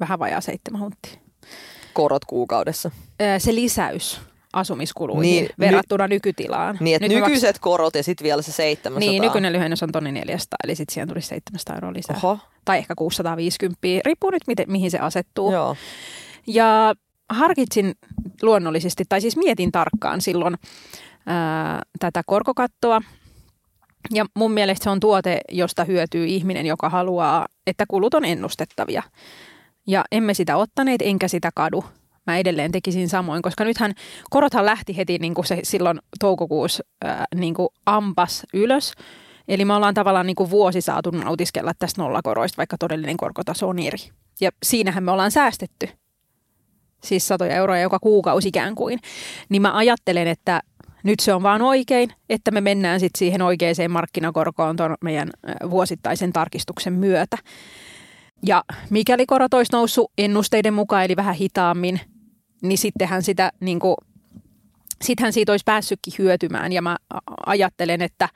vähän 0.00 0.18
vajaa 0.18 0.40
seitsemän 0.40 0.80
hunttia. 0.80 1.20
Korot 1.92 2.24
kuukaudessa. 2.24 2.90
Se 3.38 3.54
lisäys 3.54 4.20
asumiskuluihin 4.52 5.22
niin, 5.22 5.48
verrattuna 5.60 6.06
ny- 6.08 6.14
nykytilaan. 6.14 6.76
Niin, 6.80 6.96
että 6.96 7.08
Nyt 7.08 7.18
nykyiset 7.18 7.48
maks... 7.48 7.60
korot 7.60 7.94
ja 7.94 8.02
sitten 8.02 8.24
vielä 8.24 8.42
se 8.42 8.52
700. 8.52 8.98
Niin, 8.98 9.22
nykyinen 9.22 9.52
lyhennys 9.52 9.82
on 9.82 9.92
tonni 9.92 10.12
400, 10.12 10.56
eli 10.64 10.74
sitten 10.74 10.94
siihen 10.94 11.08
tuli 11.08 11.22
700 11.22 11.74
euroa 11.74 11.92
lisää. 11.92 12.16
Oho. 12.16 12.38
Tai 12.64 12.78
ehkä 12.78 12.94
650, 12.94 13.78
riippuu 14.04 14.30
nyt 14.30 14.42
miten, 14.46 14.72
mihin 14.72 14.90
se 14.90 14.98
asettuu. 14.98 15.52
Joo. 15.52 15.76
Ja 16.46 16.94
harkitsin 17.28 17.94
luonnollisesti, 18.42 19.04
tai 19.08 19.20
siis 19.20 19.36
mietin 19.36 19.72
tarkkaan 19.72 20.20
silloin 20.20 20.56
ää, 21.26 21.82
tätä 21.98 22.22
korkokattoa, 22.26 23.00
ja 24.12 24.26
mun 24.34 24.52
mielestä 24.52 24.84
se 24.84 24.90
on 24.90 25.00
tuote, 25.00 25.40
josta 25.52 25.84
hyötyy 25.84 26.26
ihminen, 26.26 26.66
joka 26.66 26.88
haluaa, 26.88 27.46
että 27.66 27.84
kulut 27.88 28.14
on 28.14 28.24
ennustettavia. 28.24 29.02
Ja 29.86 30.04
emme 30.12 30.34
sitä 30.34 30.56
ottaneet, 30.56 31.02
enkä 31.02 31.28
sitä 31.28 31.50
kadu. 31.54 31.84
Mä 32.26 32.38
edelleen 32.38 32.72
tekisin 32.72 33.08
samoin, 33.08 33.42
koska 33.42 33.64
nythän 33.64 33.92
korothan 34.30 34.66
lähti 34.66 34.96
heti 34.96 35.18
niin 35.18 35.34
kuin 35.34 35.44
se 35.44 35.60
silloin 35.62 35.98
toukokuussa 36.20 36.84
ää, 37.04 37.24
niin 37.34 37.54
kuin 37.54 37.68
ampas 37.86 38.46
ylös. 38.54 38.92
Eli 39.48 39.64
me 39.64 39.74
ollaan 39.74 39.94
tavallaan 39.94 40.26
niin 40.26 40.36
kuin 40.36 40.50
vuosi 40.50 40.80
saatu 40.80 41.10
nautiskella 41.10 41.72
tästä 41.78 42.02
nollakoroista, 42.02 42.56
vaikka 42.56 42.76
todellinen 42.78 43.16
korkotaso 43.16 43.68
on 43.68 43.78
eri. 43.78 43.98
Ja 44.40 44.50
siinähän 44.62 45.04
me 45.04 45.10
ollaan 45.10 45.30
säästetty 45.30 45.88
siis 47.04 47.28
satoja 47.28 47.54
euroja 47.54 47.82
joka 47.82 47.98
kuukausi 47.98 48.48
ikään 48.48 48.74
kuin. 48.74 48.98
Niin 49.48 49.62
mä 49.62 49.76
ajattelen, 49.76 50.28
että 50.28 50.60
nyt 51.02 51.20
se 51.20 51.34
on 51.34 51.42
vaan 51.42 51.62
oikein, 51.62 52.12
että 52.28 52.50
me 52.50 52.60
mennään 52.60 53.00
sitten 53.00 53.18
siihen 53.18 53.42
oikeaan 53.42 53.74
markkinakorkoon 53.88 54.76
tuon 54.76 54.96
meidän 55.00 55.30
vuosittaisen 55.70 56.32
tarkistuksen 56.32 56.92
myötä. 56.92 57.36
Ja 58.46 58.64
mikäli 58.90 59.26
korot 59.26 59.54
olisi 59.54 59.72
noussut 59.72 60.12
ennusteiden 60.18 60.74
mukaan, 60.74 61.04
eli 61.04 61.16
vähän 61.16 61.34
hitaammin, 61.34 62.00
niin 62.62 62.78
sittenhän 62.78 63.22
sitä 63.22 63.52
niin 63.60 63.78
kuin, 63.78 63.96
sittenhän 65.02 65.32
siitä 65.32 65.52
olisi 65.52 65.64
päässytkin 65.64 66.12
hyötymään. 66.18 66.72
Ja 66.72 66.82
mä 66.82 66.96
ajattelen, 67.46 68.02
että 68.02 68.28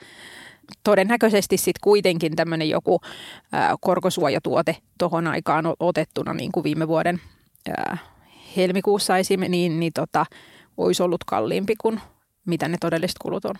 todennäköisesti 0.84 1.56
sitten 1.56 1.80
kuitenkin 1.84 2.36
tämmöinen 2.36 2.68
joku 2.68 3.00
korkosuojatuote 3.80 4.76
tuohon 4.98 5.26
aikaan 5.26 5.64
otettuna 5.80 6.34
niin 6.34 6.52
kuin 6.52 6.64
viime 6.64 6.88
vuoden 6.88 7.20
helmikuussa 8.56 9.18
esimerkiksi, 9.18 9.50
niin, 9.50 9.80
niin 9.80 9.92
tota, 9.92 10.26
olisi 10.76 11.02
ollut 11.02 11.24
kalliimpi 11.24 11.74
kuin 11.76 12.00
mitä 12.46 12.68
ne 12.68 12.76
todelliset 12.80 13.18
kulut 13.22 13.44
on. 13.44 13.54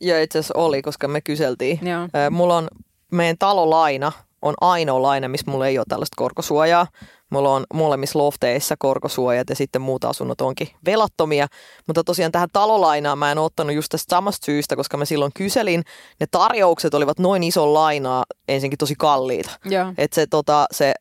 Ja 0.00 0.22
itse 0.22 0.38
asiassa 0.38 0.58
oli, 0.58 0.82
koska 0.82 1.08
me 1.08 1.20
kyseltiin. 1.20 1.78
Joo. 1.82 2.30
Mulla 2.30 2.56
on 2.56 2.68
meidän 3.12 3.36
talolaina 3.38 4.12
on 4.42 4.54
ainoa 4.60 5.02
laina, 5.02 5.28
missä 5.28 5.50
mulla 5.50 5.66
ei 5.66 5.78
ole 5.78 5.84
tällaista 5.88 6.14
korkosuojaa. 6.16 6.86
Mulla 7.30 7.54
on 7.54 7.64
molemmissa 7.74 8.18
lofteissa 8.18 8.74
korkosuojat 8.78 9.48
ja 9.50 9.56
sitten 9.56 9.82
muut 9.82 10.04
asunnot 10.04 10.40
onkin 10.40 10.68
velattomia. 10.84 11.46
Mutta 11.86 12.04
tosiaan 12.04 12.32
tähän 12.32 12.48
talolainaan 12.52 13.18
mä 13.18 13.32
en 13.32 13.38
ottanut 13.38 13.74
just 13.74 13.88
tästä 13.90 14.10
samasta 14.16 14.44
syystä, 14.44 14.76
koska 14.76 14.96
mä 14.96 15.04
silloin 15.04 15.32
kyselin. 15.34 15.82
Ne 16.20 16.26
tarjoukset 16.30 16.94
olivat 16.94 17.18
noin 17.18 17.42
ison 17.42 17.74
lainaa 17.74 18.24
ensinnäkin 18.48 18.78
tosi 18.78 18.94
kalliita. 18.98 19.50
Että 19.98 20.14
se, 20.14 20.26
tota, 20.26 20.66
se 20.72 20.94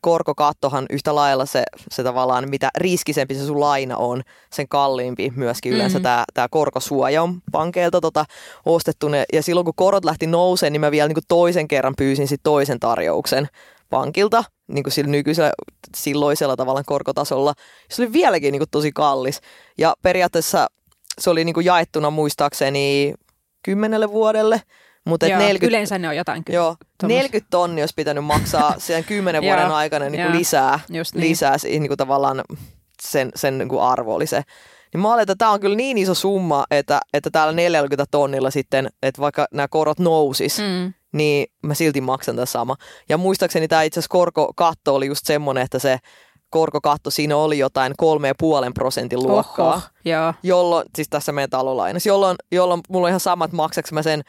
korkokattohan 0.00 0.86
yhtä 0.90 1.14
lailla 1.14 1.46
se, 1.46 1.64
se 1.90 2.02
tavallaan, 2.02 2.50
mitä 2.50 2.70
riskisempi 2.78 3.34
se 3.34 3.46
sun 3.46 3.60
laina 3.60 3.96
on, 3.96 4.22
sen 4.52 4.68
kalliimpi 4.68 5.32
myöskin 5.36 5.72
yleensä 5.72 5.98
mm-hmm. 5.98 6.24
tämä 6.34 6.48
korkosuoja 6.50 7.22
on 7.22 7.40
pankeilta 7.52 8.00
tota, 8.00 8.24
ostettu. 8.66 9.08
Ne. 9.08 9.24
Ja 9.32 9.42
silloin 9.42 9.64
kun 9.64 9.74
korot 9.76 10.04
lähti 10.04 10.26
nouseen, 10.26 10.72
niin 10.72 10.80
mä 10.80 10.90
vielä 10.90 11.08
niin 11.08 11.14
kuin 11.14 11.24
toisen 11.28 11.68
kerran 11.68 11.94
pyysin 11.98 12.28
sit 12.28 12.40
toisen 12.42 12.80
tarjouksen 12.80 13.48
pankilta 13.90 14.44
niin 14.68 14.82
kuin 14.82 14.92
sillä 14.92 15.10
nykyisellä, 15.10 15.52
silloisella 15.96 16.56
tavallaan 16.56 16.84
korkotasolla. 16.84 17.54
Se 17.90 18.02
oli 18.02 18.12
vieläkin 18.12 18.52
niin 18.52 18.60
kuin 18.60 18.70
tosi 18.70 18.92
kallis. 18.92 19.40
Ja 19.78 19.94
periaatteessa 20.02 20.66
se 21.18 21.30
oli 21.30 21.44
niin 21.44 21.54
kuin 21.54 21.66
jaettuna 21.66 22.10
muistaakseni 22.10 23.14
kymmenelle 23.62 24.10
vuodelle. 24.10 24.62
Mutta 25.04 25.26
joo, 25.26 25.38
40, 25.38 25.66
yleensä 25.66 25.98
ne 25.98 26.08
on 26.08 26.16
jotain 26.16 26.44
kyllä. 26.44 26.56
Joo, 26.56 26.76
40 27.02 27.50
tonni 27.50 27.82
olisi 27.82 27.94
pitänyt 27.96 28.24
maksaa 28.24 28.74
sen 28.78 29.04
kymmenen 29.04 29.42
vuoden 29.42 29.70
aikana 29.70 30.08
niin 30.08 30.26
kuin 30.26 30.38
lisää, 30.38 30.80
niin. 30.88 31.04
lisää 31.14 31.56
niin 31.64 31.88
kuin 31.88 31.98
tavallaan 31.98 32.44
sen, 33.02 33.30
sen 33.34 33.58
niin 33.58 33.68
kuin 33.68 33.82
arvo 33.82 34.14
oli 34.14 34.26
se. 34.26 34.42
Niin 34.94 35.00
mä 35.00 35.12
olen, 35.12 35.22
että 35.22 35.34
tämä 35.38 35.50
on 35.50 35.60
kyllä 35.60 35.76
niin 35.76 35.98
iso 35.98 36.14
summa, 36.14 36.64
että, 36.70 37.00
että 37.12 37.30
täällä 37.30 37.52
40 37.52 38.04
tonnilla 38.10 38.50
sitten, 38.50 38.88
että 39.02 39.20
vaikka 39.20 39.46
nämä 39.52 39.68
korot 39.68 39.98
nousis, 39.98 40.58
mm 40.58 40.92
niin 41.14 41.46
mä 41.62 41.74
silti 41.74 42.00
maksan 42.00 42.36
tätä 42.36 42.46
sama. 42.46 42.76
Ja 43.08 43.18
muistaakseni 43.18 43.68
tämä 43.68 43.82
itse 43.82 44.00
asiassa 44.00 44.12
korkokatto 44.12 44.94
oli 44.94 45.06
just 45.06 45.26
semmoinen, 45.26 45.64
että 45.64 45.78
se 45.78 45.98
korkokatto 46.50 47.10
siinä 47.10 47.36
oli 47.36 47.58
jotain 47.58 47.92
kolme 47.96 48.28
ja 48.28 48.34
puolen 48.38 48.74
prosentin 48.74 49.22
luokkaa. 49.22 49.74
Oho, 49.74 49.80
joo. 50.04 50.34
Jolloin, 50.42 50.86
siis 50.96 51.08
tässä 51.08 51.32
meidän 51.32 51.50
talolainassa, 51.50 52.08
jolloin, 52.08 52.36
jolloin 52.52 52.80
mulla 52.88 53.06
on 53.06 53.08
ihan 53.08 53.20
samat 53.20 53.52
maksaks 53.52 53.92
mä 53.92 54.02
sen 54.02 54.22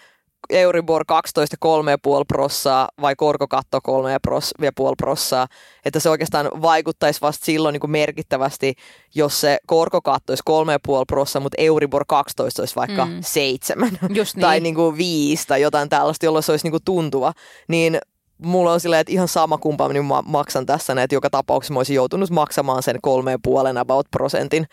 Euribor 0.50 1.06
12 1.08 1.58
3,5 1.66 2.26
prossaa 2.28 2.89
vai 3.02 3.16
korkokatto 3.16 3.80
3,5 3.88 4.64
prossaa, 4.98 5.48
että 5.86 6.00
se 6.00 6.10
oikeastaan 6.10 6.50
vaikuttaisi 6.62 7.22
vasta 7.22 7.46
silloin 7.46 7.74
niin 7.74 7.82
kuin 7.82 7.91
merkittävästi, 7.91 8.74
jos 9.16 9.41
se 9.41 9.58
korkokatto 9.68 10.32
olisi 10.32 10.43
3,5 10.50 11.04
prossaa, 11.08 11.41
mutta 11.41 11.62
Euribor 11.62 12.06
12 12.08 12.62
olisi 12.62 12.76
vaikka 12.76 13.06
mm. 13.06 13.18
7 13.22 14.00
Just 14.10 14.36
niin. 14.36 14.41
tai 14.41 14.60
niin 14.60 14.76
kuin 14.76 14.98
5 14.98 15.48
tai 15.48 15.62
jotain 15.62 15.89
tällaista, 15.89 16.26
jolloin 16.26 16.43
se 16.43 16.52
olisi 16.52 16.66
niin 16.66 16.72
kuin 16.72 16.84
tuntuva. 16.86 17.34
Niin 17.68 18.00
mulla 18.38 18.74
on 18.74 18.80
silleen, 18.80 19.02
että 19.02 19.14
ihan 19.14 19.28
sama 19.28 19.58
kumpa 19.58 19.88
niin 19.88 20.06
mä 20.06 20.22
maksan 20.26 20.66
tässä, 20.66 20.93
että 21.04 21.16
joka 21.16 21.30
tapauksessa 21.30 21.74
mä 21.74 21.80
olisin 21.80 21.96
joutunut 21.96 22.30
maksamaan 22.30 22.84
sen 22.84 23.00
kolmeen 23.02 23.39
puolen 23.41 23.78
about 23.78 24.08
prosentin 24.12 24.66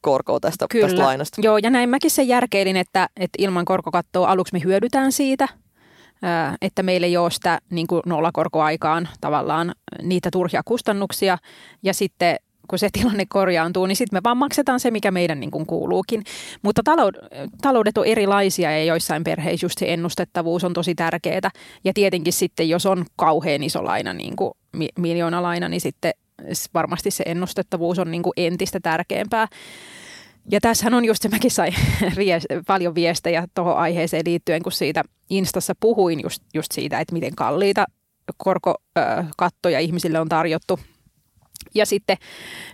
korkoa 0.00 0.40
tästä, 0.40 0.66
Kyllä. 0.70 0.88
tästä 0.88 1.02
lainasta. 1.02 1.40
Joo, 1.44 1.58
ja 1.58 1.70
näin 1.70 1.88
mäkin 1.88 2.10
sen 2.10 2.28
järkeilin, 2.28 2.76
että, 2.76 3.08
että 3.16 3.36
ilman 3.38 3.64
korkokattoa 3.64 4.28
aluksi 4.28 4.52
me 4.52 4.60
hyödytään 4.64 5.12
siitä, 5.12 5.48
että 6.62 6.82
meillä 6.82 7.06
ei 7.06 7.16
ole 7.16 7.30
sitä 7.30 7.58
niin 7.70 7.86
kuin 7.86 8.02
nollakorkoaikaan 8.06 9.08
tavallaan 9.20 9.72
niitä 10.02 10.28
turhia 10.32 10.62
kustannuksia. 10.64 11.38
Ja 11.82 11.94
sitten 11.94 12.36
kun 12.68 12.78
se 12.78 12.88
tilanne 12.92 13.24
korjaantuu, 13.28 13.86
niin 13.86 13.96
sitten 13.96 14.16
me 14.16 14.20
vaan 14.24 14.36
maksetaan 14.36 14.80
se, 14.80 14.90
mikä 14.90 15.10
meidän 15.10 15.40
niin 15.40 15.50
kuin 15.50 15.66
kuuluukin. 15.66 16.22
Mutta 16.62 16.82
talou- 16.84 17.46
taloudet 17.62 17.98
on 17.98 18.06
erilaisia 18.06 18.70
ja 18.70 18.84
joissain 18.84 19.24
perheissä 19.24 19.64
just 19.64 19.78
se 19.78 19.92
ennustettavuus 19.92 20.64
on 20.64 20.72
tosi 20.72 20.94
tärkeää. 20.94 21.50
Ja 21.84 21.92
tietenkin 21.94 22.32
sitten, 22.32 22.68
jos 22.68 22.86
on 22.86 23.04
kauhean 23.16 23.62
iso 23.62 23.84
laina, 23.84 24.12
niin 24.12 24.36
kuin 24.36 24.52
mi- 24.76 24.88
miljoonalaina, 24.98 25.68
niin 25.68 25.80
sitten 25.80 26.12
varmasti 26.74 27.10
se 27.10 27.24
ennustettavuus 27.26 27.98
on 27.98 28.10
niin 28.10 28.22
kuin 28.22 28.32
entistä 28.36 28.80
tärkeämpää. 28.80 29.48
Ja 30.50 30.60
tässähän 30.60 30.94
on 30.94 31.04
just 31.04 31.22
se, 31.22 31.28
mäkin 31.28 31.50
sain 31.50 31.74
viest- 32.20 32.62
paljon 32.66 32.94
viestejä 32.94 33.46
tuohon 33.54 33.76
aiheeseen 33.76 34.22
liittyen, 34.26 34.62
kun 34.62 34.72
siitä 34.72 35.02
Instassa 35.30 35.74
puhuin 35.80 36.20
just, 36.22 36.42
just 36.54 36.72
siitä, 36.72 37.00
että 37.00 37.12
miten 37.12 37.34
kalliita 37.34 37.84
korkokattoja 38.36 39.80
ihmisille 39.80 40.20
on 40.20 40.28
tarjottu. 40.28 40.80
Ja 41.74 41.86
sitten 41.86 42.16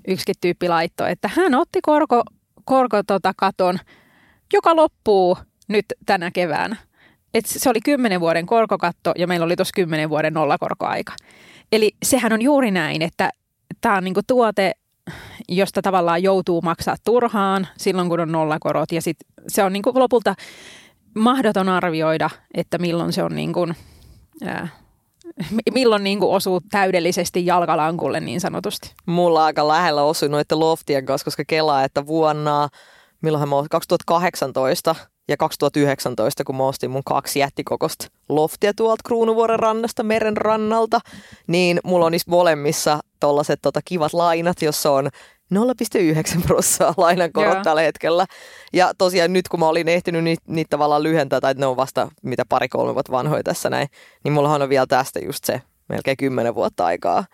yksikin 0.09 0.35
tyyppi 0.41 0.69
laittoi, 0.69 1.11
että 1.13 1.31
hän 1.37 1.55
otti 1.55 1.79
korko, 1.83 2.23
korko 2.65 3.03
tota 3.03 3.33
katon, 3.37 3.79
joka 4.53 4.77
loppuu 4.77 5.39
nyt 5.69 5.85
tänä 6.07 6.31
keväänä. 6.31 6.77
Et 7.35 7.47
se 7.47 7.71
oli 7.71 7.81
kymmenen 7.85 8.21
vuoden 8.21 8.47
korkokatto 8.47 9.13
ja 9.17 9.27
meillä 9.27 9.45
oli 9.45 9.57
tuossa 9.57 9.73
kymmenen 9.75 10.11
vuoden 10.11 10.35
nollakorkoaika. 10.35 11.13
Eli 11.73 11.93
sehän 12.03 12.33
on 12.33 12.43
juuri 12.43 12.71
näin, 12.71 13.03
että 13.03 13.31
tämä 13.81 13.97
on 13.97 14.05
niinku 14.05 14.21
tuote, 14.27 14.73
josta 15.49 15.83
tavallaan 15.83 16.23
joutuu 16.23 16.61
maksaa 16.61 16.97
turhaan 17.05 17.69
silloin, 17.77 18.09
kun 18.09 18.21
on 18.21 18.33
nollakorot. 18.33 18.93
Ja 18.93 19.03
sit 19.03 19.17
se 19.49 19.65
on 19.65 19.73
niinku 19.73 19.93
lopulta 19.95 20.35
mahdoton 21.15 21.69
arvioida, 21.69 22.31
että 22.55 22.79
milloin 22.79 23.13
se 23.13 23.23
on 23.23 23.35
niinku, 23.35 23.69
ää, 24.45 24.69
milloin 25.75 26.05
niinku 26.05 26.33
osuu 26.33 26.61
täydellisesti 26.71 27.47
jalkalankulle 27.47 28.21
niin 28.21 28.41
sanotusti. 28.41 28.95
Mulla 29.07 29.45
aika 29.45 29.69
lähellä 29.69 30.03
osui 30.03 30.29
noiden 30.29 30.61
loftien 30.61 31.07
kanssa, 31.07 31.25
koska 31.25 31.43
kelaa, 31.47 31.85
että 31.85 32.07
vuonna, 32.07 32.69
milloinhan 33.23 33.49
mä 33.49 33.57
olin, 33.57 33.69
2018 33.69 34.97
ja 35.29 35.37
2019, 35.37 36.45
kun 36.45 36.57
mä 36.57 36.67
ostin 36.67 36.91
mun 36.91 37.05
kaksi 37.05 37.39
jättikokosta 37.39 38.07
loftia 38.29 38.75
tuolta 38.75 39.03
Kruunuvuoren 39.07 39.59
rannasta, 39.59 40.03
meren 40.03 40.37
rannalta, 40.37 41.01
niin 41.47 41.81
mulla 41.85 42.07
on 42.07 42.13
niissä 42.13 42.31
molemmissa 42.31 43.01
tollaset 43.21 43.59
tota, 43.63 43.81
kivat 43.85 44.13
lainat, 44.13 44.63
jossa 44.63 44.91
on 44.91 45.09
0,9 45.55 46.43
prosenttia 46.47 46.95
lainankorot 46.97 47.55
Joo. 47.55 47.65
tällä 47.65 47.83
hetkellä. 47.83 48.27
Ja 48.73 48.93
tosiaan 48.99 49.33
nyt 49.33 49.49
kun 49.49 49.61
mä 49.61 49.69
olin 49.69 49.89
ehtinyt 49.89 50.25
niitä, 50.25 50.43
niitä 50.47 50.69
tavallaan 50.71 51.03
lyhentää, 51.03 51.41
tai 51.41 51.55
ne 51.55 51.67
on 51.67 51.77
vasta 51.77 52.09
mitä 52.23 52.45
pari-kolme 52.49 52.95
vuotta 52.95 53.13
vanhoja 53.13 53.43
tässä 53.43 53.71
näin, 53.71 53.89
niin 54.25 54.33
mullahan 54.33 54.63
on 54.63 54.69
vielä 54.69 54.87
tästä 54.87 55.21
just 55.21 55.45
se 55.45 55.63
melkein 55.89 56.17
kymmenen 56.17 56.55
vuotta 56.55 56.87
aikaa. 56.87 57.25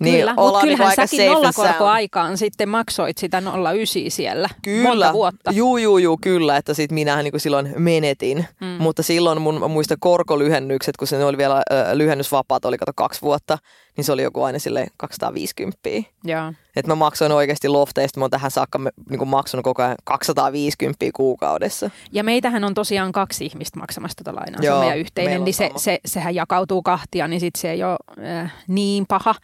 Niin 0.00 0.18
Kyllä, 0.18 0.30
mutta 0.30 0.42
ollaan 0.42 0.64
niinku 0.64 0.76
kyllähän 0.76 0.90
aika 0.98 1.06
säkin 1.06 1.32
nollakorkoaikaan 1.32 2.38
sitten 2.38 2.68
maksoit 2.68 3.18
sitä 3.18 3.42
09 3.62 4.02
siellä 4.08 4.48
Kyllä, 4.62 4.88
monta 4.88 5.12
vuotta. 5.12 5.50
juu, 5.50 5.76
juu, 5.76 5.98
juu, 5.98 6.18
kyllä, 6.20 6.56
että 6.56 6.74
sit 6.74 6.92
minähän 6.92 7.24
niin 7.24 7.40
silloin 7.40 7.74
menetin, 7.78 8.46
mm. 8.60 8.66
mutta 8.66 9.02
silloin 9.02 9.40
mun 9.40 9.60
mä 9.60 9.68
muistan 9.68 9.96
korkolyhennykset, 10.00 10.96
kun 10.96 11.08
se 11.08 11.24
oli 11.24 11.38
vielä 11.38 11.56
ö, 11.56 11.98
lyhennysvapaat, 11.98 12.64
oli 12.64 12.78
kato 12.78 12.92
kaksi 12.96 13.22
vuotta, 13.22 13.58
niin 13.96 14.04
se 14.04 14.12
oli 14.12 14.22
joku 14.22 14.42
aina 14.42 14.58
sille 14.58 14.86
250. 14.96 15.80
Joo. 16.24 16.52
Että 16.76 16.92
mä 16.92 16.94
maksoin 16.94 17.32
oikeasti 17.32 17.68
lofteista, 17.68 18.20
mä 18.20 18.24
oon 18.24 18.30
tähän 18.30 18.50
saakka 18.50 18.80
niin 19.10 19.28
maksanut 19.28 19.64
koko 19.64 19.82
ajan 19.82 19.94
250 20.04 21.04
kuukaudessa. 21.14 21.90
Ja 22.12 22.24
meitähän 22.24 22.64
on 22.64 22.74
tosiaan 22.74 23.12
kaksi 23.12 23.44
ihmistä 23.44 23.78
maksamassa 23.78 24.16
tätä 24.16 24.34
lainaa. 24.36 24.60
se 24.60 24.66
Joo, 24.66 24.76
on 24.76 24.80
meidän 24.80 24.98
yhteinen, 24.98 25.44
niin 25.44 25.54
se, 25.54 25.70
se, 25.76 25.98
sehän 26.04 26.34
jakautuu 26.34 26.82
kahtia, 26.82 27.28
niin 27.28 27.40
sit 27.40 27.56
se 27.56 27.70
ei 27.70 27.82
ole 27.84 27.96
äh, 28.42 28.52
niin 28.68 29.06
paha. 29.06 29.34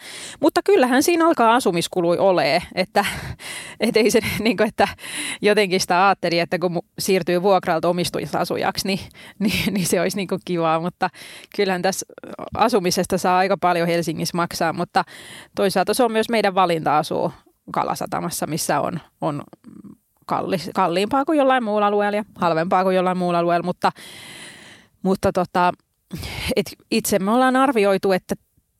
Mutta 0.40 0.60
kyllähän 0.64 1.02
siinä 1.02 1.26
alkaa 1.26 1.54
asumiskului 1.54 2.18
olee, 2.18 2.62
että 2.74 3.04
et 3.80 3.96
ei 3.96 4.10
se 4.10 4.20
niin 4.38 4.56
kuin, 4.56 4.68
että 4.68 4.88
jotenkin 5.42 5.80
sitä 5.80 6.06
ajatteli, 6.06 6.38
että 6.38 6.58
kun 6.58 6.82
siirtyy 6.98 7.42
vuokralta 7.42 7.88
omistusasujaksi, 7.88 8.86
niin, 8.86 9.00
niin, 9.38 9.74
niin 9.74 9.86
se 9.86 10.00
olisi 10.00 10.16
niin 10.16 10.28
kuin 10.28 10.40
kivaa, 10.44 10.80
mutta 10.80 11.10
kyllähän 11.56 11.82
tässä 11.82 12.06
asumisesta 12.54 13.18
saa 13.18 13.38
aika 13.38 13.56
paljon 13.56 13.88
Helsingissä 13.88 14.36
maksaa, 14.36 14.72
mutta 14.72 15.04
toisaalta 15.54 15.94
se 15.94 16.04
on 16.04 16.12
myös 16.12 16.28
meidän 16.28 16.54
valinta 16.54 16.98
asua 16.98 17.19
Kalasatamassa, 17.72 18.46
missä 18.46 18.80
on, 18.80 19.00
on 19.20 19.42
kallis, 20.26 20.70
kalliimpaa 20.74 21.24
kuin 21.24 21.38
jollain 21.38 21.64
muulla 21.64 21.86
alueella 21.86 22.16
ja 22.16 22.24
halvempaa 22.34 22.82
kuin 22.82 22.96
jollain 22.96 23.18
muulla 23.18 23.38
alueella, 23.38 23.64
mutta, 23.64 23.92
mutta 25.02 25.32
tota, 25.32 25.72
et 26.56 26.72
itse 26.90 27.18
me 27.18 27.30
ollaan 27.30 27.56
arvioitu, 27.56 28.12
että 28.12 28.34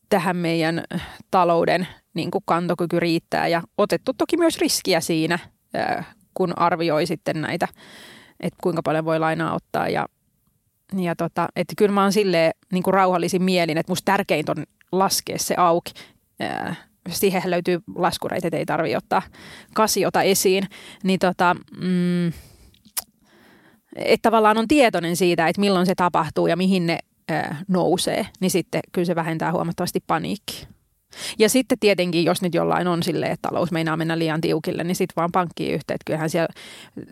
tähän 0.08 0.36
meidän 0.36 0.84
talouden 1.30 1.88
niin 2.14 2.30
kuin 2.30 2.42
kantokyky 2.46 3.00
riittää 3.00 3.48
ja 3.48 3.62
otettu 3.78 4.12
toki 4.18 4.36
myös 4.36 4.58
riskiä 4.58 5.00
siinä, 5.00 5.38
kun 6.34 6.52
arvioi 6.58 7.06
sitten 7.06 7.40
näitä, 7.40 7.68
että 8.40 8.58
kuinka 8.62 8.82
paljon 8.82 9.04
voi 9.04 9.18
lainaa 9.18 9.54
ottaa 9.54 9.88
ja, 9.88 10.06
ja 10.98 11.16
tota, 11.16 11.48
että 11.56 11.74
kyllä 11.76 11.92
mä 11.92 12.02
oon 12.02 12.12
silleen 12.12 12.52
niin 12.72 12.82
kuin 12.82 12.94
rauhallisin 12.94 13.42
mielin, 13.42 13.78
että 13.78 13.90
musta 13.90 14.12
tärkeintä 14.12 14.52
on 14.52 14.64
laskea 14.92 15.38
se 15.38 15.54
auki. 15.58 15.92
Siihen 17.10 17.50
löytyy 17.50 17.80
laskureita, 17.94 18.48
ei 18.52 18.66
tarvitse 18.66 18.96
ottaa 18.96 19.22
kasiota 19.74 20.22
esiin, 20.22 20.64
niin 21.02 21.18
tota, 21.18 21.56
mm, 21.80 22.28
että 23.96 24.22
tavallaan 24.22 24.58
on 24.58 24.68
tietoinen 24.68 25.16
siitä, 25.16 25.48
että 25.48 25.60
milloin 25.60 25.86
se 25.86 25.94
tapahtuu 25.94 26.46
ja 26.46 26.56
mihin 26.56 26.86
ne 26.86 26.98
ää, 27.28 27.62
nousee, 27.68 28.26
niin 28.40 28.50
sitten 28.50 28.80
kyllä 28.92 29.06
se 29.06 29.14
vähentää 29.14 29.52
huomattavasti 29.52 30.00
paniikkiä. 30.06 30.66
Ja 31.38 31.48
sitten 31.48 31.78
tietenkin, 31.78 32.24
jos 32.24 32.42
nyt 32.42 32.54
jollain 32.54 32.88
on 32.88 33.02
silleen, 33.02 33.32
että 33.32 33.48
talous 33.48 33.72
meinaa 33.72 33.96
mennä 33.96 34.18
liian 34.18 34.40
tiukille, 34.40 34.84
niin 34.84 34.96
sitten 34.96 35.16
vaan 35.16 35.32
pankkiin 35.32 35.74
yhteyttä. 35.74 36.04
Kyllähän 36.06 36.30
siellä 36.30 36.48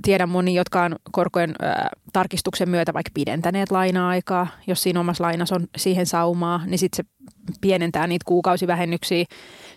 tiedän 0.02 0.28
moni, 0.28 0.54
jotka 0.54 0.82
on 0.82 0.96
korkojen 1.12 1.54
ää, 1.62 1.88
tarkistuksen 2.12 2.68
myötä 2.70 2.94
vaikka 2.94 3.10
pidentäneet 3.14 3.70
laina-aikaa. 3.70 4.46
Jos 4.66 4.82
siinä 4.82 5.00
omassa 5.00 5.24
lainassa 5.24 5.54
on 5.54 5.66
siihen 5.76 6.06
saumaa, 6.06 6.60
niin 6.66 6.78
sitten 6.78 6.96
se 6.96 7.28
pienentää 7.60 8.06
niitä 8.06 8.24
kuukausivähennyksiä. 8.26 9.24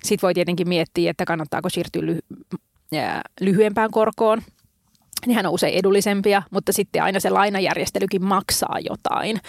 Sitten 0.03 0.27
voi 0.27 0.33
tietenkin 0.33 0.69
miettiä, 0.69 1.11
että 1.11 1.25
kannattaako 1.25 1.69
siirtyä 1.69 2.01
ly- 2.01 2.57
ää, 2.95 3.21
lyhyempään 3.41 3.91
korkoon. 3.91 4.41
Nehän 5.27 5.45
on 5.45 5.53
usein 5.53 5.73
edullisempia, 5.73 6.43
mutta 6.51 6.73
sitten 6.73 7.03
aina 7.03 7.19
se 7.19 7.29
lainajärjestelykin 7.29 8.25
maksaa 8.25 8.79
jotain. 8.89 9.39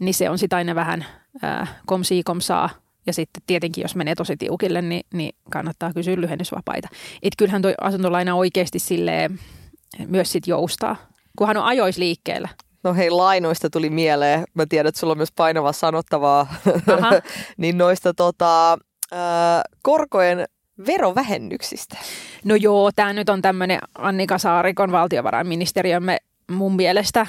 Niin 0.00 0.14
se 0.14 0.30
on 0.30 0.38
sitten 0.38 0.56
aina 0.56 0.74
vähän 0.74 1.04
ää, 1.42 1.66
komsii 1.86 2.22
komsaa. 2.22 2.70
Ja 3.06 3.12
sitten 3.12 3.42
tietenkin, 3.46 3.82
jos 3.82 3.96
menee 3.96 4.14
tosi 4.14 4.36
tiukille, 4.36 4.82
niin, 4.82 5.06
niin 5.14 5.34
kannattaa 5.50 5.92
kysyä 5.92 6.16
lyhennysvapaita. 6.16 6.88
Et 7.22 7.32
kyllähän 7.38 7.62
tuo 7.62 7.72
asuntolaina 7.80 8.34
oikeasti 8.34 8.78
silleen 8.78 9.38
myös 10.06 10.32
sit 10.32 10.46
joustaa, 10.46 10.96
kunhan 11.36 11.56
on 11.56 11.64
ajois 11.64 11.98
liikkeellä. 11.98 12.48
No 12.84 12.94
hei, 12.94 13.10
lainoista 13.10 13.70
tuli 13.70 13.90
mieleen. 13.90 14.44
Mä 14.54 14.66
tiedän, 14.66 14.88
että 14.88 14.98
sulla 14.98 15.10
on 15.10 15.18
myös 15.18 15.32
painavaa 15.36 15.72
sanottavaa. 15.72 16.54
Niin 17.56 17.78
noista 17.78 18.14
tota, 18.14 18.72
äh, 19.12 19.18
korkojen 19.82 20.44
verovähennyksistä. 20.86 21.96
No 22.44 22.54
joo, 22.54 22.90
tämä 22.96 23.12
nyt 23.12 23.28
on 23.28 23.42
tämmöinen 23.42 23.78
Annika 23.98 24.38
Saarikon 24.38 24.92
valtiovarainministeriömme 24.92 26.18
mun 26.52 26.76
mielestä 26.76 27.26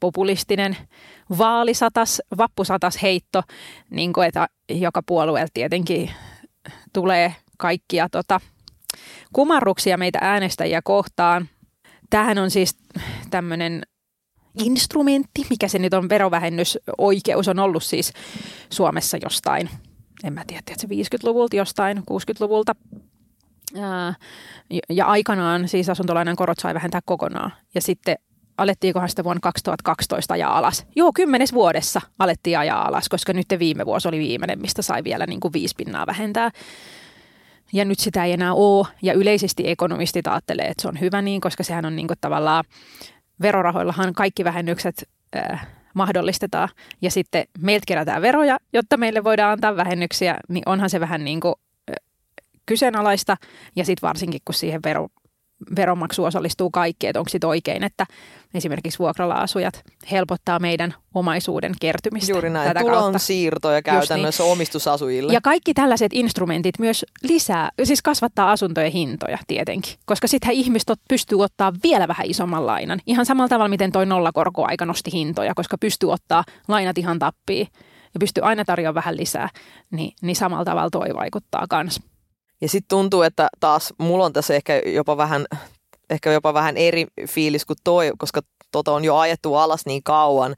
populistinen 0.00 0.76
vaalisatas, 1.38 2.22
vappusatas 2.38 3.02
heitto, 3.02 3.42
niin 3.90 4.12
kuin, 4.12 4.26
että 4.26 4.48
joka 4.70 5.02
puolueelta 5.06 5.50
tietenkin 5.54 6.10
tulee 6.92 7.34
kaikkia 7.58 8.08
tota, 8.08 8.40
kumarruksia 9.32 9.96
meitä 9.96 10.18
äänestäjiä 10.22 10.82
kohtaan. 10.82 11.48
Tämähän 12.10 12.38
on 12.38 12.50
siis 12.50 12.76
tämmöinen 13.30 13.82
instrumentti, 14.58 15.46
mikä 15.50 15.68
se 15.68 15.78
nyt 15.78 15.94
on, 15.94 16.08
verovähennysoikeus 16.08 17.48
on 17.48 17.58
ollut 17.58 17.82
siis 17.82 18.12
Suomessa 18.70 19.16
jostain, 19.22 19.70
en 20.24 20.32
mä 20.32 20.44
tiedä, 20.46 20.58
että 20.58 20.74
se 20.80 20.86
50-luvulta 20.86 21.56
jostain, 21.56 21.98
60-luvulta. 21.98 22.74
Ää, 23.80 24.14
ja- 24.70 24.80
ja 24.90 25.06
aikanaan 25.06 25.68
siis 25.68 25.88
asuntolainan 25.88 26.36
korot 26.36 26.58
sai 26.58 26.74
vähentää 26.74 27.00
kokonaan. 27.04 27.52
Ja 27.74 27.80
sitten 27.80 28.16
alettiinkohan 28.58 29.08
sitä 29.08 29.24
vuonna 29.24 29.40
2012 29.40 30.34
ajaa 30.34 30.58
alas. 30.58 30.86
Joo, 30.96 31.12
kymmenes 31.14 31.52
vuodessa 31.52 32.00
alettiin 32.18 32.58
ajaa 32.58 32.88
alas, 32.88 33.08
koska 33.08 33.32
nyt 33.32 33.46
viime 33.58 33.86
vuosi 33.86 34.08
oli 34.08 34.18
viimeinen, 34.18 34.60
mistä 34.60 34.82
sai 34.82 35.04
vielä 35.04 35.26
niin 35.26 35.40
kuin 35.40 35.52
viisi 35.52 35.74
pinnaa 35.76 36.06
vähentää. 36.06 36.50
Ja 37.72 37.84
nyt 37.84 37.98
sitä 37.98 38.24
ei 38.24 38.32
enää 38.32 38.54
ole. 38.54 38.86
Ja 39.02 39.12
yleisesti 39.12 39.70
ekonomistit 39.70 40.26
ajattelee, 40.26 40.66
että 40.66 40.82
se 40.82 40.88
on 40.88 41.00
hyvä 41.00 41.22
niin, 41.22 41.40
koska 41.40 41.62
sehän 41.62 41.84
on 41.84 41.96
niin 41.96 42.06
kuin 42.06 42.18
tavallaan, 42.20 42.64
verorahoillahan 43.42 44.12
kaikki 44.12 44.44
vähennykset 44.44 45.08
äh, 45.36 45.66
mahdollistetaan 45.94 46.68
ja 47.02 47.10
sitten 47.10 47.44
meiltä 47.58 47.84
kerätään 47.86 48.22
veroja, 48.22 48.58
jotta 48.72 48.96
meille 48.96 49.24
voidaan 49.24 49.52
antaa 49.52 49.76
vähennyksiä, 49.76 50.36
niin 50.48 50.62
onhan 50.66 50.90
se 50.90 51.00
vähän 51.00 51.24
niin 51.24 51.40
kuin 51.40 51.54
kyseenalaista 52.66 53.36
ja 53.76 53.84
sitten 53.84 54.08
varsinkin 54.08 54.40
kun 54.44 54.54
siihen 54.54 54.80
vero, 54.84 55.08
veronmaksu 55.76 56.24
osallistuu 56.24 56.70
kaikki, 56.70 57.06
että 57.06 57.20
onko 57.20 57.28
sitten 57.28 57.48
oikein, 57.48 57.84
että 57.84 58.06
esimerkiksi 58.54 58.98
vuokralla-asujat 58.98 59.84
helpottaa 60.10 60.58
meidän 60.58 60.94
omaisuuden 61.14 61.72
kertymistä. 61.80 62.32
Juuri 62.32 62.50
näin, 62.50 62.68
tätä 62.68 62.80
tulon 62.80 63.02
kautta. 63.02 63.18
siirtoja 63.18 63.82
käytännössä 63.82 64.42
niin. 64.42 64.52
omistusasujille. 64.52 65.32
Ja 65.32 65.40
kaikki 65.40 65.74
tällaiset 65.74 66.12
instrumentit 66.12 66.78
myös 66.78 67.06
lisää, 67.22 67.70
siis 67.84 68.02
kasvattaa 68.02 68.52
asuntojen 68.52 68.92
hintoja 68.92 69.38
tietenkin, 69.46 69.94
koska 70.06 70.28
sittenhän 70.28 70.54
ihmiset 70.54 71.00
pystyy 71.08 71.42
ottaa 71.42 71.72
vielä 71.84 72.08
vähän 72.08 72.26
isomman 72.26 72.66
lainan. 72.66 73.00
Ihan 73.06 73.26
samalla 73.26 73.48
tavalla, 73.48 73.68
miten 73.68 73.92
toi 73.92 74.06
nollakorkoaika 74.06 74.86
nosti 74.86 75.12
hintoja, 75.12 75.54
koska 75.54 75.78
pystyy 75.78 76.12
ottaa 76.12 76.44
lainat 76.68 76.98
ihan 76.98 77.18
tappiin 77.18 77.68
ja 78.14 78.20
pystyy 78.20 78.44
aina 78.44 78.64
tarjoamaan 78.64 78.94
vähän 78.94 79.16
lisää, 79.16 79.48
niin, 79.90 80.12
niin 80.22 80.36
samalla 80.36 80.64
tavalla 80.64 80.90
toi 80.90 81.14
vaikuttaa 81.14 81.66
kanssa. 81.68 82.02
Ja 82.64 82.68
sitten 82.68 82.88
tuntuu, 82.88 83.22
että 83.22 83.48
taas 83.60 83.94
mulla 83.98 84.24
on 84.24 84.32
tässä 84.32 84.54
ehkä 84.54 84.82
jopa 84.86 85.16
vähän, 85.16 85.46
ehkä 86.10 86.32
jopa 86.32 86.54
vähän 86.54 86.76
eri 86.76 87.06
fiilis 87.28 87.64
kuin 87.64 87.76
toi, 87.84 88.12
koska 88.18 88.40
tota 88.72 88.92
on 88.92 89.04
jo 89.04 89.16
ajettu 89.16 89.54
alas 89.54 89.86
niin 89.86 90.02
kauan. 90.02 90.54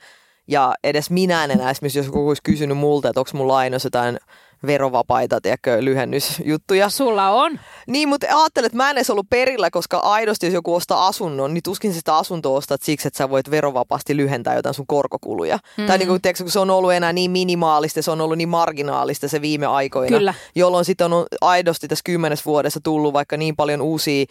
Ja 0.48 0.74
edes 0.84 1.10
minä 1.10 1.44
en 1.44 1.50
enää 1.50 1.70
esimerkiksi, 1.70 1.98
jos 1.98 2.06
joku 2.06 2.28
olisi 2.28 2.42
kysynyt 2.42 2.78
multa, 2.78 3.08
että 3.08 3.20
onko 3.20 3.30
mun 3.34 3.48
lainoissa 3.48 3.86
jotain 3.86 4.18
verovapaita, 4.66 5.40
tiedätkö, 5.40 5.84
lyhennysjuttuja. 5.84 6.88
Sulla 6.88 7.30
on. 7.30 7.60
Niin, 7.86 8.08
mutta 8.08 8.26
ajattelet, 8.26 8.66
että 8.66 8.76
mä 8.76 8.90
en 8.90 8.96
edes 8.96 9.10
ollut 9.10 9.30
perillä, 9.30 9.70
koska 9.70 9.98
aidosti 9.98 10.46
jos 10.46 10.54
joku 10.54 10.74
ostaa 10.74 11.06
asunnon, 11.06 11.54
niin 11.54 11.62
tuskin 11.62 11.94
sitä 11.94 12.16
asuntoa 12.16 12.56
ostat 12.56 12.82
siksi, 12.82 13.08
että 13.08 13.18
sä 13.18 13.30
voit 13.30 13.50
verovapaasti 13.50 14.16
lyhentää 14.16 14.54
jotain 14.54 14.74
sun 14.74 14.86
korkokuluja. 14.86 15.56
Mm-hmm. 15.56 15.86
Tai 15.86 15.98
niin 15.98 16.08
kuin, 16.08 16.22
tiedätkö, 16.22 16.44
kun 16.44 16.50
se 16.50 16.58
on 16.58 16.70
ollut 16.70 16.92
enää 16.92 17.12
niin 17.12 17.30
minimaalista, 17.30 18.02
se 18.02 18.10
on 18.10 18.20
ollut 18.20 18.38
niin 18.38 18.48
marginaalista 18.48 19.28
se 19.28 19.40
viime 19.40 19.66
aikoina. 19.66 20.18
Kyllä. 20.18 20.34
Jolloin 20.54 20.84
sitten 20.84 21.12
on 21.12 21.26
aidosti 21.40 21.88
tässä 21.88 22.02
kymmenes 22.04 22.46
vuodessa 22.46 22.80
tullut 22.82 23.12
vaikka 23.12 23.36
niin 23.36 23.56
paljon 23.56 23.80
uusia 23.80 24.24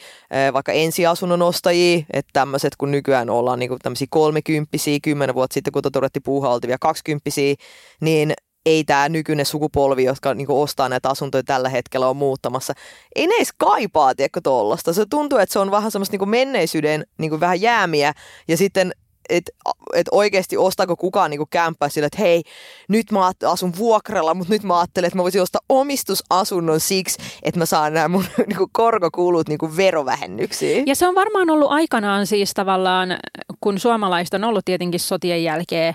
vaikka 0.53 0.71
ensiasunnon 0.71 1.41
ostajia, 1.41 2.05
että 2.13 2.29
tämmöiset 2.33 2.75
kun 2.75 2.91
nykyään 2.91 3.29
ollaan 3.29 3.59
niin 3.59 3.69
kuin 3.69 3.79
tämmöisiä 3.83 4.07
kolmekymppisiä, 4.09 4.99
kymmenen 5.03 5.35
vuotta 5.35 5.53
sitten 5.53 5.73
kun 5.73 5.81
todettiin 5.93 6.23
puuha 6.23 6.49
oltiin 6.49 6.67
vielä 6.67 6.77
kaksikymppisiä, 6.81 7.55
niin 8.01 8.33
ei 8.65 8.83
tämä 8.83 9.09
nykyinen 9.09 9.45
sukupolvi, 9.45 10.03
jotka 10.03 10.33
niinku 10.33 10.61
ostaa 10.61 10.89
näitä 10.89 11.09
asuntoja 11.09 11.43
tällä 11.43 11.69
hetkellä 11.69 12.07
on 12.07 12.17
muuttamassa. 12.17 12.73
Ei 13.15 13.27
ne 13.27 13.35
edes 13.35 13.53
kaipaa, 13.57 14.15
tiedätkö, 14.15 14.41
tollasta. 14.43 14.93
Se 14.93 15.05
tuntuu, 15.09 15.37
että 15.37 15.53
se 15.53 15.59
on 15.59 15.71
vähän 15.71 15.91
semmoista 15.91 16.13
niinku 16.13 16.25
menneisyyden 16.25 17.05
niinku 17.17 17.39
vähän 17.39 17.61
jäämiä 17.61 18.13
ja 18.47 18.57
sitten 18.57 18.91
että 19.29 19.51
et 19.93 20.07
oikeasti 20.11 20.57
ostaako 20.57 20.95
kukaan 20.95 21.31
niinku 21.31 21.45
kämppää 21.49 21.89
sillä, 21.89 22.07
että 22.07 22.21
hei, 22.21 22.43
nyt 22.89 23.11
mä 23.11 23.31
asun 23.45 23.73
vuokralla, 23.77 24.33
mutta 24.33 24.53
nyt 24.53 24.63
mä 24.63 24.79
ajattelen, 24.79 25.07
että 25.07 25.17
mä 25.17 25.23
voisin 25.23 25.41
ostaa 25.41 25.61
omistusasunnon 25.69 26.79
siksi, 26.79 27.19
että 27.43 27.59
mä 27.59 27.65
saan 27.65 27.93
nämä 27.93 28.07
mun 28.07 28.25
niinku 28.47 28.69
korkokulut 28.71 29.49
niinku 29.49 29.77
verovähennyksiin. 29.77 30.87
Ja 30.87 30.95
se 30.95 31.07
on 31.07 31.15
varmaan 31.15 31.49
ollut 31.49 31.71
aikanaan 31.71 32.27
siis 32.27 32.53
tavallaan, 32.53 33.17
kun 33.59 33.79
suomalaiset 33.79 34.33
on 34.33 34.43
ollut 34.43 34.65
tietenkin 34.65 34.99
sotien 34.99 35.43
jälkeen 35.43 35.93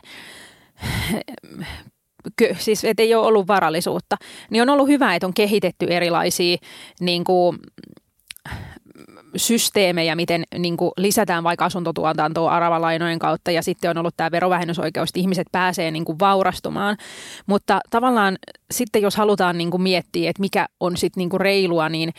siis 2.58 2.84
että 2.84 3.02
ei 3.02 3.14
ole 3.14 3.26
ollut 3.26 3.46
varallisuutta, 3.46 4.16
niin 4.50 4.62
on 4.62 4.68
ollut 4.68 4.88
hyvä, 4.88 5.14
että 5.14 5.26
on 5.26 5.34
kehitetty 5.34 5.86
erilaisia 5.90 6.56
niin 7.00 7.24
kuin, 7.24 7.58
systeemejä, 9.36 10.14
miten 10.14 10.44
niin 10.58 10.76
kuin 10.76 10.90
lisätään 10.96 11.44
vaikka 11.44 11.64
asuntotuotantoa 11.64 12.52
aravalainojen 12.52 13.18
kautta 13.18 13.50
ja 13.50 13.62
sitten 13.62 13.90
on 13.90 13.98
ollut 13.98 14.16
tämä 14.16 14.30
verovähennysoikeus, 14.30 15.08
että 15.08 15.20
ihmiset 15.20 15.46
pääsee 15.52 15.90
niin 15.90 16.04
kuin 16.04 16.18
vaurastumaan. 16.18 16.96
Mutta 17.46 17.80
tavallaan 17.90 18.38
sitten 18.70 19.02
jos 19.02 19.16
halutaan 19.16 19.58
niin 19.58 19.70
kuin 19.70 19.82
miettiä, 19.82 20.30
että 20.30 20.40
mikä 20.40 20.66
on 20.80 20.96
sitten 20.96 21.20
niin 21.20 21.30
kuin 21.30 21.40
reilua, 21.40 21.88
niin 21.88 22.12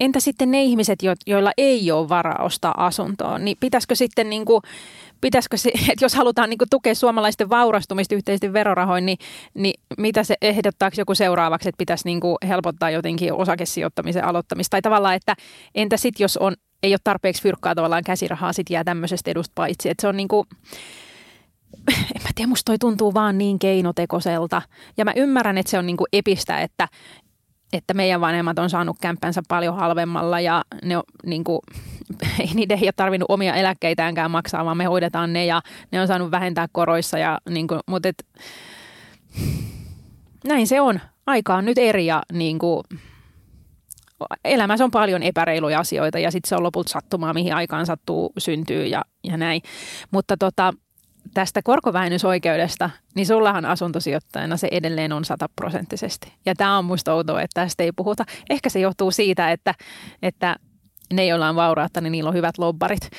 entä 0.00 0.20
sitten 0.20 0.50
ne 0.50 0.62
ihmiset, 0.62 0.98
joilla 1.26 1.52
ei 1.58 1.90
ole 1.90 2.08
varaa 2.08 2.44
ostaa 2.44 2.86
asuntoa, 2.86 3.38
niin 3.38 3.56
pitäisikö 3.60 3.94
sitten 3.94 4.30
niin 4.30 4.44
kuin 4.44 4.62
pitäisikö 5.26 5.56
se, 5.56 5.70
että 5.92 6.04
jos 6.04 6.14
halutaan 6.14 6.50
niin 6.50 6.58
tukea 6.70 6.94
suomalaisten 6.94 7.48
vaurastumista 7.48 8.14
yhteisesti 8.14 8.52
verorahoin, 8.52 9.06
niin, 9.06 9.18
niin 9.54 9.80
mitä 9.98 10.24
se 10.24 10.34
ehdottaako 10.42 10.94
joku 10.98 11.14
seuraavaksi, 11.14 11.68
että 11.68 11.78
pitäisi 11.78 12.04
niin 12.04 12.20
helpottaa 12.48 12.90
jotenkin 12.90 13.32
osakesijoittamisen 13.32 14.24
aloittamista? 14.24 14.70
Tai 14.70 14.82
tavallaan, 14.82 15.14
että 15.14 15.34
entä 15.74 15.96
sitten 15.96 16.24
jos 16.24 16.36
on, 16.36 16.54
ei 16.82 16.92
ole 16.92 16.98
tarpeeksi 17.04 17.42
fyrkkaa 17.42 17.74
tavallaan 17.74 18.04
käsirahaa, 18.04 18.52
sitten 18.52 18.74
jää 18.74 18.84
tämmöisestä 18.84 19.30
edusta 19.30 19.52
paitsi. 19.54 19.88
Että 19.88 20.00
se 20.00 20.08
on 20.08 20.16
niin 20.16 20.28
kuin, 20.28 20.46
en 22.16 22.22
mä 22.22 22.28
tiedä, 22.34 22.48
musta 22.48 22.70
toi 22.70 22.78
tuntuu 22.78 23.14
vaan 23.14 23.38
niin 23.38 23.58
keinotekoiselta. 23.58 24.62
Ja 24.96 25.04
mä 25.04 25.12
ymmärrän, 25.16 25.58
että 25.58 25.70
se 25.70 25.78
on 25.78 25.86
niin 25.86 25.96
kuin 25.96 26.08
epistä, 26.12 26.60
että, 26.60 26.88
että 27.72 27.94
meidän 27.94 28.20
vanhemmat 28.20 28.58
on 28.58 28.70
saanut 28.70 28.96
kämppänsä 29.00 29.42
paljon 29.48 29.76
halvemmalla 29.76 30.40
ja 30.40 30.64
ne 30.84 30.96
on, 30.96 31.02
niin 31.26 31.44
kuin, 31.44 31.60
ei 32.40 32.50
niiden 32.54 32.78
ei 32.78 32.86
ole 32.86 32.92
tarvinnut 32.96 33.30
omia 33.30 33.54
eläkkeitäänkään 33.54 34.30
maksaa, 34.30 34.64
vaan 34.64 34.76
me 34.76 34.84
hoidetaan 34.84 35.32
ne 35.32 35.46
ja 35.46 35.62
ne 35.90 36.00
on 36.00 36.06
saanut 36.06 36.30
vähentää 36.30 36.66
koroissa. 36.72 37.18
Ja, 37.18 37.38
niin 37.50 37.68
kuin, 37.68 37.80
mutta 37.86 38.08
et, 38.08 38.26
näin 40.48 40.66
se 40.66 40.80
on. 40.80 41.00
Aika 41.26 41.54
on 41.54 41.64
nyt 41.64 41.78
eri 41.78 42.06
ja 42.06 42.22
niin 42.32 42.58
kuin, 42.58 42.82
elämässä 44.44 44.84
on 44.84 44.90
paljon 44.90 45.22
epäreiluja 45.22 45.78
asioita 45.78 46.18
ja 46.18 46.30
sitten 46.30 46.48
se 46.48 46.56
on 46.56 46.62
lopulta 46.62 46.90
sattumaa, 46.90 47.34
mihin 47.34 47.54
aikaan 47.54 47.86
sattuu, 47.86 48.32
syntyy 48.38 48.86
ja, 48.86 49.04
ja 49.24 49.36
näin. 49.36 49.62
Mutta 50.10 50.36
tota, 50.36 50.74
tästä 51.34 51.60
korkovähennysoikeudesta, 51.64 52.90
niin 53.14 53.26
sullahan 53.26 53.64
asuntosijoittajana 53.64 54.56
se 54.56 54.68
edelleen 54.70 55.12
on 55.12 55.24
sataprosenttisesti. 55.24 56.32
Ja 56.46 56.54
tämä 56.54 56.78
on 56.78 56.84
musta 56.84 57.14
outoa, 57.14 57.42
että 57.42 57.60
tästä 57.60 57.82
ei 57.82 57.92
puhuta. 57.92 58.24
Ehkä 58.50 58.68
se 58.68 58.80
johtuu 58.80 59.10
siitä, 59.10 59.52
että, 59.52 59.74
että 60.22 60.56
ne, 61.12 61.26
joilla 61.26 61.48
on 61.48 61.56
vaurautta, 61.56 62.00
niin 62.00 62.12
niillä 62.12 62.28
on 62.28 62.34
hyvät 62.34 62.58
lobbarit. 62.58 63.10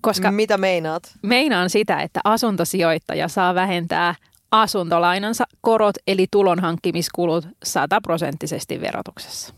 Koska 0.00 0.30
Mitä 0.30 0.58
meinaat? 0.58 1.02
Meinaan 1.22 1.70
sitä, 1.70 2.00
että 2.00 2.20
asuntosijoittaja 2.24 3.28
saa 3.28 3.54
vähentää 3.54 4.14
asuntolainansa 4.50 5.44
korot 5.60 5.96
eli 6.06 6.26
tulonhankkimiskulut 6.30 7.48
sataprosenttisesti 7.64 8.80
verotuksessa. 8.80 9.54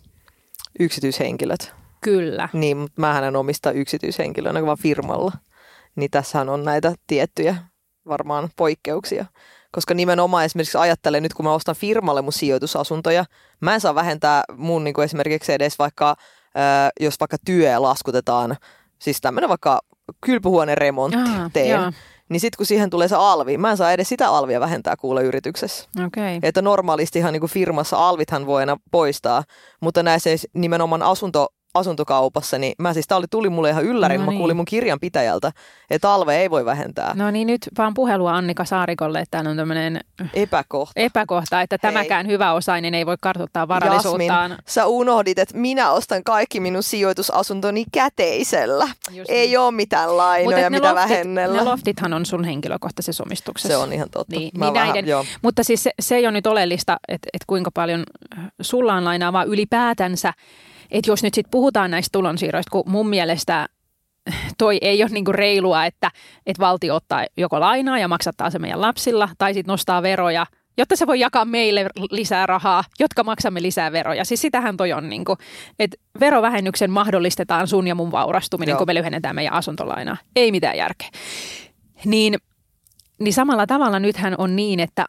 Yksityishenkilöt? 0.79 1.75
Kyllä. 2.01 2.49
Niin, 2.53 2.77
mutta 2.77 3.01
mähän 3.01 3.25
en 3.25 3.37
omista 3.37 3.73
yksityishenkilönä, 3.73 4.67
vaan 4.67 4.79
firmalla. 4.79 5.33
Niin 5.97 6.11
tässähän 6.11 6.49
on 6.49 6.65
näitä 6.65 6.95
tiettyjä 7.07 7.57
varmaan 8.09 8.49
poikkeuksia. 8.57 9.27
Koska 9.73 9.95
nimenomaan 9.95 10.45
esimerkiksi 10.45 10.79
ajattelen 10.79 11.23
nyt, 11.23 11.35
kun 11.35 11.45
mä 11.45 11.53
ostan 11.53 11.75
firmalle 11.75 12.23
mun 12.23 12.33
sijoitusasuntoja, 12.33 13.25
mä 13.61 13.75
en 13.75 13.81
saa 13.81 13.95
vähentää 13.95 14.45
mun 14.57 14.85
niin 14.85 14.95
kuin 14.95 15.05
esimerkiksi 15.05 15.53
edes 15.53 15.79
vaikka, 15.79 16.11
äh, 16.11 16.91
jos 17.01 17.21
vaikka 17.21 17.37
työ 17.45 17.83
laskutetaan, 17.83 18.57
siis 18.99 19.21
tämmöinen 19.21 19.49
vaikka 19.49 19.81
kylpyhuoneen 20.21 20.79
remontti 20.79 21.19
Aha, 21.19 21.51
teen, 21.53 21.71
joo. 21.71 21.93
niin 22.29 22.41
sitten 22.41 22.57
kun 22.57 22.67
siihen 22.67 22.91
tulee 22.91 23.09
se 23.09 23.17
alvi, 23.17 23.59
mä 23.59 23.71
en 23.71 23.77
saa 23.77 23.93
edes 23.93 24.09
sitä 24.09 24.29
alvia 24.31 24.61
vähentää 24.61 24.97
kuule 24.97 25.23
yrityksessä. 25.23 25.89
Okay. 26.07 26.39
Että 26.43 26.63
normaalistihan 26.63 27.33
niin 27.33 27.41
kuin 27.41 27.51
firmassa 27.51 28.09
alvithan 28.09 28.47
voi 28.47 28.63
aina 28.63 28.77
poistaa, 28.91 29.45
mutta 29.81 30.03
näissä 30.03 30.31
nimenomaan 30.53 31.03
asunto 31.03 31.47
asuntokaupassa, 31.75 32.59
niin 32.59 32.75
mä 32.79 32.95
siis, 32.95 33.07
tää 33.07 33.19
oli, 33.19 33.27
tuli 33.31 33.49
mulle 33.49 33.71
ihan 33.71 33.85
yllärin, 33.85 34.21
no 34.21 34.27
niin. 34.27 34.35
mä 34.35 34.39
kuulin 34.39 34.57
mun 34.57 34.65
kirjanpitäjältä, 34.65 35.53
että 35.91 36.09
talve 36.09 36.37
ei 36.37 36.51
voi 36.51 36.65
vähentää. 36.65 37.13
No 37.15 37.31
niin, 37.31 37.47
nyt 37.47 37.69
vaan 37.79 37.95
puhelua 37.95 38.37
Annika 38.37 38.65
Saarikolle, 38.65 39.21
että 39.21 39.31
täällä 39.31 39.51
on 39.51 39.57
tämmöinen 39.57 40.01
epäkohta. 40.35 41.01
epäkohta, 41.01 41.61
että 41.61 41.79
Hei. 41.83 41.93
tämäkään 41.93 42.27
hyvä 42.27 42.53
osainen 42.53 42.95
ei 42.95 43.07
voi 43.07 43.17
kartoittaa 43.21 43.69
varallisuuttaan. 43.69 44.51
Jasmin, 44.51 44.65
sä 44.69 44.87
unohdit, 44.87 45.39
että 45.39 45.57
minä 45.57 45.91
ostan 45.91 46.25
kaikki 46.25 46.61
minun 46.61 46.83
sijoitusasuntoni 46.83 47.85
käteisellä. 47.93 48.89
Just 49.11 49.31
ei 49.31 49.47
niin. 49.47 49.59
ole 49.59 49.73
mitään 49.73 50.17
lainoja, 50.17 50.71
mitä 50.71 50.95
loftit, 50.95 51.11
vähennellä. 51.11 51.59
Ne 51.59 51.65
loftithan 51.65 52.13
on 52.13 52.27
sun 52.27 52.45
henkilökohtaisessa 52.45 53.25
omistuksessa. 53.27 53.69
Se 53.69 53.77
on 53.77 53.93
ihan 53.93 54.11
totta. 54.11 54.37
Niin, 54.37 54.51
niin 54.61 54.75
näiden, 54.75 55.07
vähän, 55.07 55.27
mutta 55.43 55.65
siis 55.65 55.83
se, 55.83 55.91
se 56.01 56.17
ei 56.17 56.27
ole 56.27 56.33
nyt 56.33 56.47
oleellista, 56.47 56.97
että, 57.09 57.29
että 57.33 57.45
kuinka 57.47 57.71
paljon 57.75 58.05
sulla 58.61 58.95
on 58.95 59.05
lainaa, 59.05 59.33
vaan 59.33 59.49
ylipäätänsä 59.49 60.33
että 60.91 61.11
jos 61.11 61.23
nyt 61.23 61.35
sitten 61.35 61.51
puhutaan 61.51 61.91
näistä 61.91 62.13
tulonsiirroista, 62.13 62.71
kun 62.71 62.83
mun 62.87 63.09
mielestä 63.09 63.69
toi 64.59 64.79
ei 64.81 65.03
ole 65.03 65.11
niinku 65.11 65.33
reilua, 65.33 65.85
että, 65.87 66.11
että 66.47 66.61
valtio 66.61 66.95
ottaa 66.95 67.27
joko 67.37 67.61
lainaa 67.61 67.99
ja 67.99 68.09
maksattaa 68.09 68.51
se 68.51 68.59
meidän 68.59 68.81
lapsilla, 68.81 69.29
tai 69.39 69.55
sitten 69.55 69.73
nostaa 69.73 70.03
veroja, 70.03 70.47
jotta 70.77 70.97
se 70.97 71.07
voi 71.07 71.21
jakaa 71.21 71.45
meille 71.45 71.87
lisää 72.11 72.47
rahaa, 72.47 72.85
jotka 73.01 73.25
maksamme 73.25 73.63
lisää 73.63 73.93
veroja. 73.93 74.25
Siis 74.25 74.41
sitähän 74.41 74.77
toi 74.77 74.93
on, 74.93 75.09
niinku, 75.09 75.37
että 75.79 75.97
verovähennyksen 76.21 76.91
mahdollistetaan 76.91 77.69
sun 77.69 77.87
ja 77.87 77.95
mun 77.95 78.13
vaurastuminen, 78.13 78.73
Joo. 78.73 78.79
kun 78.79 78.87
me 78.87 78.95
lyhennetään 78.95 79.35
meidän 79.35 79.53
asuntolainaa. 79.53 80.17
Ei 80.37 80.51
mitään 80.51 80.77
järkeä. 80.77 81.09
Niin, 82.05 82.39
niin 83.21 83.33
samalla 83.33 83.67
tavalla 83.67 83.99
nythän 83.99 84.35
on 84.39 84.57
niin, 84.57 84.81
että 84.81 85.07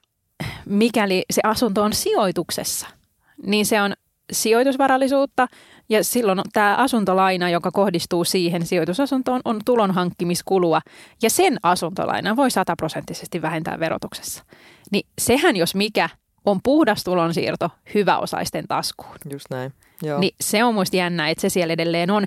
mikäli 0.66 1.24
se 1.30 1.42
asunto 1.44 1.84
on 1.84 1.94
sijoituksessa, 1.94 2.88
niin 3.46 3.66
se 3.66 3.82
on 3.82 3.94
sijoitusvarallisuutta 4.32 5.48
ja 5.90 6.04
silloin 6.04 6.42
tämä 6.54 6.76
asuntolaina, 6.76 7.50
joka 7.50 7.72
kohdistuu 7.72 8.24
siihen 8.24 8.66
sijoitusasuntoon, 8.66 9.42
on 9.46 9.62
tulon 9.66 9.92
hankkimiskulua 9.92 10.82
ja 11.22 11.30
sen 11.30 11.58
asuntolaina 11.64 12.36
voi 12.36 12.52
sataprosenttisesti 12.52 13.42
vähentää 13.42 13.80
verotuksessa. 13.80 14.44
Niin 14.92 15.08
sehän 15.22 15.56
jos 15.56 15.76
mikä 15.76 16.10
on 16.46 16.60
puhdas 16.64 17.04
tulonsiirto 17.04 17.70
hyväosaisten 17.94 18.68
taskuun. 18.68 19.16
Just 19.32 19.46
näin. 19.50 19.74
Joo. 20.04 20.20
Niin 20.20 20.36
se 20.42 20.64
on 20.64 20.74
muista 20.74 20.96
jännä, 20.96 21.30
että 21.30 21.42
se 21.42 21.50
siellä 21.50 21.74
edelleen 21.74 22.12
on. 22.12 22.26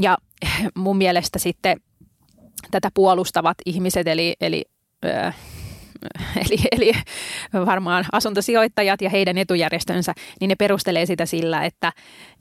Ja 0.00 0.18
mun 0.74 0.96
mielestä 0.96 1.38
sitten 1.38 1.80
tätä 2.70 2.88
puolustavat 2.94 3.56
ihmiset, 3.66 4.06
eli, 4.06 4.36
eli 4.40 4.64
äh, 5.04 5.36
eli, 6.46 6.58
eli 6.72 6.92
varmaan 7.66 8.04
asuntosijoittajat 8.12 9.02
ja 9.02 9.10
heidän 9.10 9.38
etujärjestönsä, 9.38 10.14
niin 10.40 10.48
ne 10.48 10.54
perustelee 10.54 11.06
sitä 11.06 11.26
sillä, 11.26 11.64
että, 11.64 11.92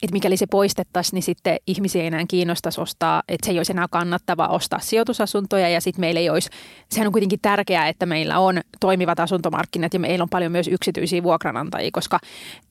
että 0.03 0.13
mikäli 0.13 0.37
se 0.37 0.45
poistettaisiin, 0.47 1.17
niin 1.17 1.23
sitten 1.23 1.57
ihmisiä 1.67 2.01
ei 2.01 2.07
enää 2.07 2.25
kiinnostaisi 2.27 2.81
ostaa, 2.81 3.23
että 3.27 3.45
se 3.45 3.51
ei 3.51 3.59
olisi 3.59 3.71
enää 3.71 3.87
kannattava 3.91 4.47
ostaa 4.47 4.79
sijoitusasuntoja. 4.79 5.69
Ja 5.69 5.81
sitten 5.81 6.01
meillä 6.01 6.19
ei 6.19 6.29
olisi, 6.29 6.49
sehän 6.89 7.07
on 7.07 7.11
kuitenkin 7.11 7.39
tärkeää, 7.41 7.87
että 7.87 8.05
meillä 8.05 8.39
on 8.39 8.61
toimivat 8.79 9.19
asuntomarkkinat 9.19 9.93
ja 9.93 9.99
meillä 9.99 10.23
on 10.23 10.29
paljon 10.29 10.51
myös 10.51 10.67
yksityisiä 10.67 11.23
vuokranantajia, 11.23 11.89
koska 11.93 12.19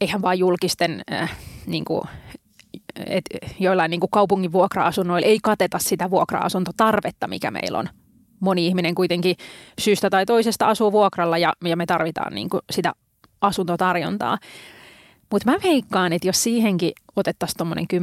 eihän 0.00 0.22
vaan 0.22 0.38
julkisten 0.38 1.02
äh, 1.12 1.36
niin 1.66 1.84
kuin, 1.84 2.02
et 3.06 3.24
joillain 3.58 3.90
niin 3.90 4.00
kuin 4.00 4.10
kaupungin 4.10 4.52
vuokra-asunnoilla 4.52 5.26
ei 5.26 5.38
kateta 5.42 5.78
sitä 5.78 6.10
vuokra-asuntotarvetta, 6.10 7.28
mikä 7.28 7.50
meillä 7.50 7.78
on 7.78 7.88
moni 8.40 8.66
ihminen 8.66 8.94
kuitenkin 8.94 9.36
syystä 9.78 10.10
tai 10.10 10.26
toisesta 10.26 10.66
asuu 10.66 10.92
vuokralla 10.92 11.38
ja, 11.38 11.52
ja 11.64 11.76
me 11.76 11.86
tarvitaan 11.86 12.34
niin 12.34 12.50
kuin 12.50 12.60
sitä 12.70 12.92
asuntotarjontaa. 13.40 14.38
Mutta 15.30 15.50
mä 15.50 15.58
veikkaan, 15.64 16.12
että 16.12 16.28
jos 16.28 16.42
siihenkin 16.42 16.92
otettaisiin 17.16 17.56
tuommoinen 17.56 17.86
10-15 17.94 17.96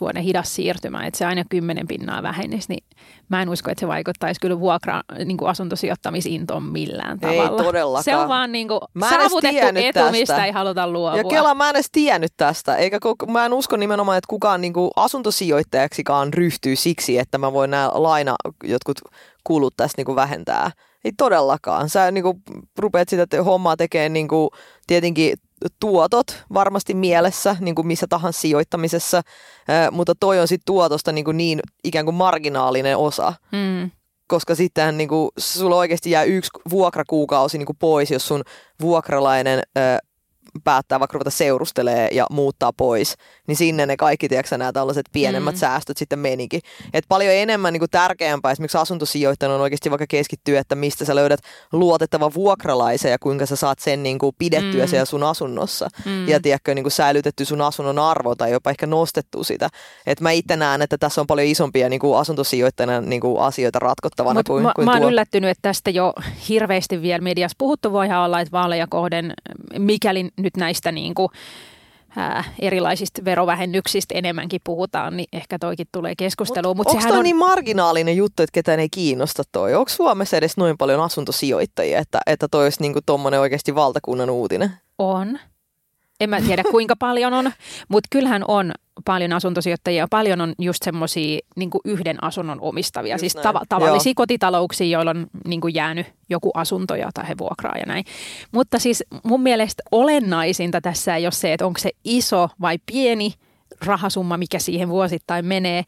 vuoden 0.00 0.22
hidas 0.22 0.54
siirtymä, 0.54 1.06
että 1.06 1.18
se 1.18 1.26
aina 1.26 1.44
10 1.48 1.86
pinnaa 1.86 2.22
vähenisi, 2.22 2.68
niin 2.68 2.84
mä 3.28 3.42
en 3.42 3.48
usko, 3.48 3.70
että 3.70 3.80
se 3.80 3.88
vaikuttaisi 3.88 4.40
kyllä 4.40 4.60
vuokra 4.60 5.02
niin 5.24 5.36
kuin 5.36 5.48
asuntosijoittamisintoon 5.48 6.62
millään 6.62 7.20
tavalla. 7.20 7.42
Ei 7.42 7.64
todellakaan. 7.64 8.04
Se 8.04 8.16
on 8.16 8.28
vaan 8.28 8.52
niin 8.52 8.68
kuin 8.68 8.80
saavutettu 9.10 9.66
etu, 9.74 9.92
tästä. 9.92 10.10
mistä 10.10 10.44
ei 10.44 10.52
haluta 10.52 10.88
luopua. 10.88 11.18
Ja 11.18 11.24
Kela, 11.24 11.54
mä 11.54 11.68
en 11.68 11.76
edes 11.76 11.88
tiennyt 11.92 12.32
tästä, 12.36 12.76
eikä 12.76 12.98
mä 13.28 13.46
en 13.46 13.52
usko 13.52 13.76
nimenomaan, 13.76 14.18
että 14.18 14.28
kukaan 14.28 14.60
niin 14.60 14.72
kuin 14.72 14.90
asuntosijoittajaksikaan 14.96 16.32
ryhtyy 16.34 16.76
siksi, 16.76 17.18
että 17.18 17.38
mä 17.38 17.52
voin 17.52 17.70
nämä 17.70 17.90
laina 17.94 18.34
jotkut 18.64 18.98
kulut 19.44 19.74
tästä 19.76 19.94
niin 19.96 20.06
kuin 20.06 20.16
vähentää. 20.16 20.70
Ei 21.04 21.12
todellakaan. 21.16 21.88
Sä 21.88 22.10
niin 22.10 22.24
kuin, 22.24 22.42
rupeat 22.78 23.08
sitä 23.08 23.42
hommaa 23.44 23.76
tekemään 23.76 24.12
niin 24.12 24.28
kuin, 24.28 24.50
tietenkin 24.86 25.36
tuotot 25.80 26.44
varmasti 26.54 26.94
mielessä 26.94 27.56
niin 27.60 27.74
kuin 27.74 27.86
missä 27.86 28.06
tahansa 28.08 28.40
sijoittamisessa, 28.40 29.22
mutta 29.92 30.14
toi 30.20 30.40
on 30.40 30.48
sitten 30.48 30.66
tuotosta 30.66 31.12
niin, 31.12 31.24
kuin 31.24 31.36
niin 31.36 31.60
ikään 31.84 32.04
kuin 32.04 32.14
marginaalinen 32.14 32.96
osa. 32.96 33.32
Mm. 33.52 33.90
Koska 34.28 34.54
sitten 34.54 34.98
niin 34.98 35.08
kuin, 35.08 35.30
sulla 35.38 35.76
oikeasti 35.76 36.10
jää 36.10 36.24
yksi 36.24 36.50
vuokrakuukausi 36.70 37.58
niin 37.58 37.66
kuin 37.66 37.76
pois, 37.78 38.10
jos 38.10 38.28
sun 38.28 38.42
vuokralainen 38.80 39.62
päättää 40.64 41.00
vaikka 41.00 41.14
ruveta 41.14 41.30
seurustelee 41.30 42.08
ja 42.12 42.26
muuttaa 42.30 42.72
pois, 42.72 43.14
niin 43.46 43.56
sinne 43.56 43.86
ne 43.86 43.96
kaikki, 43.96 44.28
tiedätkö, 44.28 44.58
nämä 44.58 44.72
tällaiset 44.72 45.06
pienemmät 45.12 45.54
mm. 45.54 45.58
säästöt 45.58 45.96
sitten 45.96 46.18
menikin. 46.18 46.60
Et 46.94 47.04
paljon 47.08 47.34
enemmän 47.34 47.72
niin 47.72 47.80
kuin 47.80 47.90
tärkeämpää 47.90 48.52
esimerkiksi 48.52 48.78
asuntosijoittajana 48.78 49.54
on 49.54 49.60
oikeasti 49.60 49.90
vaikka 49.90 50.06
keskittyä, 50.08 50.60
että 50.60 50.74
mistä 50.74 51.04
sä 51.04 51.14
löydät 51.14 51.40
luotettava 51.72 52.34
vuokralaisen 52.34 53.10
ja 53.10 53.18
kuinka 53.18 53.46
sä 53.46 53.56
saat 53.56 53.78
sen 53.78 54.02
niin 54.02 54.18
kuin 54.18 54.34
pidettyä 54.38 54.84
mm. 54.84 54.88
siellä 54.88 55.04
sun 55.04 55.22
asunnossa. 55.22 55.88
Mm. 56.04 56.28
Ja 56.28 56.40
tiedätkö, 56.40 56.74
niin 56.74 56.84
kuin 56.84 56.92
säilytetty 56.92 57.44
sun 57.44 57.60
asunnon 57.60 57.98
arvo 57.98 58.34
tai 58.34 58.52
jopa 58.52 58.70
ehkä 58.70 58.86
nostettu 58.86 59.44
sitä. 59.44 59.68
Et 60.06 60.20
mä 60.20 60.30
itse 60.30 60.56
näen, 60.56 60.82
että 60.82 60.98
tässä 60.98 61.20
on 61.20 61.26
paljon 61.26 61.48
isompia 61.48 61.88
niin 61.88 62.00
kuin 62.00 62.18
asuntosijoittajana 62.18 63.00
niin 63.00 63.20
kuin 63.20 63.40
asioita 63.40 63.78
ratkottavana 63.78 64.38
Mut 64.38 64.46
kuin, 64.46 64.62
mä, 64.62 64.72
kuin 64.74 64.84
mä 64.84 64.92
oon 64.92 65.00
tuo. 65.00 65.10
yllättynyt, 65.10 65.50
että 65.50 65.62
tästä 65.62 65.90
jo 65.90 66.12
hirveästi 66.48 67.02
vielä 67.02 67.20
mediassa 67.20 67.54
puhuttu. 67.58 67.92
Voihan 67.92 68.24
olla, 68.24 68.40
että 68.40 68.52
vaaleja 68.52 68.86
kohden, 68.90 69.32
mikäli 69.78 70.28
nyt 70.38 70.56
näistä 70.56 70.92
niin 70.92 71.14
kuin, 71.14 71.28
ää, 72.16 72.44
erilaisista 72.60 73.24
verovähennyksistä 73.24 74.14
enemmänkin 74.14 74.60
puhutaan, 74.64 75.16
niin 75.16 75.28
ehkä 75.32 75.58
toikin 75.58 75.86
tulee 75.92 76.14
keskusteluun. 76.18 76.76
Mut, 76.76 76.86
Mut 76.86 76.96
onko 76.96 77.08
toi 77.08 77.18
on... 77.18 77.24
niin 77.24 77.36
marginaalinen 77.36 78.16
juttu, 78.16 78.42
että 78.42 78.54
ketään 78.54 78.80
ei 78.80 78.88
kiinnosta 78.88 79.42
toi? 79.52 79.74
Onko 79.74 79.88
Suomessa 79.88 80.36
edes 80.36 80.56
noin 80.56 80.78
paljon 80.78 81.00
asuntosijoittajia, 81.00 81.98
että, 81.98 82.20
että 82.26 82.48
toi 82.48 82.64
olisi 82.64 82.82
niin 82.82 82.94
tuommoinen 83.06 83.40
oikeasti 83.40 83.74
valtakunnan 83.74 84.30
uutinen? 84.30 84.70
On. 84.98 85.38
En 86.20 86.30
mä 86.30 86.40
tiedä 86.40 86.62
kuinka 86.70 86.96
paljon 86.96 87.34
on, 87.34 87.52
mutta 87.88 88.08
kyllähän 88.10 88.44
on 88.48 88.72
paljon 89.04 89.32
asuntosijoittajia. 89.32 90.06
Paljon 90.10 90.40
on 90.40 90.54
just 90.58 90.82
semmoisia 90.82 91.38
niin 91.56 91.70
yhden 91.84 92.24
asunnon 92.24 92.60
omistavia, 92.60 93.14
just 93.14 93.20
siis 93.20 93.36
tav- 93.36 93.64
tavallisia 93.68 94.10
Joo. 94.10 94.14
kotitalouksia, 94.16 94.86
joilla 94.86 95.10
on 95.10 95.26
niin 95.46 95.60
kuin 95.60 95.74
jäänyt 95.74 96.06
joku 96.28 96.50
asunto, 96.54 96.94
jota 96.94 97.22
he 97.22 97.34
vuokraa 97.38 97.74
ja 97.78 97.86
näin. 97.86 98.04
Mutta 98.52 98.78
siis 98.78 99.04
mun 99.22 99.42
mielestä 99.42 99.82
olennaisinta 99.90 100.80
tässä 100.80 101.16
ei 101.16 101.26
ole 101.26 101.32
se, 101.32 101.52
että 101.52 101.66
onko 101.66 101.78
se 101.78 101.90
iso 102.04 102.48
vai 102.60 102.78
pieni 102.92 103.32
rahasumma, 103.84 104.36
mikä 104.36 104.58
siihen 104.58 104.88
vuosittain 104.88 105.46
menee, 105.46 105.84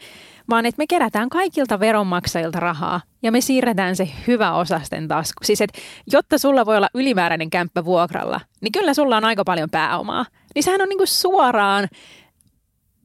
vaan 0.51 0.67
että 0.67 0.79
me 0.79 0.87
kerätään 0.87 1.29
kaikilta 1.29 1.81
veronmaksajilta 1.81 2.61
rahaa 2.61 3.01
ja 3.23 3.33
me 3.33 3.41
siirretään 3.41 3.97
se 3.97 4.09
hyvä 4.27 4.53
osasten 4.53 5.09
tasku. 5.09 5.45
Siis 5.45 5.61
että 5.61 5.79
jotta 6.13 6.39
sulla 6.39 6.67
voi 6.67 6.77
olla 6.77 6.89
ylimääräinen 6.95 7.51
kämppä 7.51 7.85
vuokralla, 7.85 8.41
niin 8.61 8.73
kyllä 8.73 8.95
sulla 8.95 9.17
on 9.17 9.25
aika 9.25 9.45
paljon 9.45 9.71
pääomaa. 9.71 10.27
Niin 10.55 10.63
sehän 10.63 10.83
on 10.83 10.89
niinku 10.89 11.07
suoraan 11.07 11.89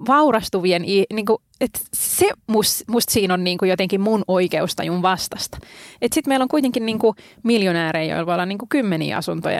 vaurastuvien, 0.08 0.82
niin 1.14 1.26
kuin, 1.26 1.38
että 1.62 1.80
se 1.94 2.30
must, 2.48 2.82
musta 2.88 3.14
siinä 3.14 3.34
on 3.34 3.44
niin 3.44 3.58
kuin 3.58 3.70
jotenkin 3.70 4.02
mun 4.02 4.24
oikeustajun 4.28 5.02
vastasta. 5.02 5.58
Sitten 6.02 6.32
meillä 6.32 6.44
on 6.44 6.50
kuitenkin 6.50 6.86
niin 6.86 7.00
kuin 7.00 7.16
miljonäärejä, 7.44 8.14
joilla 8.14 8.26
voi 8.26 8.34
olla 8.34 8.46
niin 8.46 8.58
kuin 8.58 8.70
kymmeniä 8.70 9.18
asuntoja, 9.18 9.60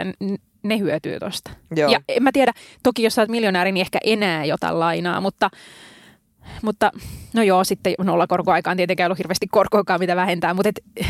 ne 0.64 0.80
hyötyy 0.80 1.20
tuosta. 1.20 1.52
Ja 1.92 2.02
en 2.10 2.24
mä 2.24 2.32
tiedä, 2.32 2.54
toki 2.84 3.04
jos 3.04 3.16
sä 3.16 3.22
oot 3.22 3.30
miljonääri, 3.30 3.72
niin 3.72 3.82
ehkä 3.82 4.00
enää 4.04 4.46
jotain 4.46 4.80
lainaa, 4.80 5.22
mutta, 5.22 5.50
mutta 6.62 6.92
no 7.34 7.44
joo, 7.44 7.64
sitten 7.64 7.94
nolla 8.04 8.28
korkoaikaan 8.28 8.78
tietenkään 8.78 9.08
ollut 9.08 9.18
hirveästi 9.18 9.48
korkoakaan, 9.48 10.00
mitä 10.00 10.16
vähentää, 10.16 10.54
mutta 10.54 10.70
et, 10.70 11.08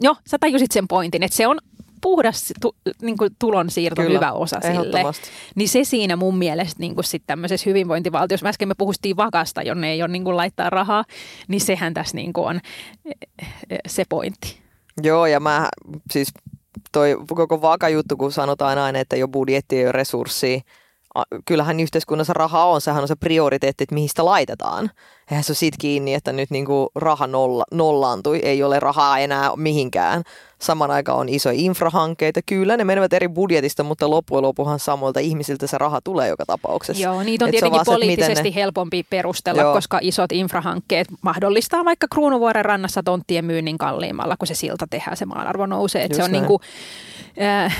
joo, 0.00 0.16
sä 0.28 0.38
tajusit 0.38 0.70
sen 0.70 0.88
pointin, 0.88 1.22
että 1.22 1.36
se 1.36 1.46
on 1.46 1.58
puhdas 2.00 2.52
tu, 2.60 2.76
niin 3.02 3.16
kuin 3.16 3.30
tulonsiirto 3.38 4.02
Kyllä, 4.02 4.18
hyvä 4.18 4.32
osa 4.32 4.60
sille. 4.60 5.02
Niin 5.54 5.68
se 5.68 5.84
siinä 5.84 6.16
mun 6.16 6.38
mielestä 6.38 6.80
niin 6.80 6.94
kuin 6.94 7.04
sit 7.04 7.22
tämmöisessä 7.26 7.70
hyvinvointivaltiossa, 7.70 8.48
äsken 8.48 8.68
me 8.68 8.74
puhustiin 8.78 9.16
vakasta, 9.16 9.62
jonne 9.62 9.90
ei 9.90 10.02
ole 10.02 10.08
niin 10.08 10.24
kuin 10.24 10.36
laittaa 10.36 10.70
rahaa, 10.70 11.04
niin 11.48 11.60
sehän 11.60 11.94
tässä 11.94 12.16
niin 12.16 12.32
kuin 12.32 12.48
on 12.48 12.60
se 13.86 14.04
pointti. 14.08 14.60
Joo, 15.02 15.26
ja 15.26 15.40
mä 15.40 15.68
siis 16.10 16.28
toi 16.92 17.16
koko 17.34 17.62
vakajuttu, 17.62 18.16
kun 18.16 18.32
sanotaan 18.32 18.78
aina, 18.78 18.98
että 18.98 19.16
jo 19.16 19.28
budjetti 19.28 19.78
ei 19.78 19.84
ole 19.84 19.92
resurssi, 19.92 20.62
kyllähän 21.44 21.80
yhteiskunnassa 21.80 22.32
rahaa 22.32 22.66
on, 22.66 22.80
sehän 22.80 23.02
on 23.02 23.08
se 23.08 23.16
prioriteetti, 23.16 23.84
että 23.84 23.94
mihin 23.94 24.08
sitä 24.08 24.24
laitetaan. 24.24 24.90
Eihän 25.30 25.44
se 25.44 25.50
ole 25.50 25.56
siitä 25.56 25.76
kiinni, 25.80 26.14
että 26.14 26.32
nyt 26.32 26.50
niin 26.50 26.66
kuin 26.66 26.88
raha 26.94 27.26
nolla, 27.26 27.64
nollaantui, 27.72 28.38
ei 28.38 28.62
ole 28.62 28.80
rahaa 28.80 29.18
enää 29.18 29.56
mihinkään. 29.56 30.22
Saman 30.62 30.90
aikaan 30.90 31.18
on 31.18 31.28
isoja 31.28 31.54
infrahankkeita, 31.58 32.40
kyllä 32.46 32.76
ne 32.76 32.84
menevät 32.84 33.12
eri 33.12 33.28
budjetista, 33.28 33.82
mutta 33.82 34.10
loppujen 34.10 34.42
lopuhan 34.42 34.78
samoilta 34.78 35.20
ihmisiltä 35.20 35.66
se 35.66 35.78
raha 35.78 36.00
tulee 36.00 36.28
joka 36.28 36.46
tapauksessa. 36.46 37.02
Joo, 37.02 37.22
niitä 37.22 37.44
on 37.44 37.48
Et 37.48 37.50
tietenkin 37.50 37.80
se 37.80 37.84
poliittisesti 37.84 38.50
ne... 38.50 38.54
helpompi 38.54 39.02
perustella, 39.10 39.62
Joo. 39.62 39.74
koska 39.74 39.98
isot 40.02 40.32
infrahankkeet 40.32 41.08
mahdollistaa 41.22 41.84
vaikka 41.84 42.06
Kruunuvuoren 42.12 42.64
rannassa 42.64 43.02
tonttien 43.02 43.44
myynnin 43.44 43.78
kalliimmalla, 43.78 44.36
kun 44.36 44.46
se 44.46 44.54
silta 44.54 44.86
tehdään, 44.90 45.16
se 45.16 45.26
maanarvo 45.26 45.66
nousee. 45.66 46.04
Et 46.04 46.14
se 46.14 46.22
on 46.22 46.32
niin 46.32 46.46
kuin, 46.46 46.58
äh, 47.42 47.76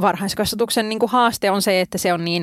varhaiskasvatuksen 0.00 0.88
niin 0.88 0.98
kuin 0.98 1.10
haaste 1.10 1.50
on 1.50 1.62
se, 1.62 1.80
että 1.80 1.98
se 1.98 2.12
on 2.12 2.24
niin 2.24 2.42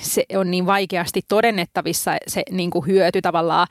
se 0.00 0.24
on 0.36 0.50
niin 0.50 0.66
vaikeasti 0.66 1.22
todennettavissa 1.28 2.16
se 2.26 2.42
niin 2.50 2.70
kuin 2.70 2.86
hyöty 2.86 3.22
tavallaan, 3.22 3.66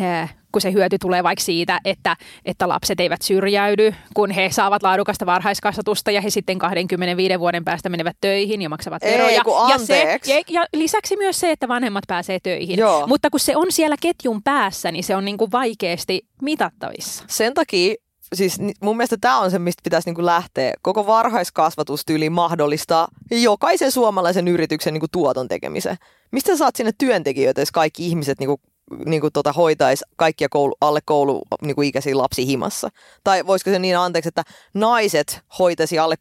äh, 0.00 0.34
kun 0.56 0.60
se 0.60 0.72
hyöty 0.72 0.98
tulee 0.98 1.22
vaikka 1.22 1.44
siitä, 1.44 1.80
että, 1.84 2.16
että 2.44 2.68
lapset 2.68 3.00
eivät 3.00 3.22
syrjäydy, 3.22 3.94
kun 4.14 4.30
he 4.30 4.48
saavat 4.52 4.82
laadukasta 4.82 5.26
varhaiskasvatusta 5.26 6.10
ja 6.10 6.20
he 6.20 6.30
sitten 6.30 6.58
25 6.58 7.40
vuoden 7.40 7.64
päästä 7.64 7.88
menevät 7.88 8.16
töihin 8.20 8.62
ja 8.62 8.68
maksavat 8.68 9.02
veroja. 9.02 9.28
Ei, 9.28 9.36
ja, 9.68 9.78
se, 9.78 10.18
ja, 10.26 10.42
ja 10.48 10.66
lisäksi 10.74 11.16
myös 11.16 11.40
se, 11.40 11.50
että 11.50 11.68
vanhemmat 11.68 12.04
pääsee 12.08 12.38
töihin. 12.42 12.78
Joo. 12.78 13.06
Mutta 13.06 13.30
kun 13.30 13.40
se 13.40 13.56
on 13.56 13.72
siellä 13.72 13.96
ketjun 14.00 14.42
päässä, 14.42 14.92
niin 14.92 15.04
se 15.04 15.16
on 15.16 15.24
niin 15.24 15.36
kuin 15.36 15.52
vaikeasti 15.52 16.26
mitattavissa. 16.42 17.24
Sen 17.28 17.54
takia 17.54 17.94
siis 18.34 18.58
mun 18.80 18.96
mielestä 18.96 19.16
tämä 19.20 19.40
on 19.40 19.50
se, 19.50 19.58
mistä 19.58 19.80
pitäisi 19.84 20.08
niinku 20.08 20.24
lähteä. 20.24 20.72
Koko 20.82 21.06
varhaiskasvatustyyli 21.06 22.30
mahdollistaa 22.30 23.08
jokaisen 23.30 23.92
suomalaisen 23.92 24.48
yrityksen 24.48 24.92
niinku 24.92 25.08
tuoton 25.12 25.48
tekemisen. 25.48 25.96
Mistä 26.32 26.52
sä 26.52 26.56
saat 26.56 26.76
sinne 26.76 26.92
työntekijöitä, 26.98 27.60
jos 27.60 27.72
kaikki 27.72 28.06
ihmiset 28.06 28.38
niinku 28.38 28.60
niin 29.06 29.20
kuin 29.20 29.32
tota, 29.32 29.52
hoitaisi 29.52 30.04
kaikkia 30.16 30.48
koulu, 30.48 30.74
alle 30.80 31.00
koulu 31.04 31.42
niin 31.62 31.74
kuin 31.74 31.88
ikäisiä 31.88 32.18
lapsia 32.18 32.46
himassa. 32.46 32.88
Tai 33.24 33.46
voisiko 33.46 33.70
se 33.70 33.78
niin 33.78 33.98
anteeksi, 33.98 34.28
että 34.28 34.42
naiset 34.74 35.40
hoitaisi 35.58 35.98
alle 35.98 36.14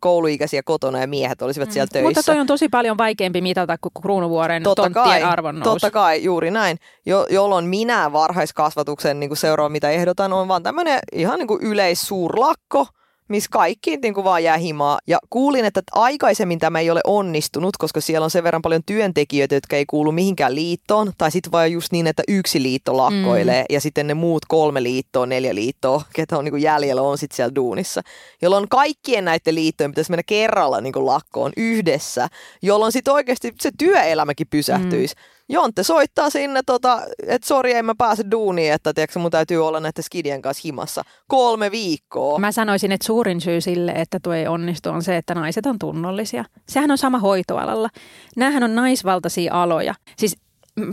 kouluikäisiä 0.00 0.62
kotona 0.62 1.00
ja 1.00 1.06
miehet 1.06 1.42
olisivat 1.42 1.68
mm. 1.68 1.72
siellä 1.72 1.86
töissä. 1.92 2.08
Mutta 2.08 2.22
toi 2.22 2.40
on 2.40 2.46
tosi 2.46 2.68
paljon 2.68 2.98
vaikeampi 2.98 3.40
mitata 3.40 3.78
kuin 3.78 3.92
kruunuvuoren 4.02 4.62
totta 4.62 4.82
tonttien 4.82 5.04
kai, 5.04 5.22
arvon 5.22 5.54
nousu. 5.54 5.70
Totta 5.70 5.90
kai, 5.90 6.24
juuri 6.24 6.50
näin. 6.50 6.78
Jo, 7.06 7.26
jolloin 7.30 7.64
minä 7.64 8.12
varhaiskasvatuksen 8.12 9.20
niin 9.20 9.30
kuin 9.30 9.38
seuraava, 9.38 9.68
mitä 9.68 9.90
ehdotan, 9.90 10.32
on 10.32 10.48
vaan 10.48 10.62
tämmöinen 10.62 10.98
ihan 11.12 11.38
niin 11.38 11.48
kuin 11.48 11.62
yleissuurlakko– 11.62 12.86
missä 13.32 13.48
kaikki 13.52 13.96
niin 13.96 14.14
kuin 14.14 14.24
vaan 14.24 14.44
jää 14.44 14.56
himaa. 14.56 14.98
Ja 15.06 15.18
kuulin, 15.30 15.64
että 15.64 15.82
aikaisemmin 15.92 16.58
tämä 16.58 16.80
ei 16.80 16.90
ole 16.90 17.00
onnistunut, 17.04 17.76
koska 17.76 18.00
siellä 18.00 18.24
on 18.24 18.30
sen 18.30 18.44
verran 18.44 18.62
paljon 18.62 18.82
työntekijöitä, 18.86 19.54
jotka 19.54 19.76
ei 19.76 19.86
kuulu 19.86 20.12
mihinkään 20.12 20.54
liittoon. 20.54 21.12
Tai 21.18 21.30
sitten 21.30 21.52
vaan 21.52 21.72
just 21.72 21.92
niin, 21.92 22.06
että 22.06 22.22
yksi 22.28 22.62
liitto 22.62 22.96
lakkoilee 22.96 23.62
mm. 23.62 23.66
ja 23.70 23.80
sitten 23.80 24.06
ne 24.06 24.14
muut 24.14 24.42
kolme 24.48 24.82
liittoa, 24.82 25.26
neljä 25.26 25.54
liittoa, 25.54 26.02
ketä 26.14 26.38
on 26.38 26.44
niin 26.44 26.52
kuin 26.52 26.62
jäljellä, 26.62 27.02
on 27.02 27.18
sitten 27.18 27.36
siellä 27.36 27.54
duunissa. 27.54 28.00
Jolloin 28.42 28.68
kaikkien 28.68 29.24
näiden 29.24 29.54
liittojen 29.54 29.90
pitäisi 29.90 30.10
mennä 30.10 30.22
kerralla 30.22 30.80
niin 30.80 30.92
kuin 30.92 31.06
lakkoon 31.06 31.52
yhdessä, 31.56 32.28
jolloin 32.62 32.92
sitten 32.92 33.14
oikeasti 33.14 33.52
se 33.60 33.70
työelämäkin 33.78 34.46
pysähtyisi. 34.50 35.14
Mm. 35.14 35.22
Jonte 35.48 35.82
soittaa 35.82 36.30
sinne, 36.30 36.60
tota, 36.66 37.02
että 37.26 37.48
sori, 37.48 37.72
en 37.72 37.84
mä 37.84 37.94
pääse 37.98 38.24
duuniin, 38.30 38.72
että 38.72 38.94
tiedätkö, 38.94 39.18
mun 39.18 39.30
täytyy 39.30 39.66
olla 39.66 39.80
näiden 39.80 40.04
skidien 40.04 40.42
kanssa 40.42 40.62
himassa 40.64 41.02
kolme 41.28 41.70
viikkoa. 41.70 42.38
Mä 42.38 42.52
sanoisin, 42.52 42.92
että 42.92 43.06
suurin 43.06 43.40
syy 43.40 43.60
sille, 43.60 43.92
että 43.92 44.18
tuo 44.22 44.32
ei 44.32 44.46
onnistu, 44.46 44.90
on 44.90 45.02
se, 45.02 45.16
että 45.16 45.34
naiset 45.34 45.66
on 45.66 45.78
tunnollisia. 45.78 46.44
Sehän 46.68 46.90
on 46.90 46.98
sama 46.98 47.18
hoitoalalla. 47.18 47.88
Nämähän 48.36 48.62
on 48.62 48.74
naisvaltaisia 48.74 49.62
aloja. 49.62 49.94
Siis 50.16 50.36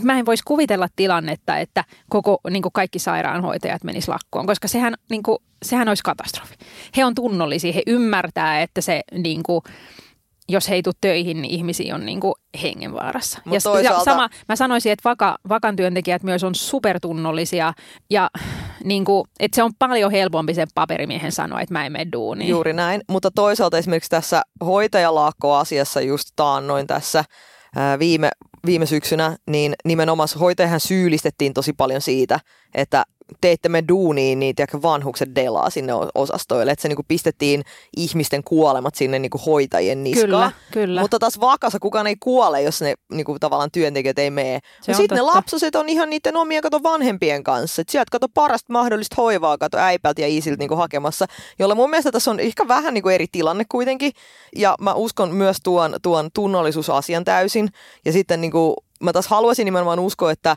mä 0.04 0.20
en 0.20 0.26
voisi 0.26 0.44
kuvitella 0.48 0.88
tilannetta, 0.96 1.58
että 1.58 1.84
koko 2.10 2.40
niin 2.50 2.62
kuin 2.62 2.74
kaikki 2.74 3.00
sairaanhoitajat 3.00 3.84
menis 3.84 4.08
lakkoon, 4.08 4.48
koska 4.48 4.68
sehän, 4.68 4.94
niin 5.10 5.24
kuin, 5.24 5.38
sehän 5.64 5.88
olisi 5.88 6.04
katastrofi. 6.04 6.56
He 6.98 7.06
on 7.06 7.16
tunnollisia, 7.16 7.74
he 7.74 7.84
ymmärtää, 7.88 8.62
että 8.62 8.82
se 8.82 9.02
niin 9.12 9.44
kuin, 9.44 9.62
jos 10.50 10.70
he 10.70 10.76
ei 10.76 10.84
tule 10.84 10.96
töihin, 11.02 11.42
niin 11.42 11.52
ihmisiä 11.54 11.96
on 11.96 12.06
niin 12.06 12.20
kuin 12.20 12.34
hengenvaarassa. 12.64 13.42
ja, 13.46 13.60
toisaalta... 13.64 14.04
sama, 14.04 14.30
mä 14.50 14.56
sanoisin, 14.56 14.92
että 14.92 15.10
vaka, 15.10 15.38
vakan 15.50 15.76
työntekijät 15.76 16.24
myös 16.24 16.44
on 16.44 16.56
supertunnollisia 16.56 17.74
ja 18.10 18.30
niin 18.84 19.06
kuin, 19.06 19.26
että 19.40 19.56
se 19.56 19.64
on 19.64 19.72
paljon 19.80 20.12
helpompi 20.12 20.54
sen 20.54 20.68
paperimiehen 20.76 21.32
sanoa, 21.32 21.62
että 21.62 21.74
mä 21.74 21.86
en 21.86 21.92
mene 21.92 22.12
duuniin. 22.12 22.50
Juuri 22.50 22.74
näin, 22.74 23.02
mutta 23.10 23.32
toisaalta 23.32 23.78
esimerkiksi 23.78 24.10
tässä 24.10 24.42
hoitajalaakko-asiassa 24.66 26.02
just 26.02 26.30
taannoin 26.36 26.88
tässä 26.88 27.24
ää, 27.76 28.00
viime, 28.00 28.30
viime 28.66 28.86
syksynä, 28.86 29.38
niin 29.50 29.76
nimenomaan 29.86 30.30
hoitajahan 30.40 30.80
syyllistettiin 30.80 31.54
tosi 31.54 31.74
paljon 31.74 32.02
siitä, 32.02 32.40
että 32.76 33.04
teette 33.42 33.70
me 33.70 33.84
duuniin, 33.88 34.40
niin 34.40 34.56
tiedätkö, 34.56 34.82
vanhukset 34.82 35.36
delaa 35.36 35.70
sinne 35.70 35.94
osastoille. 36.16 36.72
Että 36.72 36.82
se 36.82 36.88
niinku 36.88 37.06
pistettiin 37.08 37.64
ihmisten 37.98 38.44
kuolemat 38.44 38.96
sinne 38.96 39.20
niinku 39.20 39.38
hoitajien 39.46 40.04
niskaan. 40.04 40.28
Kyllä, 40.30 40.52
kyllä. 40.72 41.02
Mutta 41.02 41.20
taas 41.20 41.40
vakassa 41.40 41.80
kukaan 41.80 42.08
ei 42.08 42.16
kuole, 42.20 42.62
jos 42.62 42.82
ne 42.82 42.94
niinku, 43.12 43.40
tavallaan 43.40 43.72
työntekijät 43.72 44.20
ei 44.20 44.32
mene. 44.32 44.60
No 44.88 44.94
sitten 44.94 45.16
ne 45.16 45.22
lapsoset 45.22 45.76
on 45.76 45.90
ihan 45.90 46.10
niiden 46.10 46.36
omien 46.36 46.62
kato 46.62 46.84
vanhempien 46.84 47.44
kanssa. 47.44 47.82
Et 47.82 47.90
sieltä 47.90 48.12
kato 48.12 48.28
parasta 48.34 48.74
mahdollista 48.74 49.16
hoivaa 49.18 49.58
kato 49.58 49.78
äipältä 49.78 50.22
ja 50.22 50.28
isiltä 50.28 50.60
niinku, 50.60 50.76
hakemassa. 50.76 51.26
Jolla 51.60 51.76
mun 51.76 51.90
mielestä 51.90 52.12
tässä 52.12 52.32
on 52.32 52.40
ehkä 52.40 52.68
vähän 52.68 52.94
niinku, 52.94 53.10
eri 53.10 53.26
tilanne 53.32 53.66
kuitenkin. 53.70 54.12
Ja 54.56 54.76
mä 54.82 54.94
uskon 54.94 55.32
myös 55.34 55.58
tuon, 55.64 55.96
tuon 56.02 56.30
tunnollisuusasian 56.34 57.26
täysin. 57.26 57.70
Ja 58.06 58.12
sitten 58.12 58.42
niinku, 58.42 58.76
mä 59.04 59.14
taas 59.14 59.28
haluaisin 59.28 59.66
nimenomaan 59.66 60.00
uskoa, 60.00 60.32
että 60.32 60.56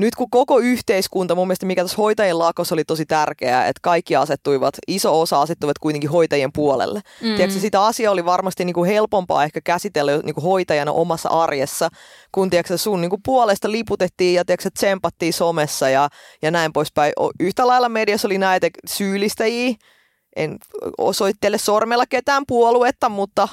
nyt 0.00 0.14
kun 0.14 0.30
koko 0.30 0.58
yhteiskunta, 0.58 1.34
mun 1.34 1.46
mielestä 1.46 1.66
mikä 1.66 1.82
tässä 1.82 1.96
hoitajien 1.96 2.38
lakossa 2.38 2.74
oli 2.74 2.84
tosi 2.84 3.06
tärkeää, 3.06 3.66
että 3.66 3.80
kaikki 3.82 4.16
asettuivat, 4.16 4.74
iso 4.88 5.20
osa 5.20 5.40
asettuivat 5.40 5.78
kuitenkin 5.78 6.10
hoitajien 6.10 6.52
puolelle. 6.52 7.00
Mm. 7.20 7.36
Tiedätkö, 7.36 7.60
sitä 7.60 7.84
asiaa 7.84 8.12
oli 8.12 8.24
varmasti 8.24 8.64
niin 8.64 8.74
kuin 8.74 8.90
helpompaa 8.90 9.44
ehkä 9.44 9.60
käsitellä 9.60 10.12
niin 10.24 10.34
kuin 10.34 10.44
hoitajana 10.44 10.92
omassa 10.92 11.28
arjessa, 11.28 11.88
kun 12.32 12.50
tiedätkö, 12.50 12.78
sun 12.78 13.00
niin 13.00 13.10
kuin 13.10 13.22
puolesta 13.24 13.70
liputettiin 13.70 14.34
ja 14.34 14.44
tiedätkö, 14.44 14.70
tsempattiin 14.74 15.32
somessa 15.32 15.88
ja, 15.88 16.08
ja 16.42 16.50
näin 16.50 16.72
poispäin. 16.72 17.12
Yhtä 17.40 17.66
lailla 17.66 17.88
mediassa 17.88 18.28
oli 18.28 18.38
näitä 18.38 18.68
syyllistäjiä, 18.86 19.74
en 20.36 20.58
osoittele 20.98 21.58
sormella 21.58 22.06
ketään 22.06 22.42
puoluetta, 22.48 23.08
mutta 23.08 23.48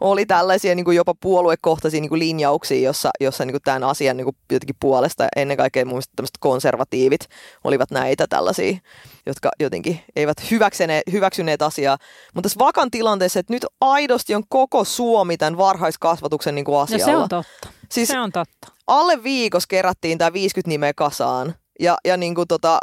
oli 0.00 0.26
tällaisia 0.26 0.74
niin 0.74 0.84
kuin 0.84 0.96
jopa 0.96 1.14
puoluekohtaisia 1.20 2.00
niin 2.00 2.08
kuin 2.08 2.18
linjauksia, 2.18 2.80
jossa, 2.80 3.10
jossa 3.20 3.44
niin 3.44 3.52
kuin 3.52 3.62
tämän 3.62 3.84
asian 3.84 4.16
niin 4.16 4.24
kuin 4.24 4.36
jotenkin 4.52 4.76
puolesta 4.80 5.28
ennen 5.36 5.56
kaikkea 5.56 5.84
mun 5.84 5.92
mielestä 5.94 6.38
konservatiivit 6.40 7.20
olivat 7.64 7.90
näitä 7.90 8.26
tällaisia, 8.26 8.78
jotka 9.26 9.50
jotenkin 9.60 10.00
eivät 10.16 10.50
hyväksyneet, 10.50 11.02
hyväksyneet 11.12 11.62
asiaa. 11.62 11.98
Mutta 12.34 12.48
tässä 12.48 12.58
vakan 12.58 12.90
tilanteessa, 12.90 13.40
että 13.40 13.52
nyt 13.52 13.66
aidosti 13.80 14.34
on 14.34 14.42
koko 14.48 14.84
Suomi 14.84 15.36
tämän 15.36 15.58
varhaiskasvatuksen 15.58 16.54
niin 16.54 16.64
kuin 16.64 16.78
asialla. 16.78 17.12
No 17.12 17.18
se 17.18 17.22
on 17.22 17.28
totta. 17.28 17.68
Siis 17.90 18.08
se 18.08 18.18
on 18.18 18.32
totta. 18.32 18.68
Alle 18.86 19.22
viikossa 19.22 19.66
kerättiin 19.66 20.18
tämä 20.18 20.32
50 20.32 20.68
nimeä 20.68 20.92
kasaan. 20.96 21.54
Ja, 21.80 21.96
ja 22.04 22.16
niin 22.16 22.34
kuin 22.34 22.48
tota, 22.48 22.78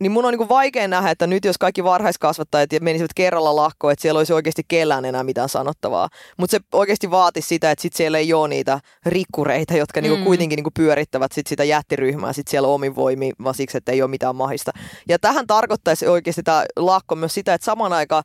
niin 0.00 0.12
mun 0.12 0.24
on 0.24 0.34
niin 0.34 0.48
vaikea 0.48 0.88
nähdä, 0.88 1.10
että 1.10 1.26
nyt 1.26 1.44
jos 1.44 1.58
kaikki 1.58 1.84
varhaiskasvattajat 1.84 2.70
menisivät 2.80 3.14
kerralla 3.14 3.56
lakkoon, 3.56 3.92
että 3.92 4.02
siellä 4.02 4.18
olisi 4.18 4.32
oikeasti 4.32 4.62
kellään 4.68 5.04
enää 5.04 5.24
mitään 5.24 5.48
sanottavaa. 5.48 6.08
Mutta 6.38 6.56
se 6.56 6.60
oikeasti 6.72 7.10
vaati 7.10 7.42
sitä, 7.42 7.70
että 7.70 7.82
sit 7.82 7.92
siellä 7.92 8.18
ei 8.18 8.32
ole 8.32 8.48
niitä 8.48 8.80
rikkureita, 9.06 9.76
jotka 9.76 10.00
niinku 10.00 10.18
mm. 10.18 10.24
kuitenkin 10.24 10.56
niinku 10.56 10.70
pyörittävät 10.76 11.32
sit 11.32 11.46
sitä 11.46 11.64
jättiryhmää 11.64 12.32
sit 12.32 12.48
siellä 12.48 12.68
omin 12.68 12.96
voimin, 12.96 13.32
vaan 13.44 13.54
siksi, 13.54 13.78
että 13.78 13.92
ei 13.92 14.02
ole 14.02 14.10
mitään 14.10 14.36
mahista. 14.36 14.72
Ja 15.08 15.18
tähän 15.18 15.46
tarkoittaisi 15.46 16.06
oikeasti 16.06 16.42
tämä 16.42 16.64
lakko 16.76 17.14
myös 17.14 17.34
sitä, 17.34 17.54
että 17.54 17.64
saman 17.64 17.92
aikaan 17.92 18.22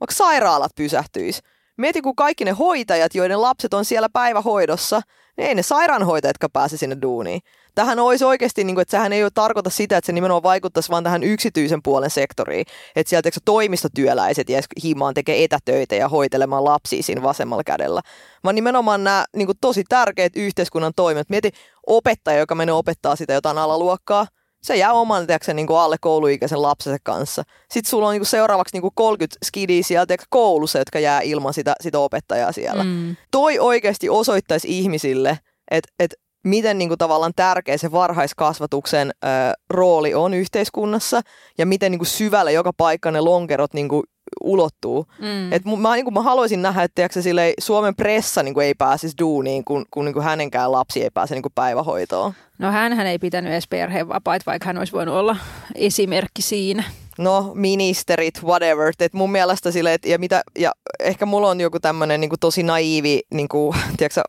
vaikka 0.00 0.14
sairaalat 0.14 0.72
pysähtyisi. 0.76 1.40
Mieti, 1.76 2.02
kun 2.02 2.16
kaikki 2.16 2.44
ne 2.44 2.50
hoitajat, 2.50 3.14
joiden 3.14 3.42
lapset 3.42 3.74
on 3.74 3.84
siellä 3.84 4.08
päivähoidossa, 4.12 5.00
niin 5.36 5.48
ei 5.48 5.54
ne 5.54 5.62
sairaanhoitajatkaan 5.62 6.50
pääse 6.52 6.76
sinne 6.76 6.96
duuniin 7.02 7.40
tähän 7.74 7.98
olisi 7.98 8.24
oikeasti, 8.24 8.64
niin 8.64 8.74
kuin, 8.74 8.82
että 8.82 8.90
sehän 8.90 9.12
ei 9.12 9.22
ole 9.22 9.30
tarkoita 9.34 9.70
sitä, 9.70 9.96
että 9.96 10.06
se 10.06 10.12
nimenomaan 10.12 10.42
vaikuttaisi 10.42 10.90
vaan 10.90 11.04
tähän 11.04 11.22
yksityisen 11.22 11.82
puolen 11.82 12.10
sektoriin. 12.10 12.66
Että 12.96 13.10
sieltä 13.10 13.28
eikö, 13.28 13.40
toimistotyöläiset 13.44 14.48
ja 14.48 14.60
himaan 14.84 15.14
tekee 15.14 15.44
etätöitä 15.44 15.94
ja 15.94 16.08
hoitelemaan 16.08 16.64
lapsia 16.64 17.02
siinä 17.02 17.22
vasemmalla 17.22 17.64
kädellä. 17.64 18.00
Vaan 18.44 18.54
nimenomaan 18.54 19.04
nämä 19.04 19.24
niin 19.36 19.46
kuin, 19.46 19.58
tosi 19.60 19.84
tärkeät 19.88 20.32
yhteiskunnan 20.36 20.92
toimet. 20.96 21.30
Mieti 21.30 21.50
opettaja, 21.86 22.38
joka 22.38 22.54
menee 22.54 22.72
opettaa 22.72 23.16
sitä 23.16 23.32
jotain 23.32 23.58
alaluokkaa, 23.58 24.26
se 24.64 24.76
jää 24.76 24.92
oman 24.92 25.26
tiiäksä, 25.26 25.54
niin 25.54 25.66
kuin 25.66 25.78
alle 25.78 25.96
kouluikäisen 26.00 26.62
lapsensa 26.62 26.98
kanssa. 27.02 27.42
Sitten 27.70 27.90
sulla 27.90 28.06
on 28.06 28.12
niin 28.12 28.20
kuin 28.20 28.26
seuraavaksi 28.26 28.74
niin 28.74 28.82
kuin 28.82 28.94
30 28.94 29.36
skidiä 29.44 29.82
sieltä 29.82 30.16
koulussa, 30.30 30.78
jotka 30.78 30.98
jää 30.98 31.20
ilman 31.20 31.54
sitä, 31.54 31.74
sitä 31.80 31.98
opettajaa 31.98 32.52
siellä. 32.52 32.84
Mm. 32.84 33.16
Toi 33.30 33.58
oikeasti 33.58 34.08
osoittaisi 34.08 34.78
ihmisille, 34.78 35.38
että 35.70 35.92
et 35.98 36.14
miten 36.44 36.78
niin 36.78 36.88
kuin, 36.88 36.98
tavallaan 36.98 37.32
tärkeä 37.36 37.78
se 37.78 37.92
varhaiskasvatuksen 37.92 39.10
ö, 39.24 39.26
rooli 39.70 40.14
on 40.14 40.34
yhteiskunnassa 40.34 41.20
ja 41.58 41.66
miten 41.66 41.90
niin 41.90 41.98
kuin, 41.98 42.06
syvälle 42.06 42.52
joka 42.52 42.72
paikka 42.72 43.10
ne 43.10 43.20
lonkerot 43.20 43.74
niin 43.74 43.88
kuin, 43.88 44.02
ulottuu. 44.42 45.06
Mm. 45.18 45.52
Et 45.52 45.64
mä, 45.64 45.94
niin 45.94 46.04
kuin, 46.04 46.14
mä 46.14 46.22
haluaisin 46.22 46.62
nähdä, 46.62 46.82
että 46.82 46.94
tiiäksä, 46.94 47.22
sille 47.22 47.54
Suomen 47.60 47.94
pressa 47.94 48.42
niin 48.42 48.54
kuin, 48.54 48.66
ei 48.66 48.74
pääsisi 48.74 49.14
duuniin, 49.18 49.64
kun, 49.64 49.84
kun 49.90 50.04
niin 50.04 50.12
kuin, 50.12 50.24
hänenkään 50.24 50.72
lapsi 50.72 51.02
ei 51.02 51.10
pääse 51.14 51.34
niin 51.34 51.42
kuin, 51.42 51.52
päivähoitoon. 51.54 52.32
No 52.58 52.70
hän 52.70 53.06
ei 53.06 53.18
pitänyt 53.18 53.52
edes 53.52 53.68
perheenvapaita, 53.68 54.46
vaikka 54.46 54.66
hän 54.66 54.78
olisi 54.78 54.92
voinut 54.92 55.14
olla 55.14 55.36
esimerkki 55.74 56.42
siinä 56.42 56.84
no 57.18 57.52
ministerit, 57.54 58.42
whatever. 58.42 58.92
Et 59.00 59.12
mun 59.12 59.32
mielestä 59.32 59.70
sille, 59.70 59.94
et, 59.94 60.06
ja, 60.06 60.18
mitä, 60.18 60.42
ja 60.58 60.72
ehkä 61.00 61.26
mulla 61.26 61.50
on 61.50 61.60
joku 61.60 61.80
tämmöinen 61.80 62.20
niin 62.20 62.30
tosi 62.40 62.62
naivi 62.62 63.20
niin 63.34 63.48
kuin, 63.48 63.76
tiedätkö, 63.96 64.22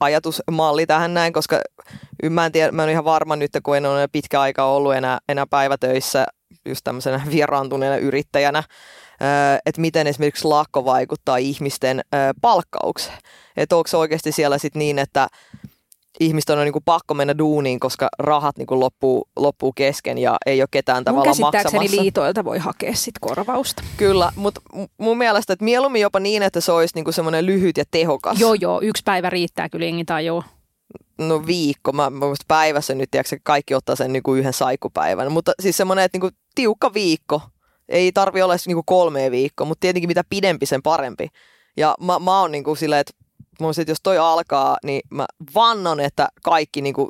ajatusmalli 0.00 0.86
tähän 0.86 1.14
näin, 1.14 1.32
koska 1.32 1.60
mä 2.30 2.46
en, 2.46 2.52
tiedä, 2.52 2.72
mä 2.72 2.82
en 2.82 2.86
ole 2.86 2.92
ihan 2.92 3.04
varma 3.04 3.36
nyt, 3.36 3.50
kun 3.62 3.76
en 3.76 3.86
ole 3.86 4.08
pitkä 4.12 4.40
aika 4.40 4.64
ollut 4.64 4.94
enää, 4.94 5.18
enää 5.28 5.46
päivätöissä 5.46 6.26
just 6.66 6.80
tämmöisenä 6.84 7.22
vieraantuneena 7.30 7.96
yrittäjänä, 7.96 8.62
että 9.66 9.80
miten 9.80 10.06
esimerkiksi 10.06 10.48
lakko 10.48 10.84
vaikuttaa 10.84 11.36
ihmisten 11.36 12.00
palkkaukseen. 12.40 13.18
Että 13.56 13.76
onko 13.76 13.88
se 13.88 13.96
oikeasti 13.96 14.32
siellä 14.32 14.58
sitten 14.58 14.78
niin, 14.78 14.98
että 14.98 15.28
ihmisten 16.20 16.58
on 16.58 16.64
niin 16.64 16.72
kuin 16.72 16.84
pakko 16.84 17.14
mennä 17.14 17.38
duuniin, 17.38 17.80
koska 17.80 18.08
rahat 18.18 18.58
niin 18.58 18.66
kuin 18.66 18.80
loppuu, 18.80 19.28
loppuu 19.36 19.72
kesken 19.72 20.18
ja 20.18 20.36
ei 20.46 20.62
ole 20.62 20.68
ketään 20.70 21.04
tavallaan 21.04 21.36
maksamassa. 21.40 21.80
Mun 21.80 22.02
liitoilta 22.02 22.44
voi 22.44 22.58
hakea 22.58 22.94
sit 22.94 23.14
korvausta. 23.20 23.82
Kyllä, 23.96 24.32
mutta 24.36 24.60
mun 24.98 25.18
mielestä 25.18 25.52
että 25.52 25.64
mieluummin 25.64 26.02
jopa 26.02 26.20
niin, 26.20 26.42
että 26.42 26.60
se 26.60 26.72
olisi 26.72 26.94
niin 26.94 27.04
kuin 27.04 27.14
semmoinen 27.14 27.46
lyhyt 27.46 27.76
ja 27.76 27.84
tehokas. 27.90 28.40
Joo, 28.40 28.54
joo, 28.54 28.80
yksi 28.82 29.02
päivä 29.04 29.30
riittää 29.30 29.68
kyllä 29.68 29.84
jengi 29.84 30.04
joo. 30.24 30.42
No 31.18 31.46
viikko, 31.46 31.92
mä, 31.92 32.10
mä 32.10 32.26
päivässä 32.48 32.94
nyt 32.94 33.10
tiedätkö, 33.10 33.36
kaikki 33.42 33.74
ottaa 33.74 33.96
sen 33.96 34.12
niin 34.12 34.22
kuin 34.22 34.40
yhden 34.40 34.52
saikkupäivän, 34.52 35.32
mutta 35.32 35.52
siis 35.60 35.76
semmoinen, 35.76 36.04
että 36.04 36.16
niin 36.16 36.20
kuin 36.20 36.32
tiukka 36.54 36.94
viikko, 36.94 37.40
ei 37.88 38.12
tarvi 38.12 38.42
olla 38.42 38.56
niin 38.66 38.76
kuin 38.76 38.86
kolme 38.86 39.30
viikkoa, 39.30 39.66
mutta 39.66 39.80
tietenkin 39.80 40.10
mitä 40.10 40.24
pidempi 40.30 40.66
sen 40.66 40.82
parempi. 40.82 41.28
Ja 41.76 41.94
mä, 42.00 42.18
mä 42.18 42.40
oon 42.40 42.52
niin 42.52 42.64
kuin 42.64 42.76
silleen, 42.76 43.00
että 43.00 43.12
sit, 43.72 43.88
jos 43.88 43.98
toi 44.02 44.18
alkaa, 44.18 44.76
niin 44.84 45.00
mä 45.10 45.26
vannon, 45.54 46.00
että 46.00 46.28
kaikki 46.42 46.82
niin 46.82 46.94
kuin 46.94 47.08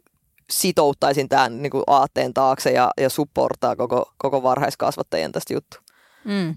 sitouttaisin 0.50 1.28
tämän 1.28 1.62
niin 1.62 1.70
kuin 1.70 1.84
aatteen 1.86 2.34
taakse 2.34 2.70
ja, 2.70 2.90
ja 3.00 3.10
supportaa 3.10 3.76
koko, 3.76 4.12
koko 4.18 4.42
varhaiskasvattajien 4.42 5.32
tästä 5.32 5.54
juttu. 5.54 5.76
Mm. 6.24 6.56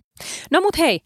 No 0.52 0.62
mut 0.62 0.78
hei, 0.78 1.02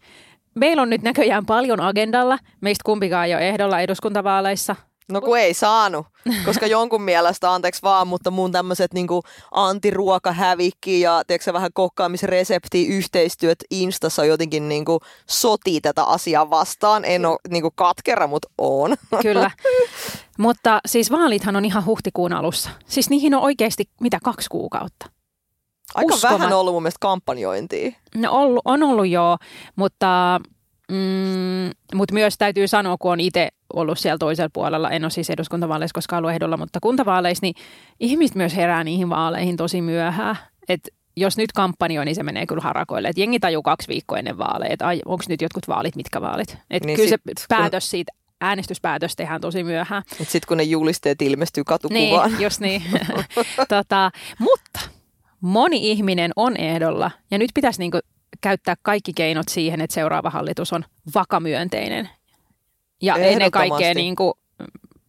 meillä 0.54 0.82
on 0.82 0.90
nyt 0.90 1.02
näköjään 1.02 1.46
paljon 1.46 1.80
agendalla. 1.80 2.38
Meistä 2.60 2.82
kumpikaan 2.84 3.28
ole 3.28 3.48
ehdolla 3.48 3.80
eduskuntavaaleissa. 3.80 4.76
No 5.08 5.20
kun 5.20 5.38
ei 5.38 5.54
saanut, 5.54 6.06
koska 6.44 6.66
jonkun 6.76 7.02
mielestä, 7.02 7.52
anteeksi 7.52 7.82
vaan, 7.82 8.08
mutta 8.08 8.30
mun 8.30 8.52
tämmöiset 8.52 8.92
niinku 8.94 9.22
antiruokahävikki 9.52 11.00
ja 11.00 11.22
tiedätkö, 11.26 11.52
vähän 11.52 11.70
kokkaamisresepti 11.74 12.86
yhteistyöt 12.86 13.58
Instassa 13.70 14.24
jotenkin 14.24 14.68
niinku 14.68 15.00
sotii 15.28 15.80
tätä 15.80 16.04
asiaa 16.04 16.50
vastaan. 16.50 17.04
En 17.04 17.26
ole 17.26 17.38
niinku 17.48 17.70
katkera, 17.74 18.26
mutta 18.26 18.48
on. 18.58 18.94
Kyllä. 19.22 19.50
Mutta 20.38 20.80
siis 20.86 21.10
vaalithan 21.10 21.56
on 21.56 21.64
ihan 21.64 21.86
huhtikuun 21.86 22.32
alussa. 22.32 22.70
Siis 22.86 23.10
niihin 23.10 23.34
on 23.34 23.42
oikeasti 23.42 23.84
mitä 24.00 24.18
kaksi 24.24 24.48
kuukautta. 24.50 25.06
Aika 25.94 26.14
Uskomat- 26.14 26.32
vähän 26.32 26.52
ollut 26.52 26.74
mun 26.74 26.82
mielestä 26.82 26.98
kampanjointia. 27.00 27.92
No 28.14 28.32
ollut, 28.32 28.62
on 28.64 28.82
ollut 28.82 29.08
joo, 29.08 29.38
mutta, 29.76 30.40
mm, 30.92 31.70
mutta 31.94 32.14
myös 32.14 32.38
täytyy 32.38 32.68
sanoa, 32.68 32.96
kun 32.96 33.12
on 33.12 33.20
itse 33.20 33.48
ollut 33.72 33.98
siellä 33.98 34.18
toisella 34.18 34.50
puolella, 34.52 34.90
en 34.90 35.04
ole 35.04 35.10
siis 35.10 35.30
eduskuntavaaleissa 35.30 35.94
koskaan 35.94 36.18
ollut 36.18 36.34
ehdolla, 36.34 36.56
mutta 36.56 36.78
kuntavaaleissa, 36.82 37.46
niin 37.46 37.54
ihmiset 38.00 38.36
myös 38.36 38.56
herää 38.56 38.84
niihin 38.84 39.08
vaaleihin 39.08 39.56
tosi 39.56 39.80
myöhään. 39.80 40.36
Et 40.68 40.80
jos 41.16 41.36
nyt 41.36 41.52
kampanjoi, 41.52 42.04
niin 42.04 42.14
se 42.14 42.22
menee 42.22 42.46
kyllä 42.46 42.62
harakoille. 42.62 43.08
Et 43.08 43.18
jengi 43.18 43.40
tajuu 43.40 43.62
kaksi 43.62 43.88
viikkoa 43.88 44.18
ennen 44.18 44.38
vaaleja, 44.38 44.72
että 44.72 44.86
onko 44.86 45.24
nyt 45.28 45.42
jotkut 45.42 45.68
vaalit, 45.68 45.96
mitkä 45.96 46.20
vaalit. 46.20 46.58
Et 46.70 46.84
Niin 46.84 46.96
kyllä 46.96 47.08
sit, 47.08 47.20
se 47.38 47.46
päätös 47.48 47.90
siitä, 47.90 48.12
äänestyspäätös 48.40 49.16
tehdään 49.16 49.40
tosi 49.40 49.64
myöhään. 49.64 50.02
Sitten 50.16 50.40
kun 50.48 50.56
ne 50.56 50.62
julisteet 50.62 51.22
ilmestyy 51.22 51.64
katukuvaan. 51.64 52.30
Niin, 52.30 52.42
just 52.42 52.60
niin. 52.60 52.82
tota, 53.68 54.10
mutta 54.38 54.80
moni 55.40 55.90
ihminen 55.90 56.30
on 56.36 56.56
ehdolla 56.56 57.10
ja 57.30 57.38
nyt 57.38 57.50
pitäisi 57.54 57.78
niinku 57.78 57.98
käyttää 58.42 58.74
kaikki 58.82 59.12
keinot 59.12 59.48
siihen, 59.48 59.80
että 59.80 59.94
seuraava 59.94 60.30
hallitus 60.30 60.72
on 60.72 60.84
vakamyönteinen. 61.14 62.10
Ja 63.02 63.16
ennen 63.16 63.50
kaikkea 63.50 63.94
niinku 63.94 64.38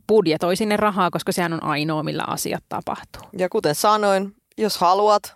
budjetoi 0.08 0.56
sinne 0.56 0.78
rahaa, 0.78 1.12
koska 1.12 1.32
sehän 1.32 1.54
on 1.54 1.64
ainoa, 1.64 2.04
millä 2.04 2.24
asiat 2.28 2.64
tapahtuu. 2.70 3.22
Ja 3.38 3.50
kuten 3.50 3.76
sanoin, 3.76 4.36
jos 4.58 4.78
haluat 4.78 5.36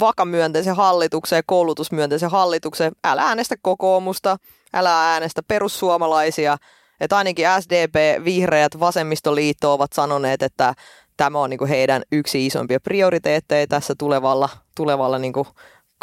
vakamyönteisen 0.00 0.76
hallituksen 0.76 1.36
ja 1.36 1.42
koulutusmyönteisen 1.46 2.30
hallituksen, 2.30 2.92
älä 3.04 3.22
äänestä 3.22 3.54
kokoomusta, 3.62 4.36
älä 4.74 5.12
äänestä 5.12 5.42
perussuomalaisia. 5.48 6.56
Että 7.00 7.16
ainakin 7.16 7.46
SDP, 7.60 8.24
Vihreät, 8.24 8.80
Vasemmistoliitto 8.80 9.72
ovat 9.72 9.92
sanoneet, 9.92 10.42
että 10.42 10.74
tämä 11.16 11.38
on 11.38 11.50
niinku 11.50 11.66
heidän 11.66 12.02
yksi 12.12 12.46
isompia 12.46 12.80
prioriteetteja 12.80 13.66
tässä 13.66 13.94
tulevalla, 13.98 14.48
tulevalla 14.76 15.18
niinku 15.18 15.46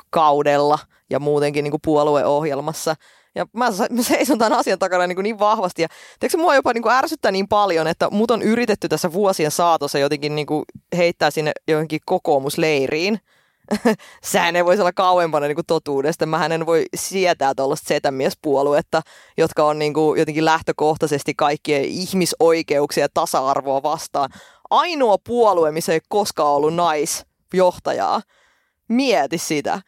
kaudella 0.09 0.79
ja 1.09 1.19
muutenkin 1.19 1.63
niinku 1.63 1.79
puolueohjelmassa. 1.79 2.95
Ja 3.35 3.45
mä, 3.53 3.65
mä 3.89 4.03
seison 4.03 4.37
tämän 4.37 4.59
asian 4.59 4.79
takana 4.79 5.07
niin, 5.07 5.23
niin 5.23 5.39
vahvasti. 5.39 5.81
Ja 5.81 5.87
tiedätkö, 6.19 6.37
mua 6.37 6.55
jopa 6.55 6.73
niin 6.73 6.81
kuin 6.81 6.93
ärsyttää 6.93 7.31
niin 7.31 7.47
paljon, 7.47 7.87
että 7.87 8.09
mut 8.09 8.31
on 8.31 8.41
yritetty 8.41 8.89
tässä 8.89 9.13
vuosien 9.13 9.51
saatossa 9.51 9.99
jotenkin 9.99 10.35
niin 10.35 10.47
kuin 10.47 10.63
heittää 10.97 11.31
sinne 11.31 11.51
johonkin 11.67 11.99
kokoomusleiriin. 12.05 13.19
Sehän 14.23 14.55
ei 14.55 14.65
voisi 14.65 14.81
olla 14.81 14.93
kauempana 14.93 15.47
niin 15.47 15.55
kuin 15.55 15.65
totuudesta. 15.65 16.25
Mähän 16.25 16.51
en 16.51 16.65
voi 16.65 16.85
sietää 16.95 17.55
tuollaista 17.55 17.87
setämiespuoluetta, 17.87 19.01
jotka 19.37 19.65
on 19.65 19.79
niin 19.79 19.93
kuin 19.93 20.19
jotenkin 20.19 20.45
lähtökohtaisesti 20.45 21.33
kaikkien 21.33 21.83
ihmisoikeuksia 21.83 23.03
ja 23.03 23.09
tasa-arvoa 23.13 23.83
vastaan. 23.83 24.29
Ainoa 24.69 25.17
puolue, 25.27 25.71
missä 25.71 25.93
ei 25.93 25.99
koskaan 26.09 26.49
ollut 26.49 26.73
naisjohtajaa. 26.73 28.21
Mieti 28.87 29.37
sitä. 29.37 29.81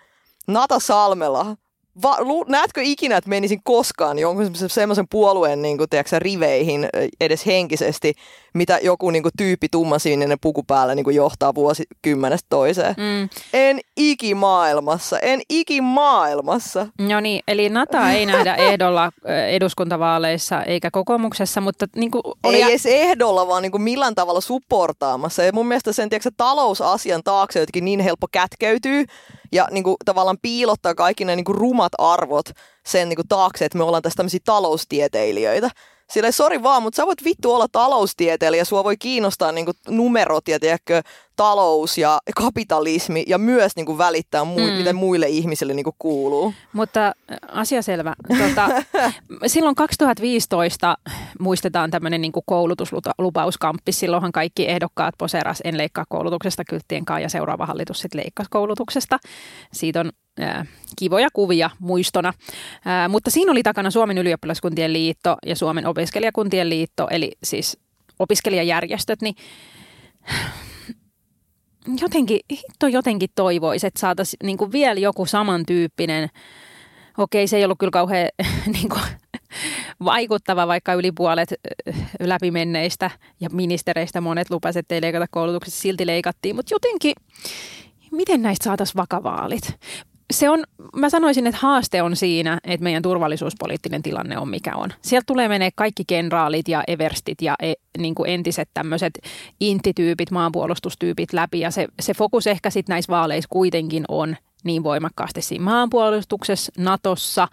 Nata 0.47 0.79
Salmela, 0.79 1.55
Va, 2.01 2.17
lu, 2.19 2.45
näetkö 2.47 2.81
ikinä, 2.83 3.17
että 3.17 3.29
menisin 3.29 3.59
koskaan 3.63 4.19
jonkun 4.19 4.51
semmoisen 4.67 5.07
puolueen 5.11 5.61
niin 5.61 5.77
kuin, 5.77 5.89
tiedätkö, 5.89 6.19
riveihin 6.19 6.89
edes 7.19 7.45
henkisesti, 7.45 8.13
mitä 8.53 8.79
joku 8.83 9.09
niin 9.09 9.23
kuin, 9.23 9.31
tyyppi 9.37 9.67
tummasininen 9.71 10.37
puku 10.41 10.63
päällä 10.63 10.95
niin 10.95 11.03
kuin, 11.03 11.15
johtaa 11.15 11.55
vuosikymmenestä 11.55 12.45
toiseen? 12.49 12.95
Mm. 12.97 13.29
En 13.53 13.79
ikimaailmassa, 13.97 15.19
en 15.19 15.41
ikimaailmassa. 15.49 16.87
No 16.99 17.19
niin, 17.19 17.41
eli 17.47 17.69
Nata 17.69 18.11
ei 18.11 18.25
nähdä 18.25 18.55
ehdolla 18.55 19.11
eduskuntavaaleissa 19.49 20.63
eikä 20.63 20.91
kokoomuksessa, 20.91 21.61
mutta 21.61 21.85
niin 21.95 22.11
kuin 22.11 22.21
oli... 22.43 22.55
Ei 22.55 22.63
edes 22.63 22.85
ehdolla, 22.85 23.47
vaan 23.47 23.61
niin 23.61 23.71
kuin 23.71 23.81
millään 23.81 24.15
tavalla 24.15 24.41
supportaamassa. 24.41 25.43
Ja 25.43 25.53
mun 25.53 25.67
mielestä 25.67 25.93
sen 25.93 26.09
tiedätkö, 26.09 26.31
talousasian 26.37 27.23
taakse 27.23 27.59
jotenkin 27.59 27.85
niin 27.85 27.99
helppo 27.99 28.27
kätkeytyy 28.31 29.05
ja 29.55 29.67
niin 29.71 29.83
kuin, 29.83 29.95
tavallaan 30.05 30.37
piilottaa 30.41 30.95
kaikki 30.95 31.25
ne 31.25 31.35
niin 31.35 31.45
kuin, 31.45 31.57
rumat 31.57 31.91
arvot 31.97 32.49
sen 32.85 33.09
niin 33.09 33.15
kuin, 33.15 33.27
taakse, 33.27 33.65
että 33.65 33.77
me 33.77 33.83
ollaan 33.83 34.03
tässä 34.03 34.17
tämmöisiä 34.17 34.39
taloustieteilijöitä. 34.45 35.69
Sillä 36.09 36.31
sori 36.31 36.63
vaan, 36.63 36.83
mutta 36.83 36.97
sä 36.97 37.05
voit 37.05 37.23
vittu 37.23 37.53
olla 37.53 37.67
taloustieteilijä, 37.71 38.65
sua 38.65 38.83
voi 38.83 38.97
kiinnostaa 38.97 39.51
niinku 39.51 39.71
numerot 39.89 40.47
ja 40.47 40.59
tiedätkö, 40.59 41.01
talous 41.35 41.97
ja 41.97 42.19
kapitalismi 42.35 43.23
ja 43.27 43.37
myös 43.37 43.75
niinku 43.75 43.97
välittää, 43.97 44.43
muu, 44.43 44.59
mm. 44.59 44.73
Miten 44.73 44.95
muille 44.95 45.27
ihmisille 45.27 45.73
niinku 45.73 45.95
kuuluu. 45.99 46.53
Mutta 46.73 47.07
ä, 47.07 47.13
asia 47.47 47.81
selvä. 47.81 48.15
Tota, 48.27 48.69
silloin 49.47 49.75
2015 49.75 50.97
muistetaan 51.39 51.91
tämmöinen 51.91 52.21
niin 52.21 52.31
koulutuslupauskamppi. 52.45 53.91
Silloinhan 53.91 54.31
kaikki 54.31 54.69
ehdokkaat 54.69 55.15
poseras 55.17 55.61
en 55.63 55.77
leikkaa 55.77 56.05
koulutuksesta 56.09 56.63
kylttien 56.65 57.05
kanssa 57.05 57.21
ja 57.21 57.29
seuraava 57.29 57.65
hallitus 57.65 57.99
sitten 57.99 58.21
leikkasi 58.21 58.49
koulutuksesta. 58.49 59.19
Siitä 59.73 59.99
on 59.99 60.11
kivoja 60.99 61.27
kuvia 61.33 61.69
muistona. 61.79 62.33
Mutta 63.09 63.31
siinä 63.31 63.51
oli 63.51 63.63
takana 63.63 63.91
Suomen 63.91 64.17
ylioppilaskuntien 64.17 64.93
liitto 64.93 65.37
ja 65.45 65.55
Suomen 65.55 65.85
opiskelijakuntien 65.87 66.69
liitto, 66.69 67.07
eli 67.11 67.31
siis 67.43 67.77
opiskelijajärjestöt, 68.19 69.21
niin 69.21 69.35
jotenkin, 72.01 72.39
hitto 72.51 72.87
jotenkin 72.87 73.29
toivoisi, 73.35 73.87
että 73.87 73.99
saataisiin 73.99 74.37
niin 74.43 74.57
kuin 74.57 74.71
vielä 74.71 74.99
joku 74.99 75.25
samantyyppinen, 75.25 76.29
okei 77.17 77.47
se 77.47 77.57
ei 77.57 77.65
ollut 77.65 77.79
kyllä 77.79 77.91
kauhean 77.91 78.29
niin 78.73 78.89
kuin, 78.89 79.01
vaikuttava, 80.05 80.67
vaikka 80.67 80.93
yli 80.93 81.11
puolet 81.11 81.53
läpimenneistä 82.19 83.11
ja 83.39 83.49
ministereistä 83.49 84.21
monet 84.21 84.49
lupasivat, 84.49 84.83
että 84.83 84.95
ei 84.95 85.01
leikata 85.01 85.25
koulutuksessa, 85.31 85.81
silti 85.81 86.07
leikattiin, 86.07 86.55
mutta 86.55 86.73
jotenkin, 86.73 87.13
miten 88.11 88.41
näistä 88.41 88.63
saataisiin 88.63 88.97
vakavaalit? 88.97 89.79
Se 90.33 90.49
on, 90.49 90.63
mä 90.95 91.09
sanoisin, 91.09 91.47
että 91.47 91.59
haaste 91.61 92.01
on 92.01 92.15
siinä, 92.15 92.59
että 92.63 92.83
meidän 92.83 93.01
turvallisuuspoliittinen 93.01 94.03
tilanne 94.03 94.37
on 94.37 94.49
mikä 94.49 94.75
on. 94.75 94.89
Sieltä 95.01 95.25
tulee 95.25 95.47
menee 95.47 95.69
kaikki 95.75 96.03
kenraalit 96.07 96.67
ja 96.67 96.83
everstit 96.87 97.41
ja 97.41 97.55
e, 97.61 97.73
niin 97.97 98.15
kuin 98.15 98.29
entiset 98.29 98.69
tämmöiset 98.73 99.19
intityypit, 99.59 100.31
maanpuolustustyypit 100.31 101.33
läpi 101.33 101.59
ja 101.59 101.71
se, 101.71 101.87
se 101.99 102.13
fokus 102.13 102.47
ehkä 102.47 102.69
sitten 102.69 102.93
näissä 102.93 103.11
vaaleissa 103.11 103.47
kuitenkin 103.49 104.05
on 104.07 104.35
niin 104.63 104.83
voimakkaasti 104.83 105.41
siinä 105.41 105.63
maanpuolustuksessa, 105.63 106.71
Natossa, 106.77 107.47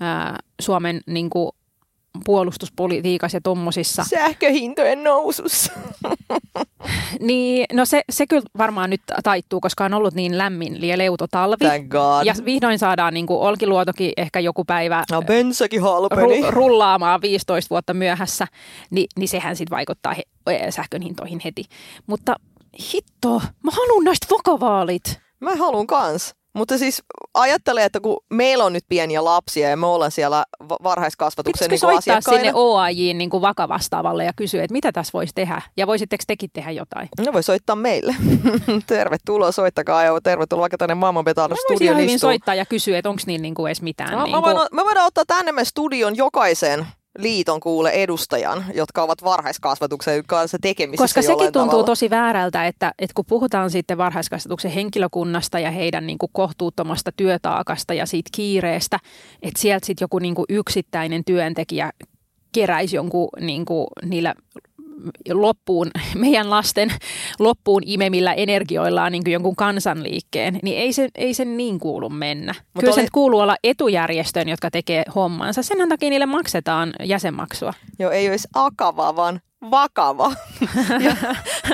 ää, 0.00 0.38
Suomen 0.60 1.00
niin 1.06 1.30
kuin 1.30 1.50
puolustuspolitiikassa 2.24 3.36
ja 3.36 3.40
tommosissa. 3.40 4.04
Sähköhintojen 4.04 5.04
nousussa. 5.04 5.72
Niin, 7.20 7.66
no 7.72 7.84
se, 7.84 8.02
se 8.10 8.26
kyllä 8.26 8.42
varmaan 8.58 8.90
nyt 8.90 9.00
taittuu, 9.24 9.60
koska 9.60 9.84
on 9.84 9.94
ollut 9.94 10.14
niin 10.14 10.38
lämmin 10.38 10.80
lieleuto 10.80 11.26
talvi. 11.30 11.64
Thank 11.64 11.88
God. 11.88 12.24
Ja 12.26 12.34
vihdoin 12.44 12.78
saadaan 12.78 13.14
niin 13.14 13.26
kuin 13.26 13.40
Olkiluotokin 13.40 14.12
ehkä 14.16 14.40
joku 14.40 14.64
päivä 14.64 15.04
No 15.10 15.22
bensakin 15.22 15.82
halpeni. 15.82 16.42
ru- 16.42 16.50
rullaamaan 16.50 17.22
15 17.22 17.70
vuotta 17.70 17.94
myöhässä, 17.94 18.46
niin, 18.90 19.06
niin 19.18 19.28
sehän 19.28 19.56
sitten 19.56 19.76
vaikuttaa 19.76 20.14
he, 20.14 20.70
sähkön 20.70 21.02
hintoihin 21.02 21.40
heti. 21.44 21.64
Mutta 22.06 22.34
hitto, 22.94 23.42
mä 23.62 23.70
haluan 23.70 24.04
näistä 24.04 24.26
vokavaalit. 24.30 25.20
Mä 25.40 25.56
haluan 25.56 25.86
kans. 25.86 26.34
Mutta 26.56 26.78
siis 26.78 27.02
ajattele, 27.34 27.84
että 27.84 28.00
kun 28.00 28.16
meillä 28.30 28.64
on 28.64 28.72
nyt 28.72 28.84
pieniä 28.88 29.24
lapsia 29.24 29.70
ja 29.70 29.76
me 29.76 29.86
ollaan 29.86 30.10
siellä 30.10 30.44
va- 30.68 30.76
varhaiskasvatuksen 30.82 31.68
Pitäisikö 31.68 31.92
niin 31.92 32.02
soittaa 32.02 32.34
sinne 32.34 32.50
OAJin 32.54 33.18
niin 33.18 33.30
kuin 33.30 33.40
vakavastaavalle 33.40 34.24
ja 34.24 34.32
kysyä, 34.36 34.62
että 34.62 34.72
mitä 34.72 34.92
tässä 34.92 35.10
voisi 35.14 35.32
tehdä? 35.34 35.62
Ja 35.76 35.86
voisitteko 35.86 36.24
tekin 36.26 36.50
tehdä 36.52 36.70
jotain? 36.70 37.08
Ne 37.24 37.32
voi 37.32 37.42
soittaa 37.42 37.76
meille. 37.76 38.16
tervetuloa, 38.86 39.52
soittakaa 39.52 40.02
ja 40.02 40.20
tervetuloa 40.20 40.60
vaikka 40.60 40.78
tänne 40.78 40.94
Maailman 40.94 41.24
Mä 41.24 41.34
voisin 41.36 41.52
ihan 41.52 41.58
studion 41.76 41.96
hyvin 41.96 42.14
istuun. 42.14 42.32
soittaa 42.32 42.54
ja 42.54 42.66
kysyä, 42.66 42.98
että 42.98 43.08
onko 43.08 43.22
niillä 43.26 43.42
niin 43.42 43.54
kuin 43.54 43.68
edes 43.68 43.82
mitään. 43.82 44.12
No, 44.12 44.24
niin 44.24 44.42
kuin... 44.42 44.56
mä 44.72 44.84
voidaan 44.84 45.06
ottaa 45.06 45.24
tänne 45.26 45.52
meidän 45.52 45.66
studion 45.66 46.16
jokaisen 46.16 46.86
liiton 47.18 47.60
kuule 47.60 47.90
edustajan, 47.90 48.64
jotka 48.74 49.02
ovat 49.02 49.24
varhaiskasvatuksen 49.24 50.24
kanssa 50.26 50.58
tekemisissä 50.60 51.04
Koska 51.04 51.22
sekin 51.22 51.52
tuntuu 51.52 51.62
tavalla. 51.62 51.86
tosi 51.86 52.10
väärältä, 52.10 52.66
että, 52.66 52.92
että 52.98 53.14
kun 53.14 53.24
puhutaan 53.28 53.70
sitten 53.70 53.98
varhaiskasvatuksen 53.98 54.70
henkilökunnasta 54.70 55.58
ja 55.58 55.70
heidän 55.70 56.06
niin 56.06 56.18
kuin 56.18 56.30
kohtuuttomasta 56.32 57.12
työtaakasta 57.16 57.94
ja 57.94 58.06
siitä 58.06 58.30
kiireestä, 58.34 58.98
että 59.42 59.60
sieltä 59.60 59.86
sitten 59.86 60.04
joku 60.04 60.18
niin 60.18 60.34
kuin 60.34 60.46
yksittäinen 60.48 61.24
työntekijä 61.24 61.92
keräisi 62.52 62.96
jonkun 62.96 63.28
niin 63.40 63.64
kuin 63.64 63.86
niillä 64.04 64.34
loppuun, 65.32 65.90
meidän 66.14 66.50
lasten 66.50 66.92
loppuun 67.38 67.82
imemillä 67.86 68.32
energioillaan 68.32 69.12
niin 69.12 69.22
jonkun 69.26 69.56
kansanliikkeen, 69.56 70.58
niin 70.62 70.78
ei 70.78 70.92
se, 70.92 71.08
ei 71.14 71.34
se 71.34 71.44
niin 71.44 71.78
kuulu 71.78 72.08
mennä. 72.08 72.54
Mut 72.74 72.80
Kyllä 72.80 72.94
oli... 72.94 73.02
se 73.02 73.08
kuuluu 73.12 73.40
olla 73.40 73.56
etujärjestöön, 73.64 74.48
jotka 74.48 74.70
tekee 74.70 75.04
hommansa. 75.14 75.62
Sen 75.62 75.88
takia 75.88 76.10
niille 76.10 76.26
maksetaan 76.26 76.92
jäsenmaksua. 77.04 77.72
Joo, 77.98 78.10
ei 78.10 78.28
olisi 78.28 78.48
akava, 78.54 79.16
vaan 79.16 79.40
vakava. 79.70 80.32
ja, 81.00 81.16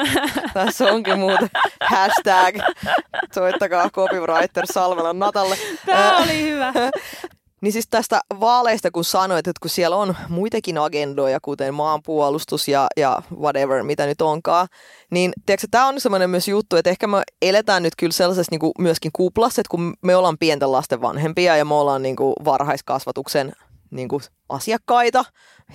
tässä 0.55 0.93
onkin 0.93 1.19
muuten 1.19 1.51
hashtag. 1.81 2.57
Soittakaa 3.35 3.91
copywriter 3.91 4.67
Salmelan 4.73 5.19
Natalle. 5.19 5.57
Tämä 5.87 6.19
oli 6.19 6.43
hyvä. 6.43 6.73
Niin 7.63 7.73
siis 7.73 7.89
tästä 7.91 8.21
vaaleista, 8.41 8.91
kun 8.91 9.05
sanoit, 9.05 9.47
että 9.47 9.61
kun 9.61 9.71
siellä 9.71 9.97
on 9.97 10.17
muitakin 10.29 10.79
agendoja, 10.79 11.39
kuten 11.43 11.75
maanpuolustus 11.75 12.69
ja, 12.69 12.87
ja 12.97 13.23
whatever, 13.41 13.83
mitä 13.83 14.07
nyt 14.07 14.23
onkaan, 14.23 14.69
niin 15.11 15.33
tiedätkö, 15.47 15.67
tämä 15.71 15.87
on 15.87 16.01
semmoinen 16.01 16.31
myös 16.31 16.49
juttu, 16.49 16.77
että 16.77 16.91
ehkä 16.91 17.07
me 17.07 17.23
eletään 17.43 17.83
nyt 17.83 17.97
kyllä 17.99 18.13
sellaisessa 18.13 18.51
niin 18.51 18.61
kuin 18.61 18.73
myöskin 18.79 19.11
kuplassa, 19.13 19.61
että 19.61 19.71
kun 19.71 19.95
me 20.03 20.17
ollaan 20.17 20.39
pienten 20.39 20.73
lasten 20.73 21.01
vanhempia 21.01 21.57
ja 21.57 21.65
me 21.65 21.75
ollaan 21.75 22.03
niin 22.03 22.17
kuin 22.17 22.35
varhaiskasvatuksen 22.45 23.53
niin 23.91 24.09
kuin 24.09 24.23
asiakkaita, 24.49 25.25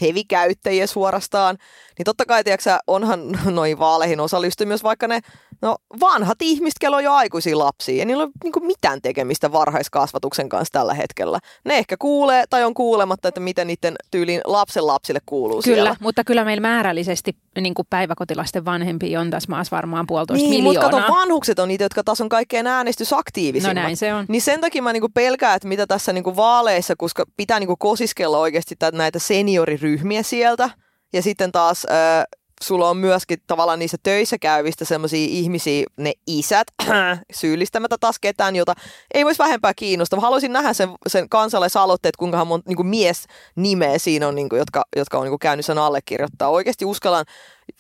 hevikäyttäjiä 0.02 0.88
suorastaan, 0.88 1.58
niin 1.98 2.04
totta 2.04 2.26
kai, 2.26 2.44
tiedätkö, 2.44 2.78
onhan 2.88 3.40
noihin 3.52 3.80
vaaleihin 3.80 4.20
osallistu 4.20 4.66
myös 4.66 4.84
vaikka 4.84 5.08
ne 5.08 5.20
no, 5.62 5.76
vanhat 6.00 6.42
ihmiset, 6.42 6.80
kello 6.80 6.98
on 6.98 7.04
jo 7.04 7.14
aikuisia 7.14 7.58
lapsia, 7.58 7.98
ja 7.98 8.06
niillä 8.06 8.24
on 8.24 8.32
niin 8.44 8.52
kuin 8.52 8.66
mitään 8.66 9.02
tekemistä 9.02 9.52
varhaiskasvatuksen 9.52 10.50
kanssa 10.50 10.72
tällä 10.72 10.94
hetkellä. 10.94 11.40
Ne 11.66 11.78
ehkä 11.78 11.96
kuulee 12.00 12.44
tai 12.50 12.64
on 12.64 12.74
kuulematta, 12.74 13.28
että 13.28 13.40
miten 13.40 13.68
niiden 13.68 13.96
tyylin 14.12 14.42
lapsen 14.46 14.88
lapsille 14.88 15.20
kuuluu 15.26 15.62
Kyllä, 15.62 15.76
siellä. 15.76 15.96
mutta 16.00 16.24
kyllä 16.24 16.46
meillä 16.46 16.62
määrällisesti 16.62 17.36
niin 17.62 17.74
kuin 17.74 17.88
päiväkotilasten 17.90 18.66
vanhempia 18.66 19.22
on 19.22 19.30
tässä 19.30 19.50
maassa 19.50 19.76
varmaan 19.76 20.08
puolitoista 20.08 20.50
niin, 20.50 20.64
miljoonaa. 20.64 20.92
mutta 20.92 21.08
kato, 21.08 21.20
vanhukset 21.20 21.60
on 21.60 21.68
niitä, 21.68 21.84
jotka 21.84 22.04
taas 22.04 22.22
on 22.22 22.30
kaikkein 22.30 22.68
äänestysaktiivisimmat. 22.68 23.76
No 23.76 23.82
näin 23.82 23.98
se 23.98 24.14
on. 24.14 24.26
Niin 24.28 24.42
sen 24.42 24.62
takia 24.62 24.82
mä 24.82 24.94
niinku 24.94 25.10
pelkään, 25.14 25.56
että 25.56 25.68
mitä 25.68 25.88
tässä 25.88 26.14
niinku 26.14 26.36
vaaleissa, 26.36 26.94
koska 26.98 27.24
pitää 27.38 27.60
niinku 27.60 27.76
kosiskella 27.78 28.38
oikeasti 28.38 28.76
näitä 28.94 29.20
senioriryhmiä 29.20 29.87
sieltä, 30.22 30.70
ja 31.14 31.22
sitten 31.22 31.52
taas 31.52 31.86
äh, 31.86 32.24
sulla 32.64 32.90
on 32.90 32.98
myöskin 32.98 33.38
tavallaan 33.48 33.80
niissä 33.80 33.98
töissä 34.04 34.38
käyvistä 34.38 34.86
sellaisia 34.86 35.28
ihmisiä, 35.30 35.86
ne 35.98 36.14
isät, 36.28 36.68
syyllistämättä 37.34 37.98
taas 38.00 38.20
ketään, 38.20 38.56
jota 38.56 38.74
ei 39.14 39.26
voisi 39.26 39.40
vähempää 39.40 39.74
kiinnostaa. 39.74 40.20
Haluaisin 40.20 40.54
nähdä 40.54 40.74
sen, 40.74 40.90
sen 41.08 41.30
kansalaisaloitteet, 41.30 42.16
kuinka 42.16 42.46
mon 42.46 42.62
niin 42.68 42.76
kuin 42.76 42.88
mies 42.88 43.26
nimeä 43.56 43.98
siinä 43.98 44.28
on, 44.28 44.36
niin 44.36 44.50
kuin, 44.50 44.58
jotka, 44.58 44.84
jotka 44.96 45.18
on 45.18 45.24
niin 45.24 45.32
kuin 45.32 45.40
käynyt 45.40 45.66
sen 45.66 45.78
allekirjoittaa. 45.78 46.50
Oikeasti 46.50 46.86
uskallan, 46.86 47.26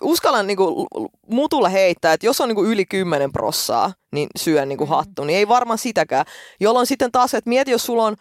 uskallan 0.01 0.47
niin 0.47 0.57
kuin, 0.57 0.87
mutulla 1.31 1.69
heittää, 1.69 2.13
että 2.13 2.25
jos 2.25 2.41
on 2.41 2.49
niin 2.49 2.55
kuin 2.55 2.69
yli 2.69 2.85
10 2.85 3.31
prossaa, 3.31 3.93
niin 4.11 4.27
syön 4.37 4.69
niin 4.69 4.77
kuin 4.77 4.89
hattu, 4.89 5.23
niin 5.23 5.37
ei 5.37 5.47
varmaan 5.47 5.77
sitäkään. 5.77 6.25
Jolloin 6.59 6.87
sitten 6.87 7.11
taas, 7.11 7.33
että 7.33 7.49
mieti, 7.49 7.71
jos 7.71 7.85
sulla 7.85 8.03
on 8.05 8.15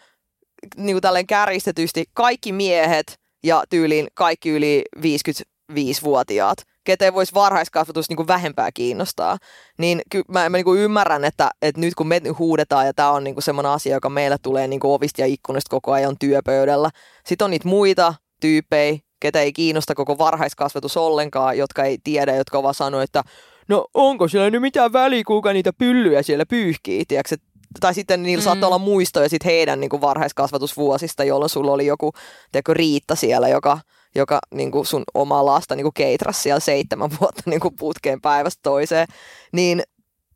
niin 0.77 0.93
kuin 0.93 1.01
tälleen 1.01 1.27
kärjistetysti 1.27 2.05
kaikki 2.13 2.51
miehet 2.51 3.19
ja 3.47 3.63
tyyliin 3.69 4.07
kaikki 4.13 4.49
yli 4.49 4.81
50 5.01 5.51
viisivuotiaat, 5.75 6.57
ketä 6.83 7.05
ei 7.05 7.13
voisi 7.13 7.33
varhaiskasvatus 7.33 8.09
niin 8.09 8.17
kuin 8.17 8.27
vähempää 8.27 8.71
kiinnostaa. 8.73 9.37
Niin 9.77 10.01
mä, 10.27 10.49
mä 10.49 10.57
niin 10.57 10.65
kuin 10.65 10.79
ymmärrän, 10.79 11.25
että, 11.25 11.49
että 11.61 11.81
nyt 11.81 11.95
kun 11.95 12.07
me 12.07 12.21
huudetaan 12.39 12.85
ja 12.85 12.93
tämä 12.93 13.11
on 13.11 13.23
niin 13.23 13.35
kuin 13.35 13.43
semmoinen 13.43 13.71
asia, 13.71 13.93
joka 13.93 14.09
meillä 14.09 14.37
tulee 14.41 14.67
niin 14.67 14.79
kuin 14.79 14.91
ovista 14.91 15.21
ja 15.21 15.27
ikkunasta 15.27 15.69
koko 15.69 15.91
ajan 15.91 16.15
työpöydällä. 16.19 16.89
Sitten 17.25 17.45
on 17.45 17.51
niitä 17.51 17.67
muita 17.67 18.13
tyyppejä, 18.41 18.97
ketä 19.19 19.41
ei 19.41 19.53
kiinnosta 19.53 19.95
koko 19.95 20.17
varhaiskasvatus 20.17 20.97
ollenkaan, 20.97 21.57
jotka 21.57 21.83
ei 21.83 21.97
tiedä, 22.03 22.35
jotka 22.35 22.63
vaan 22.63 22.73
sanoo, 22.73 23.01
että 23.01 23.23
no 23.67 23.87
onko 23.93 24.27
siellä 24.27 24.49
nyt 24.49 24.61
mitään 24.61 24.93
väliä, 24.93 25.23
kuinka 25.27 25.53
niitä 25.53 25.73
pyllyjä 25.73 26.23
siellä 26.23 26.45
pyyhkii, 26.45 27.05
tiedätkö, 27.07 27.35
tai 27.79 27.93
sitten 27.93 28.23
niillä 28.23 28.41
mm. 28.41 28.43
saattaa 28.43 28.67
olla 28.67 28.79
muistoja 28.79 29.29
sit 29.29 29.45
heidän 29.45 29.79
niin 29.79 29.89
kuin 29.89 30.01
varhaiskasvatusvuosista, 30.01 31.23
jolloin 31.23 31.49
sulla 31.49 31.71
oli 31.71 31.85
joku 31.85 32.11
tiedätkö, 32.51 32.73
Riitta 32.73 33.15
siellä, 33.15 33.47
joka 33.47 33.79
joka 34.15 34.39
niin 34.53 34.71
kuin 34.71 34.85
sun 34.85 35.03
omaa 35.13 35.45
lasta 35.45 35.75
niin 35.75 35.83
kuin 35.83 35.93
keitras 35.93 36.43
siellä 36.43 36.59
seitsemän 36.59 37.09
vuotta 37.21 37.43
niin 37.45 37.59
kuin 37.59 37.75
putkeen 37.75 38.21
päivästä 38.21 38.59
toiseen, 38.63 39.07
niin 39.51 39.83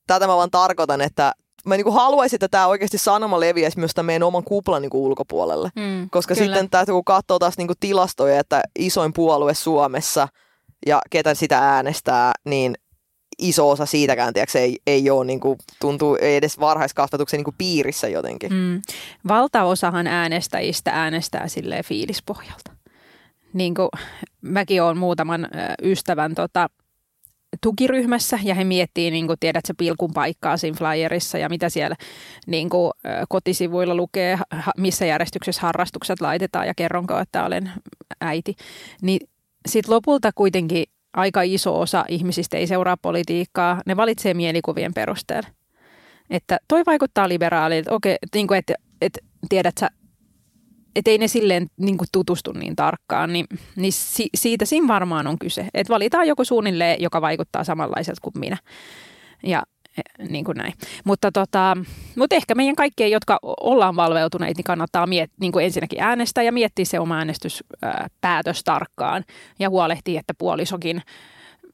tätä 0.07 0.27
mä 0.27 0.35
vaan 0.35 0.51
tarkoitan, 0.51 1.01
että 1.01 1.33
mä 1.65 1.77
niin 1.77 1.83
kuin 1.83 1.95
haluaisin, 1.95 2.37
että 2.37 2.47
tämä 2.47 2.67
oikeasti 2.67 2.97
sanoma 2.97 3.39
leviäisi 3.39 3.79
myös 3.79 3.93
tämän 3.93 4.05
meidän 4.05 4.23
oman 4.23 4.43
kuplan 4.43 4.81
niin 4.81 4.89
kuin 4.89 5.01
ulkopuolelle. 5.01 5.69
Mm, 5.75 6.09
Koska 6.09 6.35
kyllä. 6.35 6.45
sitten 6.45 6.69
tämä, 6.69 6.85
kun 6.85 7.05
katsoo 7.05 7.39
taas 7.39 7.57
niin 7.57 7.67
kuin 7.67 7.77
tilastoja, 7.79 8.39
että 8.39 8.61
isoin 8.79 9.13
puolue 9.13 9.53
Suomessa 9.53 10.27
ja 10.85 11.01
ketä 11.09 11.33
sitä 11.33 11.59
äänestää, 11.59 12.31
niin 12.45 12.75
iso 13.41 13.69
osa 13.69 13.85
siitäkään, 13.85 14.33
tiiäks, 14.33 14.55
ei, 14.55 14.77
ei 14.87 15.09
ole, 15.09 15.25
niin 15.25 15.39
kuin, 15.39 15.59
tuntuu 15.79 16.17
ei 16.21 16.35
edes 16.35 16.59
varhaiskasvatuksen 16.59 17.37
niin 17.37 17.45
kuin 17.45 17.55
piirissä 17.57 18.07
jotenkin. 18.07 18.53
Mm. 18.53 18.81
Valtaosahan 19.27 20.07
äänestäjistä 20.07 20.91
äänestää 20.93 21.47
silleen 21.47 21.83
fiilispohjalta 21.83 22.71
niin 23.53 23.73
kuin 23.73 23.89
mäkin 24.41 24.83
olen 24.83 24.97
muutaman 24.97 25.47
ystävän 25.83 26.35
tota, 26.35 26.69
tukiryhmässä 27.61 28.39
ja 28.43 28.55
he 28.55 28.63
miettii, 28.63 29.11
niin 29.11 29.27
kuin 29.27 29.39
tiedät 29.39 29.65
se 29.65 29.73
pilkun 29.73 30.11
paikkaa 30.13 30.57
siinä 30.57 30.77
flyerissa 30.77 31.37
ja 31.37 31.49
mitä 31.49 31.69
siellä 31.69 31.95
niin 32.47 32.69
kuin, 32.69 32.91
kotisivuilla 33.29 33.95
lukee, 33.95 34.39
missä 34.77 35.05
järjestyksessä 35.05 35.61
harrastukset 35.61 36.21
laitetaan 36.21 36.67
ja 36.67 36.73
kerronko, 36.73 37.19
että 37.19 37.45
olen 37.45 37.71
äiti. 38.21 38.55
Niin 39.01 39.27
sitten 39.67 39.95
lopulta 39.95 40.31
kuitenkin 40.35 40.83
aika 41.13 41.41
iso 41.41 41.79
osa 41.79 42.05
ihmisistä 42.09 42.57
ei 42.57 42.67
seuraa 42.67 42.97
politiikkaa, 42.97 43.81
ne 43.85 43.97
valitsee 43.97 44.33
mielikuvien 44.33 44.93
perusteella. 44.93 45.49
Että 46.29 46.59
toi 46.67 46.83
vaikuttaa 46.85 47.29
liberaalilta, 47.29 47.93
okei, 47.93 48.17
niin 48.33 48.47
kuin, 48.47 48.57
että, 48.57 48.73
että 49.01 49.19
tiedät 49.49 49.77
sä, 49.79 49.89
et 50.95 51.07
ei 51.07 51.17
ne 51.17 51.27
silleen 51.27 51.67
niin 51.77 51.97
kuin 51.97 52.07
tutustu 52.11 52.51
niin 52.51 52.75
tarkkaan, 52.75 53.33
niin, 53.33 53.45
niin 53.75 53.93
si, 53.93 54.29
siitä 54.35 54.65
siinä 54.65 54.87
varmaan 54.87 55.27
on 55.27 55.39
kyse. 55.39 55.67
Että 55.73 55.93
valitaan 55.93 56.27
joku 56.27 56.45
suunnilleen, 56.45 57.01
joka 57.01 57.21
vaikuttaa 57.21 57.63
samanlaiselta 57.63 58.21
kuin 58.21 58.39
minä. 58.39 58.57
Ja 59.43 59.63
niin 60.29 60.45
kuin 60.45 60.57
näin. 60.57 60.73
Mutta, 61.03 61.31
tota, 61.31 61.77
mutta 62.15 62.35
ehkä 62.35 62.55
meidän 62.55 62.75
kaikkien, 62.75 63.11
jotka 63.11 63.39
ollaan 63.43 63.95
valveutuneita, 63.95 64.57
niin 64.57 64.63
kannattaa 64.63 65.07
miet, 65.07 65.31
niin 65.39 65.51
kuin 65.51 65.65
ensinnäkin 65.65 66.01
äänestää 66.01 66.43
ja 66.43 66.51
miettiä 66.51 66.85
se 66.85 66.99
oma 66.99 67.17
äänestyspäätös 67.17 68.63
tarkkaan 68.63 69.23
ja 69.59 69.69
huolehtia, 69.69 70.19
että 70.19 70.33
puolisokin 70.37 71.01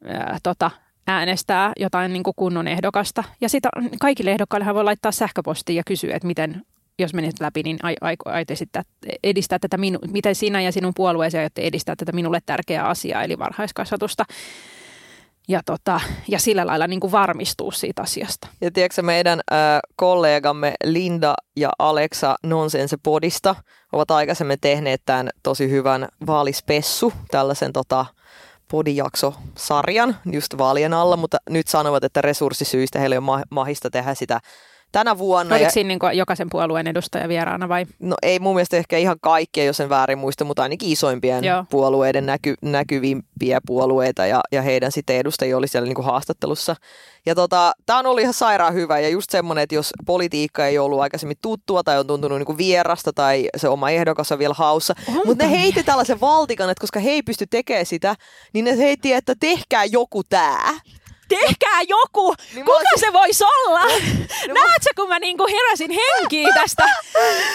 ää, 0.06 0.38
tota, 0.44 0.72
äänestää 1.08 1.72
jotain 1.80 2.14
niin 2.14 2.24
kuin 2.24 2.34
kunnon 2.36 2.68
ehdokasta. 2.68 3.24
Ja 3.42 3.50
sitä 3.50 3.70
kaikille 4.00 4.32
ehdokkaille 4.32 4.74
voi 4.74 4.84
laittaa 4.84 5.12
sähköpostia 5.12 5.76
ja 5.76 5.84
kysyä, 5.86 6.16
että 6.16 6.28
miten 6.28 6.62
jos 7.00 7.14
menit 7.14 7.40
läpi, 7.40 7.64
niin 7.64 7.80
aiot 8.26 8.52
esittää, 8.52 8.84
edistää 9.24 9.60
tätä, 9.60 9.78
minu, 9.78 10.00
miten 10.12 10.36
sinä 10.36 10.62
ja 10.62 10.72
sinun 10.72 10.94
puolueesi 10.96 11.38
aiotte 11.38 11.62
edistää 11.62 11.96
tätä 11.96 12.12
minulle 12.12 12.40
tärkeää 12.46 12.88
asiaa, 12.88 13.24
eli 13.24 13.40
varhaiskasvatusta. 13.40 14.26
Ja, 15.48 15.62
tota, 15.66 16.02
ja 16.28 16.40
sillä 16.40 16.68
lailla 16.68 16.88
niin 16.88 17.00
kuin 17.00 17.12
varmistuu 17.12 17.72
siitä 17.72 18.02
asiasta. 18.02 18.48
Ja 18.62 18.72
tiedätkö 18.72 19.02
meidän 19.02 19.40
äh, 19.52 19.58
kollegamme 19.96 20.74
Linda 20.84 21.36
ja 21.56 21.70
Alexa 21.80 22.36
Nonsense 22.44 22.98
Podista 23.04 23.56
ovat 23.92 24.12
aikaisemmin 24.12 24.60
tehneet 24.62 25.02
tämän 25.06 25.30
tosi 25.44 25.70
hyvän 25.70 26.08
vaalispessu, 26.28 27.14
tällaisen 27.32 27.74
tota, 27.74 28.06
podijakso-sarjan 28.72 30.18
just 30.32 30.58
vaalien 30.58 30.94
alla, 30.94 31.18
mutta 31.18 31.38
nyt 31.50 31.68
sanovat, 31.68 32.04
että 32.04 32.22
resurssisyistä 32.22 33.00
heillä 33.00 33.14
ei 33.14 33.18
ole 33.18 33.44
mahista 33.50 33.90
tehdä 33.90 34.14
sitä 34.14 34.40
tänä 34.92 35.18
vuonna. 35.18 35.56
Oliko 35.56 35.66
ja... 35.66 35.72
siinä 35.72 35.88
niin 35.88 36.18
jokaisen 36.18 36.48
puolueen 36.52 36.88
edustaja 36.88 37.28
vieraana 37.28 37.70
vai? 37.70 37.86
No 38.00 38.16
ei 38.22 38.40
mun 38.40 38.56
mielestä 38.56 38.78
ehkä 38.78 38.98
ihan 38.98 39.18
kaikkia, 39.22 39.64
jos 39.64 39.80
en 39.80 39.90
väärin 39.90 40.18
muista, 40.18 40.46
mutta 40.46 40.64
ainakin 40.64 40.90
isoimpien 40.90 41.44
Joo. 41.44 41.66
puolueiden 41.70 42.26
näky, 42.26 42.56
näkyvimpiä 42.62 43.60
puolueita 43.66 44.26
ja, 44.26 44.42
ja 44.52 44.62
heidän 44.62 44.92
sitten 44.92 45.16
edustajia 45.16 45.58
oli 45.58 45.68
siellä 45.68 45.88
niin 45.88 46.06
haastattelussa. 46.06 46.76
Ja 47.26 47.36
tota, 47.36 47.72
tämä 47.86 48.00
on 48.00 48.06
ollut 48.06 48.22
ihan 48.22 48.34
sairaan 48.34 48.74
hyvä 48.74 49.00
ja 49.00 49.10
just 49.10 49.30
semmoinen, 49.30 49.64
että 49.64 49.76
jos 49.76 49.94
politiikka 50.06 50.66
ei 50.66 50.80
ollut 50.80 51.00
aikaisemmin 51.00 51.38
tuttua 51.42 51.84
tai 51.84 52.00
on 52.00 52.08
tuntunut 52.08 52.38
niin 52.40 52.58
vierasta 52.58 53.14
tai 53.14 53.50
se 53.58 53.70
oma 53.70 53.90
ehdokas 53.90 54.32
on 54.32 54.40
vielä 54.40 54.56
haussa, 54.58 54.94
mutta 55.26 55.44
ne 55.44 55.52
heitti 55.52 55.84
tällaisen 55.84 56.22
valtikan, 56.22 56.70
että 56.70 56.82
koska 56.82 57.00
he 57.00 57.10
ei 57.10 57.24
pysty 57.24 57.46
tekemään 57.50 57.86
sitä, 57.86 58.16
niin 58.54 58.66
ne 58.66 58.78
heitti, 58.78 59.14
että 59.14 59.34
tehkää 59.40 59.86
joku 59.86 60.24
tää. 60.24 60.72
Tehkää 61.28 61.82
joku, 61.88 62.36
Niin 62.54 62.66
kuka 62.66 62.78
olisin- 62.78 63.00
se 63.00 63.14
voisi 63.14 63.44
olla? 63.44 63.80
mä- 63.82 64.54
Näetkö, 64.68 64.90
kun 64.96 65.10
mä 65.10 65.20
niinku 65.20 65.48
heräsin 65.48 65.92
henkiin 65.92 66.50
tästä, 66.54 66.84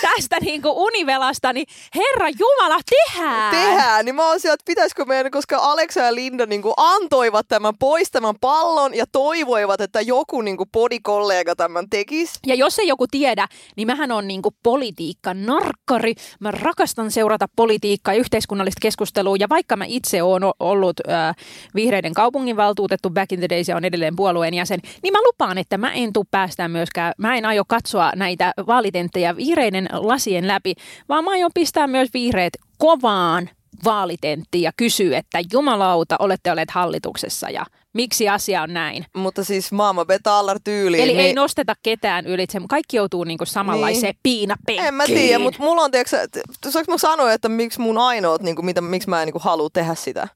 tästä 0.01 0.37
niinku 0.41 0.85
univelasta, 0.85 1.53
niin 1.53 1.67
Herra 1.95 2.29
Jumala, 2.29 2.81
tehdään! 2.91 3.51
tehdään, 3.51 4.05
niin 4.05 4.15
mä 4.15 4.27
oon 4.29 4.41
sieltä, 4.41 4.55
että 4.55 4.65
pitäisikö 4.67 5.05
meidän, 5.05 5.31
koska 5.33 5.57
Aleksa 5.59 6.01
ja 6.01 6.15
Linda 6.15 6.47
niin 6.47 6.63
kuin 6.63 6.75
antoivat 6.77 7.49
tämän 7.49 7.79
pois 7.79 8.11
tämän 8.11 8.35
pallon 8.41 8.95
ja 8.95 9.05
toivoivat, 9.13 9.81
että 9.81 10.01
joku 10.01 10.41
niin 10.41 10.57
kuin 10.57 10.69
podikollega 10.73 11.57
tämän 11.57 11.91
tekisi. 11.91 12.33
Ja 12.47 12.55
jos 12.55 12.79
ei 12.79 12.89
joku 12.89 13.07
tiedä, 13.11 13.49
niin 13.77 13.87
mähän 13.87 14.13
on 14.13 14.29
niinku 14.29 14.55
politiikka 14.63 15.35
narkkari. 15.35 16.15
Mä 16.41 16.51
rakastan 16.51 17.11
seurata 17.11 17.47
politiikkaa 17.57 18.15
ja 18.15 18.21
yhteiskunnallista 18.21 18.79
keskustelua. 18.83 19.37
Ja 19.41 19.49
vaikka 19.49 19.77
mä 19.77 19.85
itse 19.89 20.23
oon 20.23 20.43
ollut 20.61 20.97
äh, 21.09 21.35
vihreiden 21.75 22.15
kaupunginvaltuutettu 22.15 23.11
back 23.11 23.33
in 23.33 23.39
the 23.39 23.49
days 23.63 23.69
ja 23.69 23.77
on 23.77 23.85
edelleen 23.85 24.17
puolueen 24.17 24.55
jäsen, 24.55 24.81
niin 25.03 25.13
mä 25.13 25.19
lupaan, 25.23 25.59
että 25.59 25.79
mä 25.79 25.93
en 25.93 26.13
tuu 26.13 26.25
päästään 26.31 26.71
myöskään, 26.71 27.13
mä 27.19 27.37
en 27.37 27.47
aio 27.47 27.63
katsoa 27.69 28.13
näitä 28.17 28.53
vaalitenttejä 28.67 29.37
vihreiden 29.37 29.89
lasien 29.93 30.49
läpi, 30.49 30.75
vaan 31.09 31.25
mä 31.25 31.31
aion 31.31 31.51
pistää 31.55 31.87
myös 31.87 32.09
vihreät 32.15 32.53
kovaan 32.79 33.51
vaalitenttiin 33.85 34.63
ja 34.63 34.73
kysyä, 34.77 35.19
että 35.19 35.39
jumalauta, 35.53 36.17
olette 36.19 36.53
olleet 36.53 36.71
hallituksessa 36.71 37.51
ja 37.51 37.67
miksi 37.93 38.29
asia 38.29 38.63
on 38.63 38.75
näin. 38.75 39.07
Mutta 39.17 39.45
siis 39.45 39.73
maailma 39.73 40.05
betalar 40.05 40.61
tyyliin. 40.65 41.03
Eli 41.03 41.13
niin... 41.13 41.27
ei 41.27 41.35
nosteta 41.35 41.75
ketään 41.83 42.27
ylitse. 42.27 42.61
Kaikki 42.69 42.97
joutuu 42.97 43.25
niinku 43.25 43.45
samanlaiseen 43.45 44.13
niin. 44.13 44.21
piinapenkkiin. 44.23 44.89
En 44.89 44.95
mä 44.95 45.07
tiedä, 45.07 45.39
mutta 45.39 45.63
mulla 45.63 45.83
on, 45.83 45.91
tiedätkö, 45.91 46.29
saanko 46.69 46.93
mä 46.93 46.99
sanoa, 46.99 47.33
että 47.33 47.49
miksi 47.49 47.81
mun 47.81 47.99
ainoat, 47.99 48.43
niin 48.43 48.57
kuin, 48.57 48.67
mitä, 48.67 48.81
miksi 48.81 49.09
mä 49.09 49.23
en 49.23 49.27
niin 49.27 49.33
kuin, 49.33 49.43
halua 49.43 49.69
tehdä 49.73 49.95
sitä? 49.95 50.29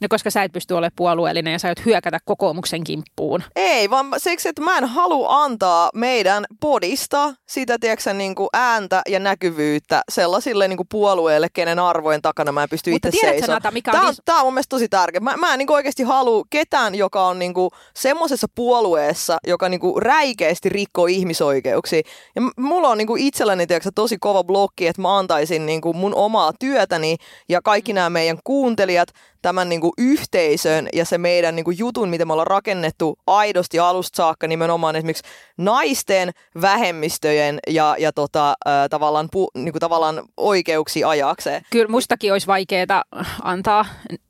No 0.00 0.06
koska 0.10 0.30
sä 0.30 0.42
et 0.42 0.52
pysty 0.52 0.74
olemaan 0.74 0.92
puolueellinen 0.96 1.52
ja 1.52 1.58
sä 1.58 1.68
aiot 1.68 1.84
hyökätä 1.86 2.18
kokoomuksen 2.24 2.84
kimppuun. 2.84 3.42
Ei, 3.56 3.90
vaan 3.90 4.06
siksi, 4.18 4.48
että 4.48 4.62
mä 4.62 4.78
en 4.78 4.84
halua 4.84 5.44
antaa 5.44 5.90
meidän 5.94 6.44
podista 6.60 7.34
sitä, 7.46 7.76
tiedätkö, 7.80 8.12
niin 8.12 8.34
kuin 8.34 8.48
ääntä 8.52 9.02
ja 9.08 9.18
näkyvyyttä 9.18 10.02
sellaisille 10.10 10.68
niin 10.68 10.76
kuin 10.76 10.86
puolueille, 10.90 11.48
kenen 11.52 11.78
arvojen 11.78 12.22
takana 12.22 12.52
mä 12.52 12.62
en 12.62 12.68
pysty 12.68 12.90
Mutta 12.90 13.08
itse 13.08 13.20
seisomaan. 13.20 13.56
Nata, 13.56 13.70
mikä 13.70 13.90
on 13.90 13.92
Tämä 13.92 14.06
on, 14.06 14.12
is- 14.12 14.22
tää 14.24 14.36
on 14.36 14.44
mun 14.44 14.54
mielestä 14.54 14.70
tosi 14.70 14.88
tärkeä. 14.88 15.20
Mä, 15.20 15.36
mä 15.36 15.52
en 15.52 15.58
niin 15.58 15.66
kuin 15.66 15.74
oikeasti 15.74 16.02
halua 16.02 16.44
ketään, 16.50 16.94
joka 16.94 17.26
on 17.26 17.38
niin 17.38 17.54
kuin 17.54 17.70
semmoisessa 17.96 18.46
puolueessa, 18.54 19.38
joka 19.46 19.68
niin 19.68 19.80
kuin 19.80 20.02
räikeästi 20.02 20.68
rikkoo 20.68 21.06
ihmisoikeuksia. 21.06 22.02
Ja 22.36 22.42
mulla 22.56 22.88
on 22.88 22.98
niin 22.98 23.06
kuin 23.06 23.22
itselläni 23.22 23.66
tiedätkö, 23.66 23.90
tosi 23.94 24.16
kova 24.20 24.44
blokki, 24.44 24.86
että 24.86 25.02
mä 25.02 25.18
antaisin 25.18 25.66
niin 25.66 25.80
kuin 25.80 25.96
mun 25.96 26.14
omaa 26.14 26.52
työtäni 26.60 27.16
ja 27.48 27.62
kaikki 27.62 27.92
nämä 27.92 28.10
meidän 28.10 28.38
kuuntelijat 28.44 29.08
tämän 29.42 29.68
niin 29.68 29.80
kuin 29.80 29.92
yhteisön 29.98 30.88
ja 30.92 31.04
se 31.04 31.18
meidän 31.18 31.56
niin 31.56 31.64
kuin 31.64 31.78
jutun, 31.78 32.08
mitä 32.08 32.24
me 32.24 32.32
ollaan 32.32 32.46
rakennettu 32.46 33.18
aidosti 33.26 33.78
alusta 33.78 34.16
saakka 34.16 34.46
nimenomaan 34.46 34.96
esimerkiksi 34.96 35.24
naisten, 35.58 36.30
vähemmistöjen 36.60 37.58
ja, 37.68 37.96
ja 37.98 38.12
tota, 38.12 38.50
äh, 38.50 38.88
tavallaan, 38.90 39.28
pu, 39.32 39.50
niin 39.54 39.72
kuin 39.72 39.80
tavallaan 39.80 40.22
oikeuksia 40.36 41.08
ajakseen. 41.08 41.62
Kyllä 41.70 41.88
mustakin 41.88 42.32
olisi 42.32 42.46
vaikeaa 42.46 43.04
antaa 43.42 43.86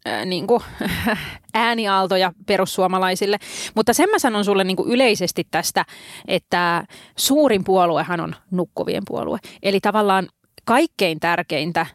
äh, 0.09 0.27
niinku, 0.27 0.63
ääniaaltoja 1.55 2.33
perussuomalaisille. 2.47 3.39
Mutta 3.75 3.93
sen 3.93 4.11
mä 4.11 4.19
sanon 4.19 4.45
sulle 4.45 4.65
niinku 4.65 4.87
yleisesti 4.87 5.47
tästä, 5.51 5.85
että 6.29 6.85
suurin 7.17 7.65
puoluehan 7.65 8.21
on 8.21 8.35
nukkuvien 8.51 9.03
puolue. 9.09 9.39
Eli 9.63 9.81
tavallaan 9.81 10.29
kaikkein 10.65 11.21
tärkeintä 11.21 11.87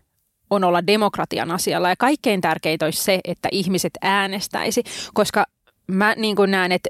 on 0.50 0.64
olla 0.64 0.88
demokratian 0.88 1.52
asialla. 1.52 1.90
Ja 1.90 1.96
kaikkein 1.96 2.42
tärkeintä 2.42 2.86
olisi 2.86 3.04
se, 3.04 3.20
että 3.24 3.50
ihmiset 3.52 3.94
äänestäisi, 4.02 4.84
koska 5.14 5.46
mä 5.88 6.14
niin 6.18 6.36
kuin 6.36 6.52
näen, 6.52 6.72
että 6.72 6.90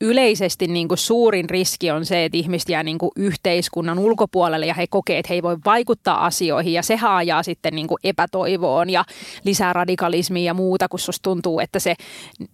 yleisesti 0.00 0.66
niin 0.66 0.88
kuin 0.88 0.98
suurin 0.98 1.50
riski 1.50 1.90
on 1.90 2.04
se, 2.04 2.24
että 2.24 2.38
ihmiset 2.38 2.68
jää 2.68 2.82
niin 2.82 2.98
kuin 2.98 3.10
yhteiskunnan 3.16 3.98
ulkopuolelle 3.98 4.66
ja 4.66 4.74
he 4.74 4.86
kokee, 4.86 5.18
että 5.18 5.28
he 5.28 5.34
ei 5.34 5.42
voi 5.42 5.56
vaikuttaa 5.64 6.26
asioihin 6.26 6.72
ja 6.72 6.82
se 6.82 6.96
haajaa 6.96 7.42
sitten 7.42 7.74
niin 7.74 7.86
kuin 7.86 7.98
epätoivoon 8.04 8.90
ja 8.90 9.04
lisää 9.44 9.72
radikalismia 9.72 10.44
ja 10.44 10.54
muuta, 10.54 10.88
kun 10.88 10.98
susta 10.98 11.22
tuntuu, 11.22 11.60
että 11.60 11.78
se, 11.78 11.94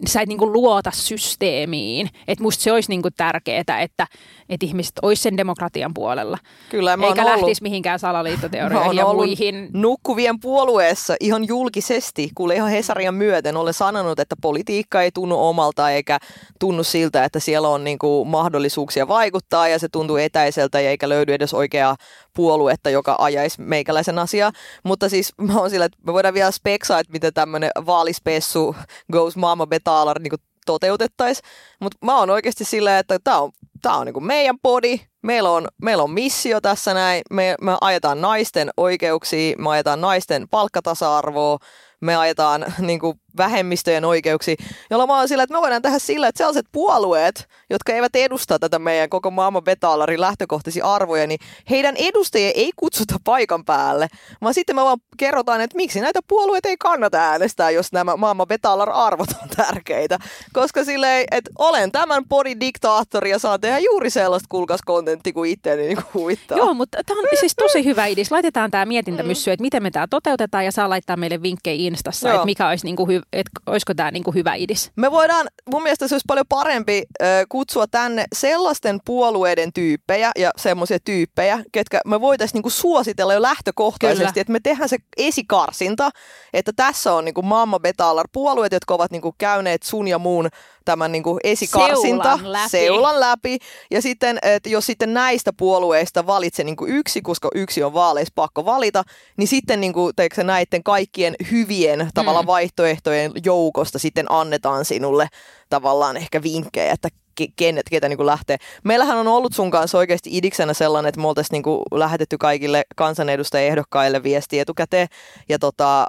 sä 0.07 0.21
et 0.21 0.27
niin 0.27 0.37
kuin 0.37 0.53
luota 0.53 0.91
systeemiin. 0.93 2.09
Että 2.27 2.43
musta 2.43 2.63
se 2.63 2.71
olisi 2.71 2.89
niin 2.89 3.01
kuin 3.01 3.13
tärkeää, 3.17 3.59
että, 3.59 4.07
että 4.49 4.65
ihmiset 4.65 4.93
olisi 5.01 5.21
sen 5.23 5.37
demokratian 5.37 5.93
puolella. 5.93 6.37
Kyllä, 6.69 6.97
mä 6.97 7.05
Eikä 7.07 7.21
ollut- 7.23 7.39
lähtisi 7.39 7.63
mihinkään 7.63 7.99
salaliittoteorioihin 7.99 8.97
ja 8.97 9.05
muihin. 9.13 9.69
nukkuvien 9.73 10.39
puolueessa 10.39 11.15
ihan 11.19 11.47
julkisesti, 11.47 12.29
kuule 12.35 12.55
ihan 12.55 12.69
Hesaria 12.71 13.11
myöten, 13.11 13.57
olen 13.57 13.73
sanonut, 13.73 14.19
että 14.19 14.35
politiikka 14.41 15.01
ei 15.01 15.11
tunnu 15.11 15.47
omalta 15.47 15.91
eikä 15.91 16.19
tunnu 16.59 16.83
siltä, 16.83 17.23
että 17.27 17.39
siellä 17.39 17.69
on 17.69 17.83
niinku 17.83 18.25
mahdollisuuksia 18.25 19.07
vaikuttaa 19.07 19.67
ja 19.67 19.79
se 19.79 19.89
tuntuu 19.89 20.17
etäiseltä 20.17 20.81
ja 20.81 20.89
eikä 20.89 21.09
löydy 21.09 21.33
edes 21.33 21.53
oikeaa 21.53 21.95
puoluetta, 22.33 22.89
joka 22.89 23.15
ajaisi 23.19 23.61
meikäläisen 23.61 24.19
asiaa. 24.19 24.51
Mutta 24.83 25.09
siis 25.09 25.33
mä 25.37 25.59
oon 25.59 25.69
sillä, 25.69 25.85
että 25.85 25.97
me 26.07 26.13
voidaan 26.13 26.33
vielä 26.33 26.51
speksaa, 26.51 26.99
että 26.99 27.13
miten 27.13 27.33
tämmöinen 27.33 27.71
vaalispessu 27.85 28.75
goes 29.11 29.35
mama 29.35 29.67
betalar 29.67 30.19
niinku 30.19 30.37
toteutettaisiin. 30.65 31.49
Mutta 31.79 31.97
mä 32.05 32.17
oon 32.17 32.29
oikeasti 32.29 32.65
sillä, 32.65 32.99
että 32.99 33.19
tämä 33.23 33.39
on, 33.39 33.51
tää 33.81 33.93
on 33.93 34.05
niinku 34.05 34.19
meidän 34.19 34.59
podi, 34.63 34.99
meillä 35.21 35.49
on, 35.49 35.67
meillä 35.81 36.03
on 36.03 36.11
missio 36.11 36.61
tässä 36.61 36.93
näin, 36.93 37.21
me, 37.31 37.55
me 37.61 37.77
ajetaan 37.81 38.21
naisten 38.21 38.69
oikeuksia, 38.77 39.55
me 39.57 39.69
ajetaan 39.69 40.01
naisten 40.01 40.47
palkkatasa-arvoa, 40.49 41.57
me 42.01 42.15
ajetaan 42.15 42.73
niin 42.79 42.99
kuin, 42.99 43.19
vähemmistöjen 43.37 44.05
oikeuksia, 44.05 44.55
jolla 44.89 45.07
mä 45.07 45.17
oon 45.17 45.27
sillä, 45.27 45.43
että 45.43 45.55
me 45.55 45.61
voidaan 45.61 45.81
tehdä 45.81 45.99
sillä, 45.99 46.27
että 46.27 46.37
sellaiset 46.37 46.65
puolueet, 46.71 47.47
jotka 47.69 47.93
eivät 47.93 48.15
edusta 48.15 48.59
tätä 48.59 48.79
meidän 48.79 49.09
koko 49.09 49.31
maailman 49.31 49.63
betaalarin 49.63 50.21
lähtökohtaisia 50.21 50.85
arvoja, 50.85 51.27
niin 51.27 51.39
heidän 51.69 51.95
edustajia 51.97 52.51
ei 52.55 52.71
kutsuta 52.75 53.15
paikan 53.23 53.65
päälle, 53.65 54.07
vaan 54.41 54.53
sitten 54.53 54.75
me 54.75 54.83
vaan 54.83 54.97
kerrotaan, 55.17 55.61
että 55.61 55.77
miksi 55.77 55.99
näitä 55.99 56.19
puolueita 56.27 56.69
ei 56.69 56.77
kannata 56.77 57.17
äänestää, 57.17 57.71
jos 57.71 57.91
nämä 57.91 58.15
maailman 58.17 58.47
betaalar 58.47 58.89
arvot 58.89 59.29
on 59.43 59.49
tärkeitä. 59.55 60.19
Koska 60.53 60.83
silleen, 60.83 61.25
että 61.31 61.51
olen 61.57 61.91
tämän 61.91 62.23
podin 62.29 62.59
diktaattori 62.59 63.29
ja 63.29 63.39
saan 63.39 63.61
tehdä 63.61 63.79
juuri 63.79 64.09
sellaista 64.09 64.47
kulkas 64.49 64.79
kontenttia 64.85 65.33
kuin 65.33 65.51
itseäni 65.51 65.81
niin 65.81 65.95
kuin 65.95 66.05
huvittaa. 66.13 66.57
Joo, 66.57 66.73
mutta 66.73 66.97
tämä 67.05 67.21
on 67.21 67.27
siis 67.39 67.55
tosi 67.55 67.85
hyvä 67.85 68.05
idis. 68.05 68.31
Laitetaan 68.31 68.71
tämä 68.71 68.85
mietintämyssy, 68.85 69.51
että 69.51 69.61
miten 69.61 69.83
me 69.83 69.91
tämä 69.91 70.07
toteutetaan 70.09 70.65
ja 70.65 70.71
saa 70.71 70.89
laittaa 70.89 71.17
meille 71.17 71.41
vinkkejä 71.41 71.87
Instassa, 71.87 72.27
Joo. 72.27 72.35
että 72.35 72.45
mikä 72.45 72.67
olisi 72.67 72.85
niinku 72.85 73.05
hy- 73.05 73.26
että 73.33 73.51
olisiko 73.65 73.93
tämä 73.93 74.11
niinku 74.11 74.31
hyvä 74.31 74.53
idis. 74.53 74.91
Me 74.95 75.11
voidaan, 75.11 75.47
mun 75.71 75.83
mielestä 75.83 76.07
se 76.07 76.15
olisi 76.15 76.25
paljon 76.27 76.45
parempi 76.49 77.03
ö, 77.21 77.25
kutsua 77.49 77.87
tänne 77.87 78.25
sellaisten 78.35 78.99
puolueiden 79.05 79.73
tyyppejä 79.73 80.31
ja 80.37 80.51
semmoisia 80.57 80.97
tyyppejä, 81.05 81.63
ketkä 81.71 82.01
me 82.05 82.21
voitaisiin 82.21 82.57
niinku 82.57 82.69
suositella 82.69 83.33
jo 83.33 83.41
lähtökohtaisesti, 83.41 84.33
Kyllä. 84.33 84.41
että 84.41 84.53
me 84.53 84.59
tehdään 84.59 84.89
se 84.89 84.97
esikarsinta, 85.17 86.09
että 86.53 86.71
tässä 86.75 87.13
on 87.13 87.25
niinku 87.25 87.41
Mamma 87.41 87.79
Betalar 87.79 88.27
puolueet, 88.31 88.71
jotka 88.73 88.93
ovat 88.93 89.11
niinku 89.11 89.35
käyneet 89.37 89.83
sun 89.83 90.07
ja 90.07 90.19
muun 90.19 90.49
tämän 90.87 91.11
niinku 91.11 91.39
esikarsinta 91.43 92.23
Seulan 92.37 92.51
läpi. 92.53 92.69
seulan 92.69 93.19
läpi. 93.19 93.57
Ja 93.91 94.01
sitten, 94.01 94.39
että 94.41 94.69
jos 94.69 94.85
sitten 94.85 95.13
näistä 95.13 95.53
puolueista 95.57 96.27
valitse 96.27 96.63
niinku 96.63 96.85
yksi, 96.85 97.21
koska 97.21 97.49
yksi 97.55 97.83
on 97.83 97.93
vaaleissa 97.93 98.31
pakko 98.35 98.65
valita, 98.65 99.03
niin 99.37 99.47
sitten 99.47 99.81
niinku, 99.81 100.11
teikö, 100.15 100.43
näiden 100.43 100.83
kaikkien 100.83 101.35
hyvien 101.51 102.09
tavallaan 102.13 102.45
Mm. 102.45 102.47
vaihtoehtojen 102.47 103.31
joukosta 103.45 103.99
sitten 103.99 104.25
annetaan 104.31 104.85
sinulle 104.85 105.27
tavallaan 105.69 106.17
ehkä 106.17 106.43
vinkkejä, 106.43 106.91
että 106.91 107.09
ke- 107.41 107.53
kenet, 107.55 107.85
ketä 107.91 108.09
niin 108.09 108.25
lähtee. 108.25 108.57
Meillähän 108.83 109.17
on 109.17 109.27
ollut 109.27 109.53
sun 109.53 109.71
kanssa 109.71 109.97
oikeasti 109.97 110.29
idiksenä 110.37 110.73
sellainen, 110.73 111.09
että 111.09 111.21
me 111.21 111.27
oltaisiin 111.27 111.63
niin 111.63 111.79
lähetetty 111.99 112.37
kaikille 112.37 112.83
kansanedustajaehdokkaille 112.95 114.23
viesti 114.23 114.59
etukäteen 114.59 115.07
ja 115.49 115.59
tota, 115.59 116.07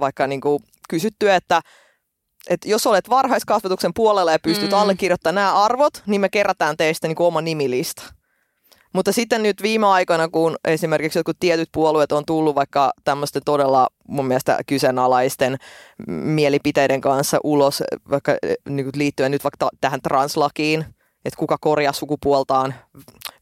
vaikka 0.00 0.26
niin 0.26 0.40
kuin 0.40 0.62
kysytty, 0.88 1.30
että 1.30 1.60
että 2.48 2.68
jos 2.68 2.86
olet 2.86 3.10
varhaiskasvatuksen 3.10 3.94
puolella 3.94 4.32
ja 4.32 4.38
pystyt 4.42 4.70
Mm. 4.70 4.78
allekirjoittamaan 4.78 5.34
nämä 5.34 5.64
arvot, 5.64 6.02
niin 6.06 6.20
me 6.20 6.28
kerätään 6.28 6.76
teistä 6.76 7.08
niin 7.08 7.16
kuin 7.16 7.26
oma 7.26 7.40
nimilista. 7.40 8.02
Mutta 8.92 9.12
sitten 9.12 9.42
nyt 9.42 9.62
viime 9.62 9.86
aikoina, 9.86 10.28
kun 10.28 10.56
esimerkiksi 10.64 11.18
jotkut 11.18 11.36
tietyt 11.40 11.68
puolueet 11.72 12.12
on 12.12 12.24
tullut 12.26 12.54
vaikka 12.54 12.92
tämmöisten 13.04 13.42
todella 13.44 13.88
mun 14.08 14.26
mielestä 14.26 14.58
kyseenalaisten 14.66 15.56
mielipiteiden 16.08 17.00
kanssa 17.00 17.38
ulos, 17.44 17.82
vaikka 18.10 18.36
niin 18.68 18.90
liittyen 18.94 19.30
nyt 19.30 19.44
vaikka 19.44 19.68
tähän 19.80 20.00
translakiin, 20.02 20.84
että 21.24 21.38
kuka 21.38 21.56
korjaa 21.60 21.92
sukupuoltaan 21.92 22.74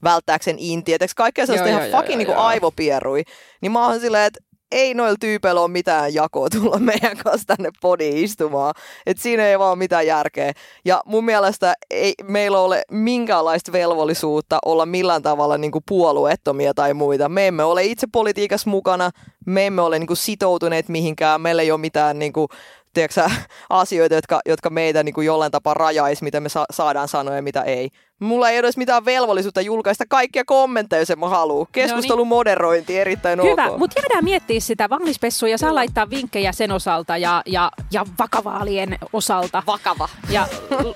välttääkseen 0.05 0.59
intiä, 0.59 0.99
kaikkea 1.17 1.47
sellaista 1.47 1.69
Joo, 1.69 1.79
ihan 1.79 1.91
joo, 1.91 1.99
fucking 1.99 2.13
joo, 2.13 2.19
niin 2.19 2.27
kuin 2.27 2.35
joo. 2.37 2.45
aivopierui, 2.45 3.23
niin 3.61 3.73
mä 3.73 3.87
oon 3.87 4.01
silleen, 4.01 4.27
että 4.27 4.41
ei 4.73 4.95
noilla 4.95 5.17
tyypeillä 5.21 5.61
ole 5.61 5.71
mitään 5.71 6.15
jakoa 6.15 6.49
tulla 6.51 6.79
meidän 6.93 7.17
kanssa 7.17 7.57
tänne 7.57 7.71
podiin 7.83 8.17
istumaan. 8.17 8.75
Et 9.07 9.19
siinä 9.19 9.47
ei 9.47 9.59
vaan 9.59 9.79
mitään 9.79 10.07
järkeä. 10.07 10.53
Ja 10.85 11.03
mun 11.07 11.25
mielestä 11.25 11.75
ei 11.91 12.15
meillä 12.25 12.59
ole 12.59 12.83
minkäänlaista 12.91 13.73
velvollisuutta 13.73 14.59
olla 14.65 14.87
millään 14.87 15.23
tavalla 15.23 15.59
niin 15.59 15.73
kuin 15.73 15.85
puolueettomia 15.89 16.75
tai 16.75 16.95
muita. 16.95 17.29
Me 17.29 17.47
emme 17.47 17.65
ole 17.65 17.85
itse 17.85 18.07
politiikassa 18.13 18.71
mukana, 18.71 19.11
me 19.47 19.67
emme 19.67 19.83
ole 19.83 19.99
niin 19.99 20.07
kuin 20.07 20.17
sitoutuneet 20.17 20.89
mihinkään, 20.89 21.41
meillä 21.41 21.63
ei 21.63 21.71
ole 21.71 21.81
mitään 21.81 22.19
niin 22.19 22.33
kuin 22.33 22.49
tiedätkö, 22.97 23.31
asioita, 23.71 24.15
jotka, 24.15 24.41
jotka 24.47 24.71
meitä 24.71 25.03
niin 25.03 25.15
kuin 25.15 25.27
jollain 25.27 25.53
tapaa 25.53 25.75
rajaisi, 25.75 26.25
mitä 26.25 26.41
me 26.41 26.49
sa- 26.49 26.65
saadaan 26.71 27.09
sanoa 27.09 27.37
ja 27.37 27.43
mitä 27.43 27.63
ei. 27.63 27.89
Mulla 28.21 28.51
ei 28.51 28.55
ole 28.55 28.59
edes 28.59 28.77
mitään 28.77 29.05
velvollisuutta 29.05 29.61
julkaista 29.61 30.05
kaikkia 30.09 30.45
kommentteja, 30.45 31.01
jos 31.01 31.11
en 31.11 31.19
mä 31.19 31.29
halua. 31.29 31.67
Keskustelun 31.73 32.19
No 32.19 32.25
niin. 32.25 32.29
moderointi 32.29 32.99
erittäin 32.99 33.43
Hyvä, 33.43 33.67
ok. 33.67 33.79
mutta 33.79 34.01
jäädään 34.01 34.25
miettiä 34.25 34.61
sitä 34.61 34.91
valmispessua 34.91 35.49
ja 35.49 35.59
saa 35.59 35.75
laittaa 35.75 36.11
vinkkejä 36.11 36.53
sen 36.53 36.73
osalta 36.73 37.17
ja, 37.17 37.43
ja, 37.47 37.71
ja 37.93 38.05
vakavaalien 38.19 38.99
osalta. 39.13 39.63
Vakava. 39.67 40.09
Ja 40.31 40.47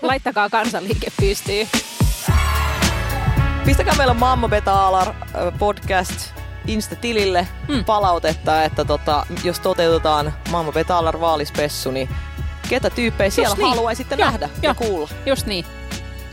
laittakaa 0.03 0.49
kansanliike 0.51 1.07
pystyyn. 1.21 1.69
Pistäkää 3.65 3.95
meillä 3.97 4.15
Mamma 4.15 4.49
Betaalar 4.49 5.09
äh, 5.09 5.59
podcast 5.59 6.40
Insta-tilille 6.67 7.49
Mm. 7.69 7.85
palautetta, 7.85 8.65
että 8.65 8.85
tota, 8.85 9.27
jos 9.45 9.61
toteutetaan 9.61 10.35
Mamma 10.51 10.73
Betaalar 10.73 11.21
vaalispessu, 11.21 11.91
niin 11.91 12.09
ketä 12.69 12.91
tyyppejä 12.91 13.31
siellä 13.31 13.55
niin. 13.57 13.69
haluaisitte 13.69 14.15
Joo, 14.15 14.27
nähdä 14.31 14.49
ja 14.63 14.69
joo. 14.69 14.75
kuulla. 14.75 15.09
Just 15.27 15.47
niin. 15.47 15.65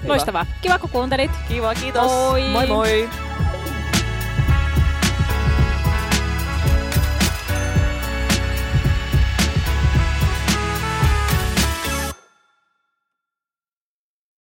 Hyvä. 0.03 0.13
Loistavaa. 0.13 0.45
Kiva 0.61 0.79
kun 0.79 0.89
kuuntelit. 0.89 1.31
Kiva, 1.47 1.75
kiitos. 1.75 2.11
Moi. 2.11 2.41
Moi 2.41 2.67
moi. 2.67 3.09